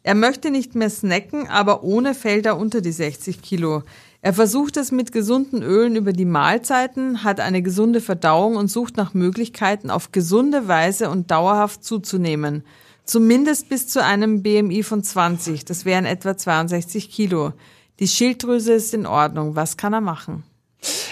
Er 0.01 0.15
möchte 0.15 0.49
nicht 0.49 0.75
mehr 0.75 0.89
snacken, 0.89 1.47
aber 1.47 1.83
ohne 1.83 2.15
fällt 2.15 2.45
er 2.47 2.57
unter 2.57 2.81
die 2.81 2.91
60 2.91 3.41
Kilo. 3.41 3.83
Er 4.21 4.33
versucht 4.33 4.75
es 4.75 4.91
mit 4.91 5.13
gesunden 5.13 5.63
Ölen 5.63 5.95
über 5.95 6.11
die 6.11 6.25
Mahlzeiten, 6.25 7.23
hat 7.23 7.39
eine 7.39 7.61
gesunde 7.61 8.01
Verdauung 8.01 8.57
und 8.57 8.67
sucht 8.67 8.97
nach 8.97 9.13
Möglichkeiten, 9.13 9.89
auf 9.89 10.11
gesunde 10.11 10.67
Weise 10.67 11.09
und 11.09 11.31
dauerhaft 11.31 11.85
zuzunehmen. 11.85 12.63
Zumindest 13.05 13.69
bis 13.69 13.87
zu 13.87 14.03
einem 14.03 14.43
BMI 14.43 14.83
von 14.83 15.03
20. 15.03 15.63
Das 15.63 15.85
wären 15.85 16.05
etwa 16.05 16.35
62 16.35 17.09
Kilo. 17.09 17.53
Die 17.99 18.07
Schilddrüse 18.07 18.73
ist 18.73 18.93
in 18.93 19.05
Ordnung. 19.05 19.55
Was 19.55 19.77
kann 19.77 19.93
er 19.93 20.01
machen? 20.01 20.43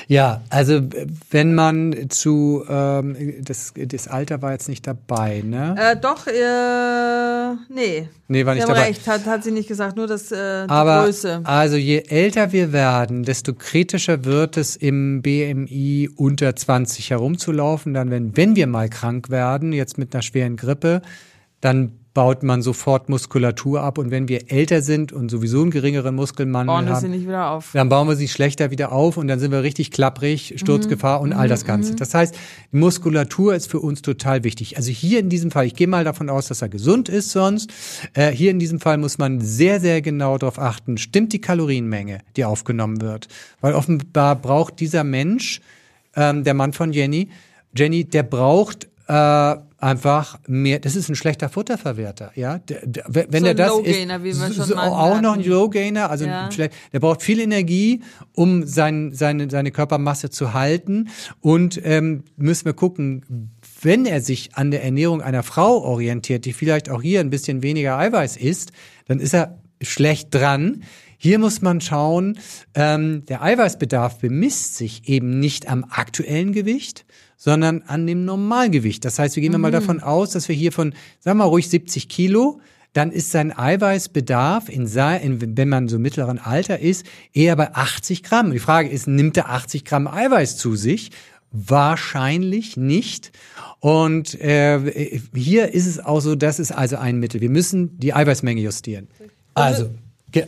Ja, 0.08 0.42
also 0.50 0.82
wenn 1.32 1.54
man 1.54 2.10
zu 2.10 2.64
ähm, 2.70 3.36
das, 3.42 3.74
das 3.76 4.08
Alter 4.08 4.42
war 4.42 4.54
jetzt 4.54 4.70
nicht 4.70 4.88
dabei, 4.88 5.44
ne? 5.46 5.76
Äh, 5.78 5.98
doch, 5.98 6.28
äh, 6.28 7.56
nee. 7.68 8.08
Nee, 8.30 8.46
war 8.46 8.56
nicht 8.56 8.68
dabei. 8.68 8.84
Recht, 8.84 9.06
hat, 9.06 9.26
hat 9.26 9.44
sie 9.44 9.52
nicht 9.52 9.68
gesagt, 9.68 9.98
nur 9.98 10.08
das 10.08 10.32
äh, 10.32 10.66
die 10.66 10.70
Aber, 10.70 11.04
Größe. 11.04 11.42
Also 11.44 11.76
je 11.76 12.04
älter 12.08 12.54
wir 12.54 12.72
werden, 12.72 13.24
desto 13.24 13.54
kritischer 13.54 14.24
wird 14.24 14.56
es 14.56 14.78
im 14.78 15.22
BMI 15.22 16.10
unter 16.16 16.56
20 16.56 17.10
herumzulaufen. 17.10 17.94
Dann, 17.94 18.10
wenn, 18.10 18.38
wenn 18.38 18.56
wir 18.56 18.68
mal 18.68 18.90
krank 18.90 19.30
werden, 19.30 19.74
jetzt 19.74 19.98
mit 19.98 20.16
einer 20.16 20.22
schweren 20.22 20.56
Grippe, 20.56 21.02
dann 21.60 21.92
baut 22.18 22.42
man 22.42 22.64
sofort 22.64 23.10
Muskulatur 23.10 23.82
ab 23.82 24.00
und 24.00 24.10
wenn 24.10 24.28
wir 24.28 24.52
älter 24.52 24.82
sind 24.82 25.14
und 25.14 25.30
sowieso 25.30 25.62
einen 25.62 25.70
geringeren 25.70 26.16
Muskelmangel 26.16 26.66
bauen 26.66 26.90
haben, 26.90 27.00
sie 27.00 27.10
nicht 27.10 27.28
wieder 27.28 27.52
auf. 27.52 27.70
dann 27.74 27.90
bauen 27.90 28.08
wir 28.08 28.16
sie 28.16 28.28
schlechter 28.28 28.72
wieder 28.72 28.92
auf 28.92 29.18
und 29.18 29.28
dann 29.28 29.40
sind 29.40 29.52
wir 29.52 29.62
richtig 29.62 29.92
klapprig, 29.92 30.56
Sturzgefahr 30.58 31.20
mhm. 31.20 31.26
und 31.26 31.34
all 31.34 31.48
das 31.48 31.62
mhm, 31.62 31.68
Ganze. 31.68 31.92
Mhm. 31.92 31.98
Das 31.98 32.16
heißt, 32.16 32.36
Muskulatur 32.72 33.54
ist 33.54 33.70
für 33.70 33.80
uns 33.80 34.02
total 34.02 34.44
wichtig. 34.44 34.78
Also 34.78 34.90
hier 34.90 35.20
in 35.20 35.30
diesem 35.30 35.52
Fall, 35.52 35.68
ich 35.68 35.76
gehe 35.76 35.86
mal 35.86 36.04
davon 36.04 36.32
aus, 36.32 36.48
dass 36.48 36.64
er 36.64 36.70
gesund 36.70 37.08
ist 37.08 37.30
sonst. 37.30 37.72
Äh, 38.16 38.32
hier 38.32 38.50
in 38.50 38.58
diesem 38.58 38.80
Fall 38.80 38.98
muss 38.98 39.20
man 39.20 39.40
sehr, 39.40 39.80
sehr 39.80 40.02
genau 40.02 40.40
darauf 40.40 40.58
achten, 40.58 40.98
stimmt 40.98 41.34
die 41.34 41.42
Kalorienmenge, 41.42 42.22
die 42.36 42.46
aufgenommen 42.46 43.00
wird. 43.00 43.28
Weil 43.62 43.76
offenbar 43.76 44.38
braucht 44.38 44.80
dieser 44.80 45.04
Mensch, 45.04 45.62
ähm, 46.16 46.44
der 46.44 46.56
Mann 46.56 46.74
von 46.74 46.94
Jenny, 46.94 47.30
Jenny, 47.76 48.06
der 48.06 48.24
braucht 48.24 48.88
äh, 49.08 49.56
einfach 49.80 50.40
mehr, 50.48 50.80
das 50.80 50.96
ist 50.96 51.10
ein 51.10 51.16
schlechter 51.16 51.50
Futterverwerter, 51.50 52.32
ja. 52.36 52.58
Der, 52.58 52.86
der, 52.86 53.06
wenn 53.08 53.42
so 53.42 53.48
er 53.48 53.56
das 53.56 53.78
ist, 53.80 53.86
wie 53.86 54.24
wir 54.24 54.54
schon 54.54 54.66
so, 54.66 54.76
auch 54.76 55.22
noch 55.22 55.34
ein 55.34 55.44
Low 55.44 55.70
Gainer, 55.70 56.10
also 56.10 56.26
ja. 56.26 56.50
der 56.50 57.00
braucht 57.00 57.22
viel 57.22 57.40
Energie, 57.40 58.02
um 58.34 58.66
sein, 58.66 59.14
seine, 59.14 59.50
seine 59.50 59.72
Körpermasse 59.72 60.30
zu 60.30 60.54
halten 60.54 61.10
und 61.42 61.80
ähm, 61.84 62.24
müssen 62.38 62.66
wir 62.66 62.74
gucken, 62.74 63.52
wenn 63.82 64.06
er 64.06 64.22
sich 64.22 64.56
an 64.56 64.72
der 64.72 64.84
Ernährung 64.84 65.22
einer 65.22 65.44
Frau 65.44 65.84
orientiert, 65.84 66.46
die 66.46 66.54
vielleicht 66.54 66.90
auch 66.90 67.02
hier 67.02 67.20
ein 67.20 67.30
bisschen 67.30 67.62
weniger 67.62 67.98
Eiweiß 67.98 68.38
isst, 68.38 68.72
dann 69.08 69.20
ist 69.20 69.34
er 69.34 69.60
schlecht 69.82 70.34
dran. 70.34 70.84
Hier 71.20 71.40
muss 71.40 71.62
man 71.62 71.82
schauen, 71.82 72.38
ähm, 72.76 73.26
der 73.26 73.42
Eiweißbedarf 73.42 74.20
bemisst 74.20 74.76
sich 74.76 75.08
eben 75.10 75.40
nicht 75.40 75.68
am 75.68 75.86
aktuellen 75.90 76.52
Gewicht, 76.52 77.06
sondern 77.38 77.84
an 77.84 78.06
dem 78.06 78.26
Normalgewicht. 78.26 79.06
Das 79.06 79.20
heißt, 79.20 79.36
wir 79.36 79.42
gehen 79.42 79.54
mhm. 79.54 79.62
mal 79.62 79.72
davon 79.72 80.02
aus, 80.02 80.32
dass 80.32 80.50
wir 80.50 80.56
hier 80.56 80.72
von, 80.72 80.92
sagen 81.20 81.38
wir 81.38 81.46
mal 81.46 81.50
ruhig 81.50 81.70
70 81.70 82.10
Kilo, 82.10 82.60
dann 82.94 83.12
ist 83.12 83.32
sein 83.32 83.56
Eiweißbedarf, 83.56 84.70
in, 84.70 84.88
in, 84.88 85.58
wenn 85.58 85.70
man 85.70 85.88
so 85.88 86.00
mittleren 86.00 86.40
Alter 86.40 86.80
ist, 86.80 87.06
eher 87.32 87.56
bei 87.56 87.74
80 87.74 88.24
Gramm. 88.24 88.52
Die 88.52 88.60
Frage 88.60 88.90
ist, 88.90 89.08
nimmt 89.08 89.38
er 89.38 89.50
80 89.50 89.86
Gramm 89.86 90.08
Eiweiß 90.08 90.58
zu 90.58 90.76
sich? 90.76 91.12
Wahrscheinlich 91.52 92.76
nicht. 92.76 93.32
Und 93.80 94.40
äh, 94.42 95.20
hier 95.36 95.74
ist 95.74 95.86
es 95.86 96.04
auch 96.04 96.22
so, 96.22 96.34
das 96.34 96.60
ist 96.60 96.72
also 96.72 96.98
ein 96.98 97.20
Mittel. 97.20 97.40
Wir 97.40 97.52
müssen 97.52 98.00
die 98.00 98.14
Eiweißmenge 98.16 98.62
justieren. 98.62 99.08
Also, 99.54 99.92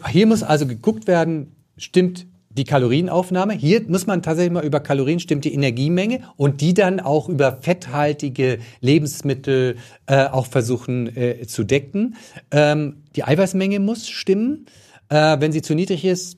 hier 0.07 0.25
muss 0.25 0.41
also 0.41 0.65
geguckt 0.65 1.07
werden, 1.07 1.51
stimmt 1.77 2.25
die 2.59 2.65
Kalorienaufnahme. 2.65 3.53
Hier 3.53 3.81
muss 3.87 4.05
man 4.05 4.21
tatsächlich 4.21 4.51
mal 4.51 4.65
über 4.65 4.81
Kalorien 4.81 5.19
stimmt 5.19 5.45
die 5.45 5.53
Energiemenge 5.53 6.19
und 6.35 6.61
die 6.61 6.73
dann 6.73 6.99
auch 6.99 7.29
über 7.29 7.57
fetthaltige 7.61 8.59
Lebensmittel 8.81 9.77
äh, 10.05 10.25
auch 10.25 10.45
versuchen 10.45 11.15
äh, 11.15 11.47
zu 11.47 11.63
decken. 11.63 12.17
Ähm, 12.51 12.97
die 13.15 13.23
Eiweißmenge 13.23 13.79
muss 13.79 14.09
stimmen. 14.09 14.65
Äh, 15.07 15.39
wenn 15.39 15.53
sie 15.53 15.61
zu 15.61 15.73
niedrig 15.73 16.03
ist, 16.03 16.37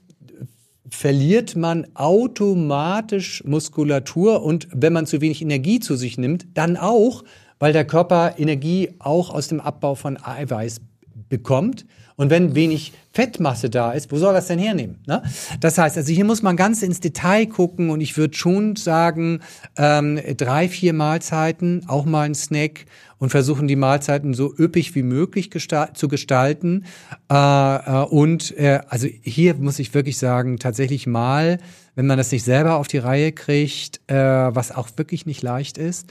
verliert 0.90 1.56
man 1.56 1.88
automatisch 1.96 3.44
Muskulatur 3.44 4.44
und 4.44 4.68
wenn 4.72 4.94
man 4.94 5.08
zu 5.08 5.22
wenig 5.22 5.42
Energie 5.42 5.80
zu 5.80 5.96
sich 5.96 6.18
nimmt, 6.18 6.46
dann 6.54 6.78
auch, 6.78 7.24
weil 7.58 7.74
der 7.74 7.86
Körper 7.86 8.36
Energie 8.38 8.92
auch 9.00 9.34
aus 9.34 9.48
dem 9.48 9.60
Abbau 9.60 9.96
von 9.96 10.18
Eiweiß 10.22 10.82
bekommt. 11.30 11.86
Und 12.16 12.30
wenn 12.30 12.56
wenig 12.56 12.94
Fettmasse 13.14 13.70
da 13.70 13.92
ist, 13.92 14.12
wo 14.12 14.18
soll 14.18 14.34
das 14.34 14.48
denn 14.48 14.60
hernehmen? 14.60 15.00
Ne? 15.06 15.22
Das 15.60 15.78
heißt, 15.78 15.98
also 15.98 16.12
hier 16.12 16.26
muss 16.26 16.42
man 16.42 16.56
ganz 16.56 16.82
ins 16.82 17.00
Detail 17.00 17.46
gucken 17.46 17.90
und 17.90 18.02
ich 18.02 18.18
würde 18.18 18.36
schon 18.36 18.76
sagen, 18.76 19.42
ähm, 19.78 20.20
drei, 20.38 20.70
vier 20.70 20.94
Mahlzeiten, 20.94 21.84
auch 21.88 22.06
mal 22.06 22.22
ein 22.24 22.36
Snack 22.36 22.86
und 23.22 23.30
versuchen 23.30 23.68
die 23.68 23.76
Mahlzeiten 23.76 24.34
so 24.34 24.52
üppig 24.58 24.96
wie 24.96 25.04
möglich 25.04 25.52
gestal 25.52 25.94
zu 25.94 26.08
gestalten. 26.08 26.86
Äh, 27.30 27.36
äh, 27.36 28.06
und 28.06 28.58
äh, 28.58 28.80
also 28.88 29.08
hier 29.22 29.54
muss 29.56 29.78
ich 29.78 29.94
wirklich 29.94 30.18
sagen, 30.18 30.58
tatsächlich 30.58 31.06
mal, 31.06 31.60
wenn 31.96 32.08
man 32.08 32.18
das 32.18 32.32
nicht 32.32 32.44
selber 32.44 32.76
auf 32.76 32.88
die 32.88 32.98
Reihe 32.98 33.32
kriegt, 33.32 34.02
äh, 34.08 34.16
was 34.16 34.72
auch 34.72 34.90
wirklich 34.96 35.26
nicht 35.26 35.42
leicht 35.42 35.78
ist. 35.78 36.08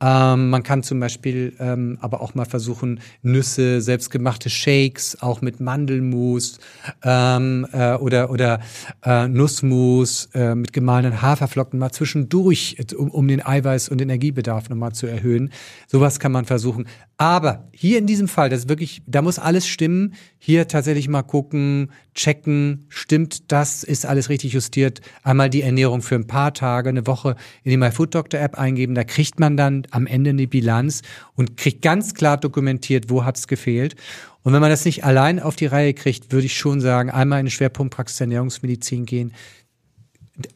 Ähm, 0.00 0.50
man 0.50 0.62
kann 0.62 0.82
zum 0.82 1.00
Beispiel 1.00 1.54
ähm, 1.58 1.98
aber 2.00 2.20
auch 2.20 2.34
mal 2.34 2.44
versuchen, 2.44 3.00
Nüsse, 3.22 3.80
selbstgemachte 3.80 4.50
Shakes, 4.50 5.20
auch 5.20 5.40
mit 5.40 5.60
Mandelmus 5.60 6.58
ähm, 7.04 7.66
äh, 7.72 7.94
oder, 7.94 8.30
oder 8.30 8.60
äh, 9.04 9.28
Nussmus 9.28 10.28
äh, 10.34 10.54
mit 10.54 10.72
gemahlenen 10.72 11.22
Haferflocken 11.22 11.78
mal 11.78 11.92
zwischendurch, 11.92 12.76
um, 12.96 13.10
um 13.10 13.28
den 13.28 13.42
Eiweiß- 13.42 13.90
und 13.90 14.00
Energiebedarf 14.00 14.68
nochmal 14.68 14.92
zu 14.92 15.06
erhöhen. 15.06 15.50
Sowas 15.86 16.18
kann 16.18 16.32
man 16.32 16.44
versuchen. 16.44 16.86
Aber 17.20 17.68
hier 17.72 17.98
in 17.98 18.06
diesem 18.06 18.28
Fall, 18.28 18.48
das 18.48 18.60
ist 18.60 18.68
wirklich, 18.70 19.02
da 19.06 19.20
muss 19.20 19.38
alles 19.38 19.68
stimmen. 19.68 20.14
Hier 20.38 20.68
tatsächlich 20.68 21.06
mal 21.06 21.22
gucken, 21.22 21.90
checken, 22.14 22.86
stimmt 22.88 23.52
das, 23.52 23.84
ist 23.84 24.06
alles 24.06 24.30
richtig 24.30 24.54
justiert. 24.54 25.02
Einmal 25.30 25.48
die 25.48 25.62
Ernährung 25.62 26.02
für 26.02 26.16
ein 26.16 26.26
paar 26.26 26.52
Tage, 26.52 26.88
eine 26.88 27.06
Woche 27.06 27.36
in 27.62 27.70
die 27.70 27.76
MyFoodDoctor 27.76 28.40
App 28.40 28.58
eingeben. 28.58 28.96
Da 28.96 29.04
kriegt 29.04 29.38
man 29.38 29.56
dann 29.56 29.86
am 29.92 30.08
Ende 30.08 30.30
eine 30.30 30.48
Bilanz 30.48 31.02
und 31.36 31.56
kriegt 31.56 31.82
ganz 31.82 32.14
klar 32.14 32.36
dokumentiert, 32.36 33.10
wo 33.10 33.24
hat's 33.24 33.46
gefehlt. 33.46 33.94
Und 34.42 34.54
wenn 34.54 34.60
man 34.60 34.70
das 34.70 34.84
nicht 34.84 35.04
allein 35.04 35.38
auf 35.38 35.54
die 35.54 35.66
Reihe 35.66 35.94
kriegt, 35.94 36.32
würde 36.32 36.46
ich 36.46 36.56
schon 36.56 36.80
sagen, 36.80 37.10
einmal 37.10 37.38
in 37.38 37.44
eine 37.44 37.50
Schwerpunktpraxis 37.50 38.20
Ernährungsmedizin 38.20 39.06
gehen. 39.06 39.32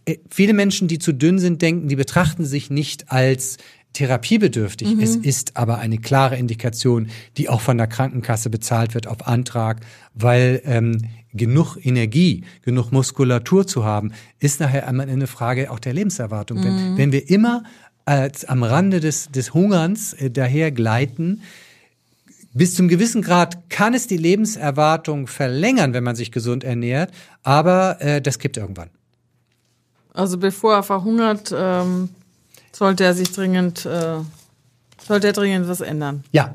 Äh, 0.07 0.17
viele 0.29 0.55
Menschen, 0.55 0.89
die 0.89 0.99
zu 0.99 1.13
dünn 1.13 1.39
sind, 1.39 1.63
denken, 1.63 1.87
die 1.87 1.95
betrachten 1.95 2.45
sich 2.45 2.69
nicht 2.69 3.13
als 3.13 3.59
therapiebedürftig. 3.93 4.97
Mhm. 4.97 5.01
Es 5.01 5.15
ist 5.15 5.57
aber 5.57 5.79
eine 5.79 5.99
klare 5.99 6.37
Indikation, 6.37 7.11
die 7.37 7.49
auch 7.49 7.61
von 7.61 7.79
der 7.79 7.87
Krankenkasse 7.87 8.51
bezahlt 8.51 8.95
wird 8.95 9.07
auf 9.07 9.29
Antrag, 9.29 9.83
weil 10.15 10.61
ähm, 10.65 10.99
genug 11.35 11.77
Energie, 11.85 12.45
genug 12.63 12.93
Muskulatur 12.93 13.67
zu 13.67 13.85
haben, 13.85 14.13
ist 14.39 14.61
nachher 14.61 14.89
einmal 14.89 15.09
eine 15.11 15.27
Frage 15.27 15.71
auch 15.71 15.79
der 15.79 15.93
Lebenserwartung. 15.93 16.59
Mhm. 16.59 16.65
Wenn, 16.65 16.97
wenn 16.97 17.13
wir 17.13 17.29
immer 17.29 17.65
als 18.05 18.45
am 18.45 18.63
Rande 18.63 19.01
des, 19.01 19.31
des 19.31 19.55
Hungerns 19.55 20.13
äh, 20.15 20.31
daher 20.31 20.71
gleiten, 20.71 21.43
bis 22.53 22.75
zum 22.75 22.87
gewissen 22.87 23.21
Grad 23.23 23.69
kann 23.69 23.95
es 23.95 24.07
die 24.07 24.17
Lebenserwartung 24.17 25.27
verlängern, 25.27 25.93
wenn 25.93 26.05
man 26.05 26.15
sich 26.15 26.31
gesund 26.31 26.63
ernährt, 26.63 27.11
aber 27.43 28.01
äh, 28.01 28.23
das 28.23 28.39
gibt 28.39 28.57
irgendwann. 28.57 28.91
Also 30.13 30.39
bevor 30.39 30.75
er 30.75 30.83
verhungert, 30.85 31.53
ähm, 31.57 32.11
sollte 32.71 33.03
er 33.03 33.15
sich 33.15 33.33
dringend, 33.33 33.85
äh, 33.85 34.19
sollte 35.05 35.27
er 35.27 35.33
dringend 35.33 35.67
was 35.67 35.81
ändern. 35.81 36.23
Ja. 36.31 36.55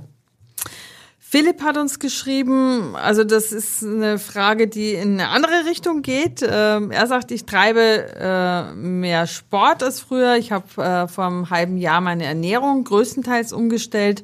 Philipp 1.32 1.62
hat 1.62 1.78
uns 1.78 2.00
geschrieben, 2.00 2.96
also 2.96 3.24
das 3.24 3.52
ist 3.52 3.84
eine 3.84 4.18
Frage, 4.18 4.68
die 4.68 4.94
in 4.94 5.20
eine 5.20 5.30
andere 5.30 5.70
Richtung 5.70 6.02
geht. 6.02 6.42
Ähm, 6.42 6.90
er 6.90 7.06
sagt, 7.06 7.30
ich 7.30 7.46
treibe 7.46 8.08
äh, 8.20 8.74
mehr 8.74 9.28
Sport 9.28 9.84
als 9.84 10.00
früher. 10.00 10.38
Ich 10.38 10.52
habe 10.52 10.82
äh, 10.82 11.08
vor 11.08 11.28
einem 11.28 11.52
halben 11.52 11.78
Jahr 11.78 12.02
meine 12.02 12.24
Ernährung 12.24 12.84
größtenteils 12.84 13.54
umgestellt, 13.54 14.24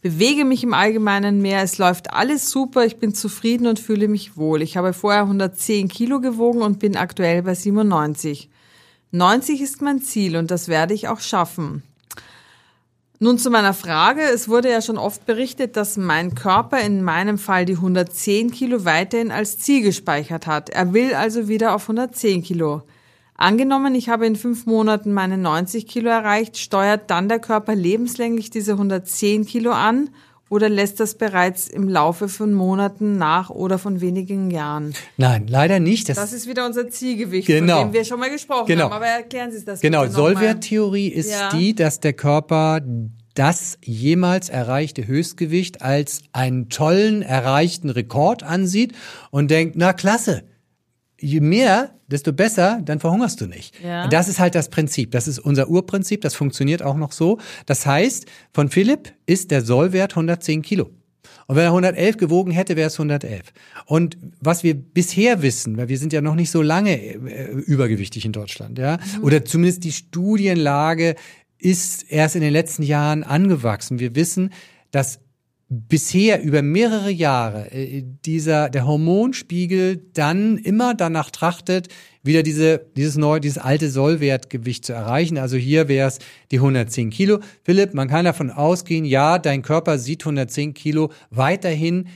bewege 0.00 0.46
mich 0.46 0.64
im 0.64 0.72
Allgemeinen 0.72 1.42
mehr. 1.42 1.62
Es 1.62 1.76
läuft 1.76 2.14
alles 2.14 2.50
super. 2.50 2.86
Ich 2.86 2.96
bin 2.96 3.12
zufrieden 3.12 3.66
und 3.66 3.78
fühle 3.78 4.08
mich 4.08 4.38
wohl. 4.38 4.62
Ich 4.62 4.78
habe 4.78 4.94
vorher 4.94 5.24
110 5.24 5.88
Kilo 5.88 6.22
gewogen 6.22 6.62
und 6.62 6.78
bin 6.78 6.96
aktuell 6.96 7.42
bei 7.42 7.54
97. 7.54 8.48
90 9.10 9.60
ist 9.60 9.82
mein 9.82 10.00
Ziel 10.00 10.38
und 10.38 10.50
das 10.50 10.68
werde 10.68 10.94
ich 10.94 11.08
auch 11.08 11.20
schaffen. 11.20 11.82
Nun 13.18 13.38
zu 13.38 13.48
meiner 13.48 13.72
Frage. 13.72 14.20
Es 14.20 14.46
wurde 14.46 14.70
ja 14.70 14.82
schon 14.82 14.98
oft 14.98 15.24
berichtet, 15.24 15.76
dass 15.78 15.96
mein 15.96 16.34
Körper 16.34 16.80
in 16.82 17.02
meinem 17.02 17.38
Fall 17.38 17.64
die 17.64 17.76
110 17.76 18.50
Kilo 18.50 18.84
weiterhin 18.84 19.30
als 19.30 19.58
Ziel 19.58 19.82
gespeichert 19.82 20.46
hat. 20.46 20.68
Er 20.68 20.92
will 20.92 21.14
also 21.14 21.48
wieder 21.48 21.74
auf 21.74 21.84
110 21.84 22.42
Kilo. 22.42 22.82
Angenommen, 23.34 23.94
ich 23.94 24.10
habe 24.10 24.26
in 24.26 24.36
fünf 24.36 24.66
Monaten 24.66 25.14
meine 25.14 25.38
90 25.38 25.86
Kilo 25.86 26.10
erreicht, 26.10 26.58
steuert 26.58 27.10
dann 27.10 27.30
der 27.30 27.38
Körper 27.38 27.74
lebenslänglich 27.74 28.50
diese 28.50 28.72
110 28.72 29.46
Kilo 29.46 29.72
an 29.72 30.10
oder 30.48 30.68
lässt 30.68 31.00
das 31.00 31.14
bereits 31.16 31.68
im 31.68 31.88
Laufe 31.88 32.28
von 32.28 32.52
Monaten 32.52 33.16
nach 33.18 33.50
oder 33.50 33.78
von 33.78 34.00
wenigen 34.00 34.50
Jahren? 34.50 34.94
Nein, 35.16 35.46
leider 35.48 35.80
nicht. 35.80 36.08
Das, 36.08 36.16
das 36.16 36.32
ist 36.32 36.48
wieder 36.48 36.64
unser 36.66 36.88
Zielgewicht, 36.88 37.46
genau. 37.46 37.80
von 37.80 37.88
dem 37.88 37.94
wir 37.94 38.04
schon 38.04 38.20
mal 38.20 38.30
gesprochen 38.30 38.66
genau. 38.66 38.84
haben. 38.84 38.92
Aber 38.92 39.06
erklären 39.06 39.50
Sie 39.50 39.58
es 39.58 39.64
das 39.64 39.80
Genau, 39.80 40.06
Solvert-Theorie 40.06 41.08
ist 41.08 41.32
ja. 41.32 41.48
die, 41.50 41.74
dass 41.74 42.00
der 42.00 42.12
Körper 42.12 42.80
das 43.34 43.78
jemals 43.82 44.48
erreichte 44.48 45.06
Höchstgewicht 45.06 45.82
als 45.82 46.22
einen 46.32 46.68
tollen 46.68 47.22
erreichten 47.22 47.90
Rekord 47.90 48.42
ansieht 48.42 48.94
und 49.30 49.50
denkt, 49.50 49.74
na 49.76 49.92
klasse, 49.92 50.44
je 51.20 51.40
mehr, 51.40 51.90
desto 52.08 52.32
besser, 52.32 52.80
dann 52.84 53.00
verhungerst 53.00 53.40
du 53.40 53.46
nicht. 53.46 53.74
Ja. 53.82 54.08
Das 54.08 54.28
ist 54.28 54.38
halt 54.38 54.54
das 54.54 54.68
Prinzip. 54.68 55.10
Das 55.10 55.26
ist 55.26 55.38
unser 55.38 55.68
Urprinzip. 55.68 56.20
Das 56.20 56.34
funktioniert 56.34 56.82
auch 56.82 56.96
noch 56.96 57.12
so. 57.12 57.38
Das 57.66 57.86
heißt, 57.86 58.26
von 58.52 58.68
Philipp 58.68 59.12
ist 59.26 59.50
der 59.50 59.62
Sollwert 59.62 60.12
110 60.12 60.62
Kilo. 60.62 60.90
Und 61.48 61.56
wenn 61.56 61.64
er 61.64 61.70
111 61.70 62.16
gewogen 62.16 62.50
hätte, 62.50 62.76
wäre 62.76 62.88
es 62.88 62.94
111. 62.94 63.52
Und 63.86 64.16
was 64.40 64.62
wir 64.62 64.74
bisher 64.74 65.42
wissen, 65.42 65.76
weil 65.76 65.88
wir 65.88 65.98
sind 65.98 66.12
ja 66.12 66.20
noch 66.20 66.34
nicht 66.34 66.50
so 66.50 66.60
lange 66.60 66.96
äh, 67.00 67.52
übergewichtig 67.52 68.24
in 68.24 68.32
Deutschland, 68.32 68.78
ja, 68.78 68.96
mhm. 68.96 69.24
oder 69.24 69.44
zumindest 69.44 69.84
die 69.84 69.92
Studienlage 69.92 71.14
ist 71.58 72.10
erst 72.10 72.34
in 72.36 72.42
den 72.42 72.52
letzten 72.52 72.82
Jahren 72.82 73.22
angewachsen. 73.22 73.98
Wir 73.98 74.14
wissen, 74.14 74.50
dass 74.90 75.20
bisher 75.68 76.42
über 76.42 76.62
mehrere 76.62 77.10
Jahre 77.10 77.72
äh, 77.72 78.04
dieser 78.24 78.68
der 78.68 78.86
Hormonspiegel 78.86 80.00
dann 80.14 80.58
immer 80.58 80.94
danach 80.94 81.30
trachtet, 81.30 81.88
wieder 82.22 82.42
diese 82.42 82.86
dieses 82.96 83.16
neue 83.16 83.40
dieses 83.40 83.58
alte 83.58 83.90
Sollwertgewicht 83.90 84.84
zu 84.84 84.92
erreichen. 84.92 85.38
Also 85.38 85.56
hier 85.56 85.88
wäre 85.88 86.08
es 86.08 86.18
die 86.52 86.58
110 86.58 87.10
Kilo. 87.10 87.40
Philipp, 87.64 87.94
man 87.94 88.08
kann 88.08 88.24
davon 88.24 88.50
ausgehen, 88.50 89.04
ja, 89.04 89.38
dein 89.38 89.62
Körper 89.62 89.98
sieht 89.98 90.22
110 90.22 90.74
Kilo 90.74 91.10
weiterhin. 91.30 92.06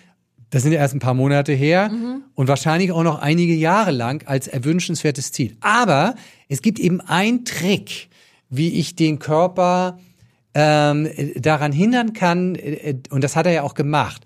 Das 0.51 0.63
sind 0.63 0.73
ja 0.73 0.79
erst 0.81 0.95
ein 0.95 1.01
paar 1.01 1.15
Monate 1.15 1.53
her 1.53 1.91
mhm. 1.91 2.23
und 2.35 2.49
wahrscheinlich 2.49 2.91
auch 2.93 3.05
noch 3.05 3.21
einige 3.21 3.55
Jahre 3.55 3.93
lang 3.93 4.27
als 4.27 4.49
erwünschenswertes 4.49 5.31
Ziel. 5.33 5.57
Aber 5.61 6.15
es 6.49 6.61
gibt 6.61 6.81
eben 6.81 7.01
einen 7.01 7.45
Trick, 7.45 8.09
wie 8.49 8.71
ich 8.75 8.97
den 8.97 9.21
Körper 9.21 9.99
ähm, 10.55 11.09
daran 11.37 11.73
hindern 11.73 12.13
kann, 12.13 12.55
äh, 12.57 12.97
und 13.11 13.23
das 13.25 13.37
hat 13.37 13.47
er 13.47 13.53
ja 13.53 13.63
auch 13.63 13.75
gemacht, 13.75 14.25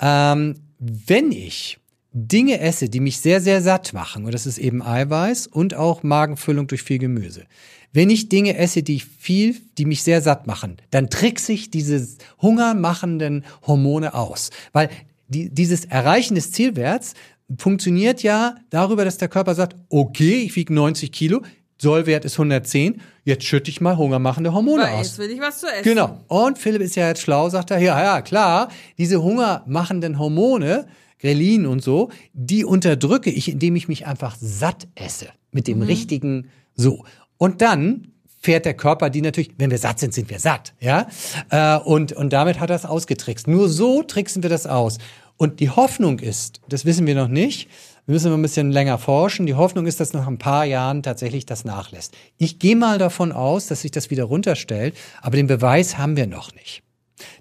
ähm, 0.00 0.56
wenn 0.78 1.32
ich 1.32 1.78
Dinge 2.12 2.58
esse, 2.60 2.88
die 2.88 3.00
mich 3.00 3.18
sehr, 3.18 3.40
sehr 3.40 3.62
satt 3.62 3.92
machen, 3.92 4.24
und 4.24 4.34
das 4.34 4.46
ist 4.46 4.58
eben 4.58 4.82
Eiweiß 4.82 5.46
und 5.46 5.74
auch 5.74 6.02
Magenfüllung 6.02 6.66
durch 6.66 6.82
viel 6.82 6.98
Gemüse. 6.98 7.44
Wenn 7.92 8.10
ich 8.10 8.28
Dinge 8.28 8.56
esse, 8.56 8.82
die 8.82 9.00
viel, 9.00 9.56
die 9.78 9.84
mich 9.84 10.02
sehr 10.02 10.20
satt 10.20 10.46
machen, 10.46 10.76
dann 10.90 11.10
trickse 11.10 11.52
ich 11.52 11.70
diese 11.70 12.06
hungermachenden 12.40 13.44
Hormone 13.66 14.14
aus. 14.14 14.50
Weil 14.72 14.90
die, 15.28 15.50
dieses 15.50 15.84
Erreichen 15.86 16.36
des 16.36 16.52
Zielwerts 16.52 17.14
funktioniert 17.58 18.22
ja 18.22 18.56
darüber, 18.70 19.04
dass 19.04 19.18
der 19.18 19.28
Körper 19.28 19.54
sagt, 19.54 19.76
okay, 19.88 20.42
ich 20.42 20.54
wiege 20.54 20.72
90 20.72 21.10
Kilo, 21.10 21.42
Sollwert 21.80 22.24
ist 22.24 22.34
110, 22.34 23.00
jetzt 23.24 23.44
schütte 23.44 23.70
ich 23.70 23.80
mal 23.80 23.96
hungermachende 23.96 24.52
Hormone 24.52 24.82
Weil 24.82 24.94
aus. 24.94 25.06
Jetzt 25.06 25.18
will 25.18 25.30
ich 25.30 25.40
was 25.40 25.60
zu 25.60 25.66
essen. 25.66 25.82
Genau. 25.82 26.20
Und 26.28 26.58
Philipp 26.58 26.82
ist 26.82 26.94
ja 26.94 27.08
jetzt 27.08 27.22
schlau, 27.22 27.48
sagt 27.48 27.70
er, 27.70 27.78
ja, 27.78 28.02
ja, 28.02 28.20
klar, 28.20 28.68
diese 28.98 29.22
hungermachenden 29.22 30.18
Hormone, 30.18 30.86
Grelin 31.18 31.66
und 31.66 31.82
so, 31.82 32.10
die 32.34 32.64
unterdrücke 32.64 33.30
ich, 33.30 33.50
indem 33.50 33.76
ich 33.76 33.88
mich 33.88 34.06
einfach 34.06 34.36
satt 34.38 34.88
esse. 34.94 35.28
Mit 35.52 35.66
dem 35.66 35.78
mhm. 35.78 35.84
richtigen, 35.84 36.50
so. 36.74 37.04
Und 37.38 37.62
dann 37.62 38.08
fährt 38.38 38.64
der 38.64 38.74
Körper 38.74 39.10
die 39.10 39.22
natürlich, 39.22 39.52
wenn 39.58 39.70
wir 39.70 39.78
satt 39.78 40.00
sind, 40.00 40.14
sind 40.14 40.30
wir 40.30 40.38
satt, 40.38 40.74
ja. 40.80 41.08
Äh, 41.50 41.78
und, 41.78 42.12
und 42.12 42.32
damit 42.32 42.60
hat 42.60 42.70
er 42.70 42.76
es 42.76 42.84
ausgetrickst. 42.84 43.48
Nur 43.48 43.68
so 43.68 44.02
tricksen 44.02 44.42
wir 44.42 44.50
das 44.50 44.66
aus. 44.66 44.98
Und 45.36 45.60
die 45.60 45.70
Hoffnung 45.70 46.18
ist, 46.18 46.60
das 46.68 46.84
wissen 46.84 47.06
wir 47.06 47.14
noch 47.14 47.28
nicht, 47.28 47.70
wir 48.10 48.14
müssen 48.14 48.32
ein 48.32 48.42
bisschen 48.42 48.72
länger 48.72 48.98
forschen. 48.98 49.46
Die 49.46 49.54
Hoffnung 49.54 49.86
ist, 49.86 50.00
dass 50.00 50.12
nach 50.12 50.26
ein 50.26 50.36
paar 50.36 50.64
Jahren 50.64 51.04
tatsächlich 51.04 51.46
das 51.46 51.64
nachlässt. 51.64 52.12
Ich 52.38 52.58
gehe 52.58 52.74
mal 52.74 52.98
davon 52.98 53.30
aus, 53.30 53.68
dass 53.68 53.82
sich 53.82 53.92
das 53.92 54.10
wieder 54.10 54.24
runterstellt, 54.24 54.96
aber 55.22 55.36
den 55.36 55.46
Beweis 55.46 55.96
haben 55.96 56.16
wir 56.16 56.26
noch 56.26 56.52
nicht. 56.52 56.82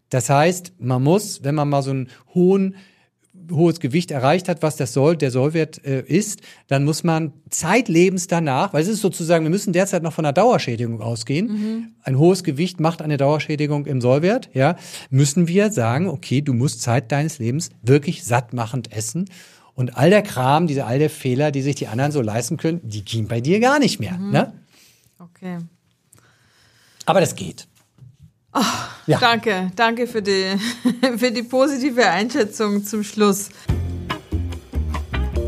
Das 0.09 0.29
heißt, 0.29 0.73
man 0.77 1.01
muss, 1.01 1.43
wenn 1.43 1.55
man 1.55 1.69
mal 1.69 1.81
so 1.81 1.89
einen 1.89 2.09
hohen 2.35 2.75
hohes 3.51 3.79
Gewicht 3.79 4.11
erreicht 4.11 4.47
hat, 4.47 4.61
was 4.61 4.75
das 4.75 4.93
soll, 4.93 5.17
der 5.17 5.31
Sollwert 5.31 5.83
äh, 5.83 6.01
ist, 6.01 6.41
dann 6.67 6.85
muss 6.85 7.03
man 7.03 7.33
zeitlebens 7.49 8.27
danach, 8.27 8.71
weil 8.71 8.83
es 8.83 8.87
ist 8.87 9.01
sozusagen, 9.01 9.43
wir 9.45 9.49
müssen 9.49 9.73
derzeit 9.73 10.03
noch 10.03 10.13
von 10.13 10.23
einer 10.23 10.33
Dauerschädigung 10.33 11.01
ausgehen. 11.01 11.47
Mhm. 11.47 11.87
Ein 12.03 12.19
hohes 12.19 12.43
Gewicht 12.43 12.79
macht 12.79 13.01
eine 13.01 13.17
Dauerschädigung 13.17 13.87
im 13.87 14.01
Sollwert, 14.01 14.51
ja, 14.53 14.75
müssen 15.09 15.47
wir 15.47 15.71
sagen, 15.71 16.07
okay, 16.07 16.43
du 16.43 16.53
musst 16.53 16.83
Zeit 16.83 17.11
deines 17.11 17.39
Lebens 17.39 17.71
wirklich 17.81 18.23
sattmachend 18.23 18.91
essen. 18.91 19.25
Und 19.79 19.95
all 19.95 20.09
der 20.09 20.23
Kram, 20.23 20.67
diese 20.67 20.85
all 20.85 20.99
der 20.99 21.09
Fehler, 21.09 21.51
die 21.51 21.61
sich 21.61 21.73
die 21.73 21.87
anderen 21.87 22.11
so 22.11 22.21
leisten 22.21 22.57
können, 22.57 22.81
die 22.83 23.05
gehen 23.05 23.29
bei 23.29 23.39
dir 23.39 23.61
gar 23.61 23.79
nicht 23.79 23.97
mehr. 23.97 24.17
Mhm. 24.17 24.31
Ne? 24.31 24.51
Okay. 25.19 25.59
Aber 27.05 27.21
das 27.21 27.33
geht. 27.33 27.65
Oh, 28.53 28.59
ja. 29.07 29.19
Danke, 29.19 29.71
danke 29.77 30.05
für 30.05 30.21
die, 30.21 30.57
für 31.17 31.31
die 31.31 31.43
positive 31.43 32.09
Einschätzung 32.09 32.83
zum 32.83 33.05
Schluss. 33.05 33.51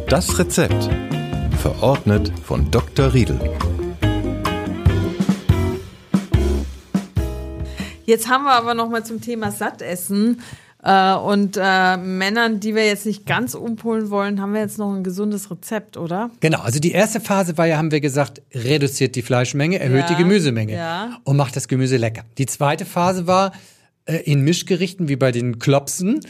Das 0.08 0.40
Rezept. 0.40 0.90
Verordnet 1.62 2.32
von 2.46 2.72
Dr. 2.72 3.14
Riedel. 3.14 3.38
Jetzt 8.06 8.30
haben 8.30 8.46
wir 8.46 8.54
aber 8.54 8.76
noch 8.76 8.88
mal 8.88 9.04
zum 9.04 9.20
Thema 9.20 9.52
Sattessen 9.52 10.42
äh, 10.84 11.14
und 11.14 11.58
äh, 11.62 11.98
Männern, 11.98 12.60
die 12.60 12.76
wir 12.76 12.86
jetzt 12.86 13.06
nicht 13.06 13.26
ganz 13.26 13.54
umpolen 13.54 14.10
wollen, 14.10 14.42
haben 14.42 14.54
wir 14.54 14.62
jetzt 14.62 14.78
noch 14.78 14.94
ein 14.94 15.04
gesundes 15.04 15.52
Rezept, 15.52 15.98
oder? 15.98 16.32
Genau, 16.40 16.62
also 16.62 16.80
die 16.80 16.92
erste 16.92 17.20
Phase 17.20 17.58
war 17.58 17.68
ja, 17.68 17.78
haben 17.78 17.92
wir 17.92 18.02
gesagt, 18.02 18.42
reduziert 18.54 19.16
die 19.16 19.22
Fleischmenge, 19.22 19.80
erhöht 19.80 20.02
ja, 20.02 20.08
die 20.08 20.16
Gemüsemenge 20.16 20.74
ja. 20.74 21.18
und 21.24 21.38
macht 21.38 21.56
das 21.56 21.68
Gemüse 21.68 21.98
lecker. 21.98 22.24
Die 22.38 22.48
zweite 22.48 22.86
Phase 22.86 23.28
war 23.28 23.52
äh, 24.06 24.18
in 24.18 24.42
Mischgerichten 24.42 25.08
wie 25.08 25.16
bei 25.16 25.32
den 25.32 25.60
Klopsen 25.60 26.22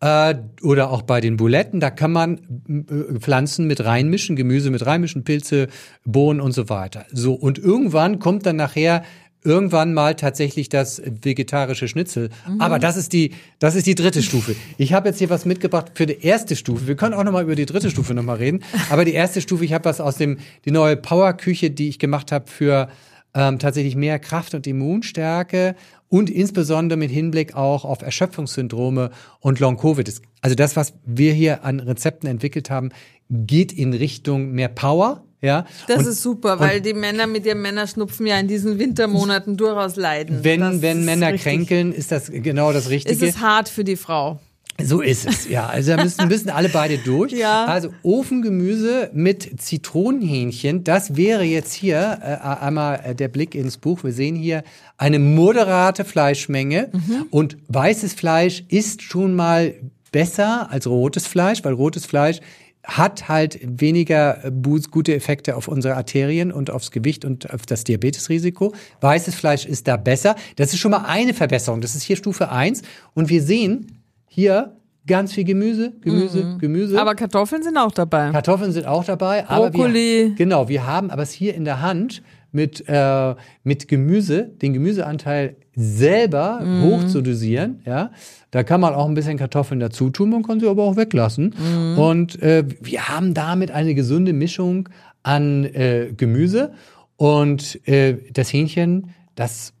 äh, 0.00 0.34
oder 0.62 0.90
auch 0.90 1.02
bei 1.02 1.20
den 1.20 1.36
Buletten, 1.36 1.78
da 1.78 1.90
kann 1.90 2.10
man 2.10 2.38
äh, 2.68 3.18
Pflanzen 3.20 3.66
mit 3.66 3.84
reinmischen, 3.84 4.34
Gemüse 4.34 4.70
mit 4.70 4.84
reinmischen, 4.84 5.22
Pilze, 5.22 5.68
Bohnen 6.04 6.40
und 6.40 6.52
so 6.52 6.68
weiter. 6.68 7.06
So 7.12 7.34
und 7.34 7.58
irgendwann 7.58 8.18
kommt 8.18 8.44
dann 8.46 8.56
nachher 8.56 9.04
irgendwann 9.42 9.94
mal 9.94 10.14
tatsächlich 10.14 10.68
das 10.68 11.00
vegetarische 11.22 11.88
Schnitzel. 11.88 12.30
Mhm. 12.48 12.60
Aber 12.60 12.78
das 12.78 12.96
ist 12.96 13.12
die, 13.12 13.32
das 13.58 13.74
ist 13.74 13.86
die 13.86 13.94
dritte 13.94 14.22
Stufe. 14.22 14.54
Ich 14.78 14.92
habe 14.92 15.08
jetzt 15.08 15.18
hier 15.18 15.30
was 15.30 15.44
mitgebracht 15.44 15.92
für 15.94 16.06
die 16.06 16.22
erste 16.22 16.56
Stufe. 16.56 16.86
Wir 16.86 16.96
können 16.96 17.14
auch 17.14 17.24
noch 17.24 17.32
mal 17.32 17.42
über 17.42 17.54
die 17.54 17.66
dritte 17.66 17.90
Stufe 17.90 18.14
noch 18.14 18.22
mal 18.22 18.36
reden. 18.36 18.62
Aber 18.90 19.04
die 19.04 19.14
erste 19.14 19.40
Stufe, 19.40 19.64
ich 19.64 19.72
habe 19.72 19.84
was 19.84 20.00
aus 20.00 20.16
dem 20.16 20.38
die 20.64 20.70
neue 20.70 20.96
Powerküche, 20.96 21.70
die 21.70 21.88
ich 21.88 21.98
gemacht 21.98 22.32
habe 22.32 22.46
für 22.48 22.88
ähm, 23.34 23.58
tatsächlich 23.58 23.96
mehr 23.96 24.18
Kraft 24.18 24.54
und 24.54 24.66
Immunstärke 24.66 25.76
und 26.08 26.28
insbesondere 26.28 26.98
mit 26.98 27.10
Hinblick 27.10 27.54
auch 27.54 27.84
auf 27.84 28.02
Erschöpfungssyndrome 28.02 29.10
und 29.38 29.60
Long-Covid. 29.60 30.12
Also 30.40 30.56
das, 30.56 30.76
was 30.76 30.94
wir 31.06 31.32
hier 31.32 31.64
an 31.64 31.80
Rezepten 31.80 32.28
entwickelt 32.28 32.68
haben, 32.68 32.90
geht 33.28 33.72
in 33.72 33.94
Richtung 33.94 34.50
mehr 34.50 34.68
Power, 34.68 35.24
ja, 35.42 35.66
das 35.88 36.00
und, 36.00 36.06
ist 36.08 36.22
super, 36.22 36.60
weil 36.60 36.80
die 36.80 36.94
Männer 36.94 37.26
mit 37.26 37.46
ihrem 37.46 37.62
Männerschnupfen 37.62 38.26
ja 38.26 38.38
in 38.38 38.48
diesen 38.48 38.78
Wintermonaten 38.78 39.56
durchaus 39.56 39.96
leiden. 39.96 40.40
Wenn, 40.42 40.60
das 40.60 40.82
wenn 40.82 41.04
Männer 41.04 41.28
richtig. 41.28 41.42
kränkeln, 41.42 41.92
ist 41.92 42.12
das 42.12 42.30
genau 42.30 42.72
das 42.72 42.90
Richtige. 42.90 43.14
Es 43.14 43.22
ist 43.22 43.40
hart 43.40 43.68
für 43.68 43.84
die 43.84 43.96
Frau. 43.96 44.38
So 44.84 45.00
ist 45.00 45.26
es, 45.26 45.48
ja. 45.48 45.66
Also 45.66 45.96
da 45.96 46.02
müssen, 46.02 46.28
müssen 46.28 46.50
alle 46.50 46.68
beide 46.68 46.98
durch. 46.98 47.32
Ja. 47.32 47.66
Also 47.66 47.90
Ofengemüse 48.02 49.10
mit 49.12 49.60
Zitronenhähnchen, 49.60 50.84
das 50.84 51.16
wäre 51.16 51.44
jetzt 51.44 51.72
hier 51.72 52.18
äh, 52.22 52.64
einmal 52.64 53.00
äh, 53.04 53.14
der 53.14 53.28
Blick 53.28 53.54
ins 53.54 53.76
Buch. 53.76 54.04
Wir 54.04 54.12
sehen 54.12 54.36
hier 54.36 54.62
eine 54.96 55.18
moderate 55.18 56.04
Fleischmenge 56.04 56.90
mhm. 56.92 57.26
und 57.30 57.56
weißes 57.68 58.14
Fleisch 58.14 58.64
ist 58.68 59.02
schon 59.02 59.34
mal 59.34 59.74
besser 60.12 60.70
als 60.70 60.86
rotes 60.86 61.26
Fleisch, 61.26 61.64
weil 61.64 61.72
rotes 61.72 62.06
Fleisch 62.06 62.40
hat 62.84 63.28
halt 63.28 63.58
weniger 63.62 64.44
äh, 64.44 64.52
gute 64.90 65.14
Effekte 65.14 65.56
auf 65.56 65.68
unsere 65.68 65.96
Arterien 65.96 66.50
und 66.50 66.70
aufs 66.70 66.90
Gewicht 66.90 67.24
und 67.24 67.52
auf 67.52 67.66
das 67.66 67.84
Diabetesrisiko. 67.84 68.72
Weißes 69.00 69.34
Fleisch 69.34 69.66
ist 69.66 69.86
da 69.86 69.96
besser. 69.96 70.34
Das 70.56 70.72
ist 70.72 70.78
schon 70.78 70.90
mal 70.90 71.04
eine 71.06 71.34
Verbesserung. 71.34 71.80
Das 71.80 71.94
ist 71.94 72.02
hier 72.02 72.16
Stufe 72.16 72.50
1. 72.50 72.82
Und 73.14 73.28
wir 73.28 73.42
sehen 73.42 74.02
hier 74.26 74.76
ganz 75.06 75.32
viel 75.32 75.44
Gemüse, 75.44 75.92
Gemüse, 76.00 76.44
mhm. 76.44 76.58
Gemüse. 76.58 77.00
Aber 77.00 77.14
Kartoffeln 77.14 77.62
sind 77.62 77.76
auch 77.76 77.92
dabei. 77.92 78.30
Kartoffeln 78.30 78.72
sind 78.72 78.86
auch 78.86 79.04
dabei. 79.04 79.42
Brokkoli. 79.42 80.28
Wir, 80.28 80.34
genau, 80.34 80.68
wir 80.68 80.86
haben 80.86 81.10
aber 81.10 81.22
es 81.22 81.32
hier 81.32 81.54
in 81.54 81.64
der 81.64 81.82
Hand 81.82 82.22
mit, 82.52 82.84
äh, 82.88 83.34
mit 83.62 83.88
Gemüse, 83.88 84.44
den 84.44 84.72
Gemüseanteil 84.72 85.56
selber 85.74 86.60
mm. 86.60 86.82
hoch 86.82 87.06
zu 87.06 87.22
dosieren. 87.22 87.80
Ja, 87.86 88.10
da 88.50 88.62
kann 88.62 88.80
man 88.80 88.94
auch 88.94 89.08
ein 89.08 89.14
bisschen 89.14 89.38
Kartoffeln 89.38 89.80
dazu 89.80 90.10
tun, 90.10 90.30
man 90.30 90.42
kann 90.42 90.60
sie 90.60 90.68
aber 90.68 90.84
auch 90.84 90.96
weglassen. 90.96 91.54
Mm. 91.56 91.98
Und 91.98 92.42
äh, 92.42 92.64
wir 92.80 93.08
haben 93.08 93.34
damit 93.34 93.70
eine 93.70 93.94
gesunde 93.94 94.32
Mischung 94.32 94.88
an 95.22 95.64
äh, 95.64 96.12
Gemüse 96.16 96.72
und 97.16 97.86
äh, 97.86 98.16
das 98.32 98.52
Hähnchen, 98.52 99.10
das 99.34 99.74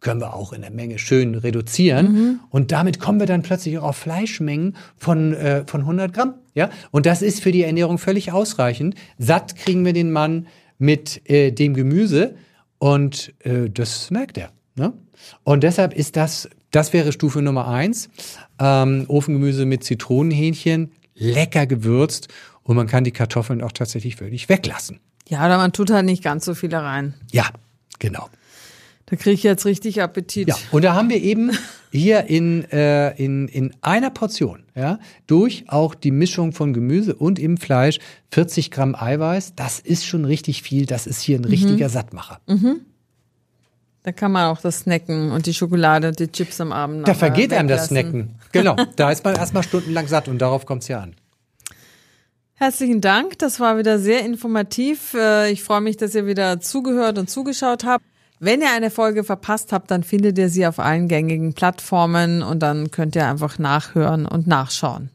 können 0.00 0.20
wir 0.20 0.34
auch 0.34 0.52
in 0.52 0.62
der 0.62 0.70
Menge 0.70 0.98
schön 0.98 1.34
reduzieren. 1.34 2.12
Mhm. 2.12 2.40
Und 2.50 2.72
damit 2.72 2.98
kommen 2.98 3.20
wir 3.20 3.26
dann 3.26 3.42
plötzlich 3.42 3.78
auch 3.78 3.84
auf 3.84 3.96
Fleischmengen 3.96 4.76
von, 4.96 5.34
äh, 5.34 5.64
von 5.66 5.82
100 5.82 6.12
Gramm. 6.12 6.34
Ja? 6.54 6.70
Und 6.90 7.06
das 7.06 7.22
ist 7.22 7.42
für 7.42 7.52
die 7.52 7.62
Ernährung 7.62 7.98
völlig 7.98 8.32
ausreichend. 8.32 8.94
Satt 9.18 9.56
kriegen 9.56 9.84
wir 9.84 9.92
den 9.92 10.10
Mann 10.10 10.46
mit 10.78 11.28
äh, 11.30 11.52
dem 11.52 11.74
Gemüse 11.74 12.34
und 12.78 13.34
äh, 13.40 13.68
das 13.70 14.10
merkt 14.10 14.38
er. 14.38 14.50
Ne? 14.78 14.92
Und 15.44 15.62
deshalb 15.62 15.94
ist 15.94 16.16
das, 16.16 16.48
das 16.70 16.92
wäre 16.92 17.12
Stufe 17.12 17.42
Nummer 17.42 17.68
eins. 17.68 18.08
Ähm, 18.58 19.04
Ofengemüse 19.08 19.66
mit 19.66 19.84
Zitronenhähnchen, 19.84 20.92
lecker 21.14 21.66
gewürzt 21.66 22.28
und 22.62 22.76
man 22.76 22.86
kann 22.86 23.04
die 23.04 23.12
Kartoffeln 23.12 23.62
auch 23.62 23.72
tatsächlich 23.72 24.16
völlig 24.16 24.48
weglassen. 24.48 25.00
Ja, 25.28 25.44
oder 25.44 25.58
man 25.58 25.72
tut 25.72 25.90
halt 25.90 26.06
nicht 26.06 26.22
ganz 26.22 26.44
so 26.44 26.54
viele 26.54 26.82
rein. 26.82 27.14
Ja, 27.32 27.46
genau. 27.98 28.28
Da 29.06 29.16
kriege 29.16 29.32
ich 29.32 29.42
jetzt 29.42 29.64
richtig 29.64 30.02
Appetit. 30.02 30.48
Ja, 30.48 30.56
und 30.70 30.84
da 30.84 30.94
haben 30.94 31.08
wir 31.08 31.22
eben 31.22 31.50
hier 31.90 32.26
in, 32.26 32.64
äh, 32.70 33.16
in, 33.16 33.48
in 33.48 33.74
einer 33.80 34.10
Portion, 34.10 34.64
ja, 34.74 34.98
durch 35.26 35.64
auch 35.68 35.94
die 35.94 36.10
Mischung 36.10 36.52
von 36.52 36.74
Gemüse 36.74 37.14
und 37.14 37.38
im 37.38 37.56
Fleisch 37.56 38.00
40 38.32 38.70
Gramm 38.70 38.94
Eiweiß. 38.94 39.54
Das 39.56 39.80
ist 39.80 40.04
schon 40.04 40.26
richtig 40.26 40.62
viel. 40.62 40.84
Das 40.84 41.06
ist 41.06 41.22
hier 41.22 41.38
ein 41.38 41.42
mhm. 41.42 41.48
richtiger 41.48 41.88
Sattmacher. 41.88 42.40
Mhm. 42.46 42.82
Da 44.02 44.12
kann 44.12 44.32
man 44.32 44.46
auch 44.46 44.60
das 44.60 44.80
Snacken 44.80 45.32
und 45.32 45.46
die 45.46 45.54
Schokolade 45.54 46.08
und 46.08 46.18
die 46.18 46.28
Chips 46.28 46.60
am 46.60 46.72
Abend. 46.72 47.06
Da 47.06 47.14
vergeht 47.14 47.52
einem 47.52 47.68
das 47.68 47.86
Snacken. 47.86 48.36
Genau, 48.52 48.76
da 48.96 49.10
ist 49.10 49.24
man 49.24 49.34
erstmal 49.34 49.62
stundenlang 49.62 50.06
satt 50.06 50.28
und 50.28 50.38
darauf 50.38 50.64
kommt 50.66 50.82
es 50.82 50.88
ja 50.88 51.00
an. 51.00 51.14
Herzlichen 52.54 53.00
Dank, 53.00 53.38
das 53.38 53.60
war 53.60 53.78
wieder 53.78 53.98
sehr 53.98 54.24
informativ. 54.24 55.14
Äh, 55.14 55.52
ich 55.52 55.62
freue 55.62 55.80
mich, 55.80 55.96
dass 55.96 56.14
ihr 56.14 56.26
wieder 56.26 56.60
zugehört 56.60 57.18
und 57.18 57.30
zugeschaut 57.30 57.84
habt. 57.84 58.04
Wenn 58.40 58.60
ihr 58.60 58.72
eine 58.72 58.90
Folge 58.90 59.24
verpasst 59.24 59.72
habt, 59.72 59.90
dann 59.90 60.02
findet 60.02 60.38
ihr 60.38 60.48
sie 60.48 60.66
auf 60.66 60.78
allen 60.78 61.08
gängigen 61.08 61.54
Plattformen 61.54 62.42
und 62.42 62.60
dann 62.60 62.90
könnt 62.90 63.14
ihr 63.16 63.26
einfach 63.26 63.58
nachhören 63.58 64.26
und 64.26 64.46
nachschauen. 64.46 65.10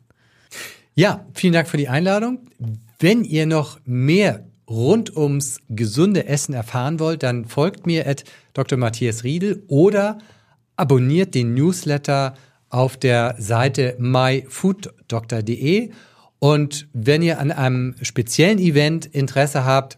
Ja, 0.96 1.26
vielen 1.34 1.54
Dank 1.54 1.68
für 1.68 1.78
die 1.78 1.90
Einladung. 1.90 2.40
Wenn 3.00 3.24
ihr 3.24 3.46
noch 3.46 3.80
mehr 3.86 4.44
rund 4.70 5.16
ums 5.16 5.60
gesunde 5.70 6.26
Essen 6.26 6.54
erfahren 6.54 7.00
wollt, 7.00 7.24
dann 7.24 7.46
folgt 7.46 7.86
mir 7.86 8.08
at 8.08 8.24
Dr. 8.54 8.78
Matthias 8.78 9.24
Riedel 9.24 9.64
oder 9.68 10.18
abonniert 10.76 11.36
den 11.36 11.54
Newsletter 11.54 12.36
auf 12.70 12.98
der 12.98 13.36
Seite 13.38 13.96
myfooddoctor.de. 14.00 15.92
Und 16.40 16.88
wenn 16.94 17.22
ihr 17.22 17.40
an 17.40 17.52
einem 17.52 17.96
speziellen 18.02 18.60
Event 18.60 19.06
Interesse 19.06 19.64
habt, 19.64 19.98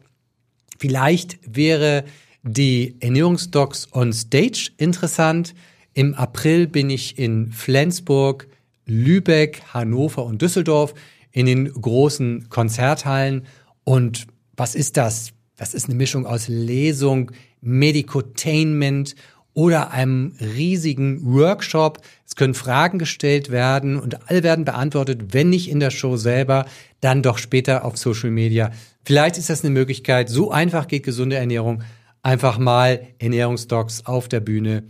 vielleicht 0.78 1.39
wäre 1.47 2.03
die 2.43 2.95
Ernährungsdocs 2.99 3.93
on 3.93 4.13
Stage 4.13 4.72
interessant. 4.78 5.55
Im 5.93 6.13
April 6.13 6.68
bin 6.68 6.89
ich 6.89 7.18
in 7.18 7.51
Flensburg, 7.51 8.47
Lübeck, 8.86 9.63
Hannover 9.74 10.26
und 10.26 10.41
Düsseldorf 10.41 10.93
in 11.32 11.47
den 11.47 11.72
großen 11.72 12.49
Konzerthallen. 12.49 13.47
Und 13.84 14.28
was 14.58 14.76
ist 14.76 14.97
das? 14.97 15.32
Das 15.58 15.74
ist 15.74 15.86
eine 15.86 15.95
Mischung 15.95 16.26
aus 16.26 16.47
Lesung, 16.47 17.32
Medicotainment 17.62 19.16
oder 19.53 19.91
einem 19.91 20.34
riesigen 20.39 21.26
Workshop. 21.26 22.01
Es 22.28 22.36
können 22.36 22.53
Fragen 22.53 22.99
gestellt 22.99 23.49
werden 23.51 23.97
und 23.97 24.30
alle 24.30 24.43
werden 24.43 24.66
beantwortet, 24.66 25.34
wenn 25.34 25.49
nicht 25.49 25.70
in 25.70 25.80
der 25.80 25.91
Show 25.91 26.18
selber, 26.18 26.66
dann 26.99 27.24
doch 27.24 27.38
später 27.38 27.86
auf 27.86 27.97
Social 27.97 28.32
Media. 28.32 28.72
Vielleicht 29.06 29.38
ist 29.38 29.49
das 29.49 29.64
eine 29.64 29.74
Möglichkeit. 29.74 30.30
So 30.30 30.51
einfach 30.51 30.88
geht 30.88 31.03
gesunde 31.03 31.38
Ernährung 31.38 31.84
einfach 32.22 32.58
mal 32.58 33.08
Ernährungsdocs 33.20 34.06
auf 34.06 34.28
der 34.28 34.41
Bühne. 34.41 34.84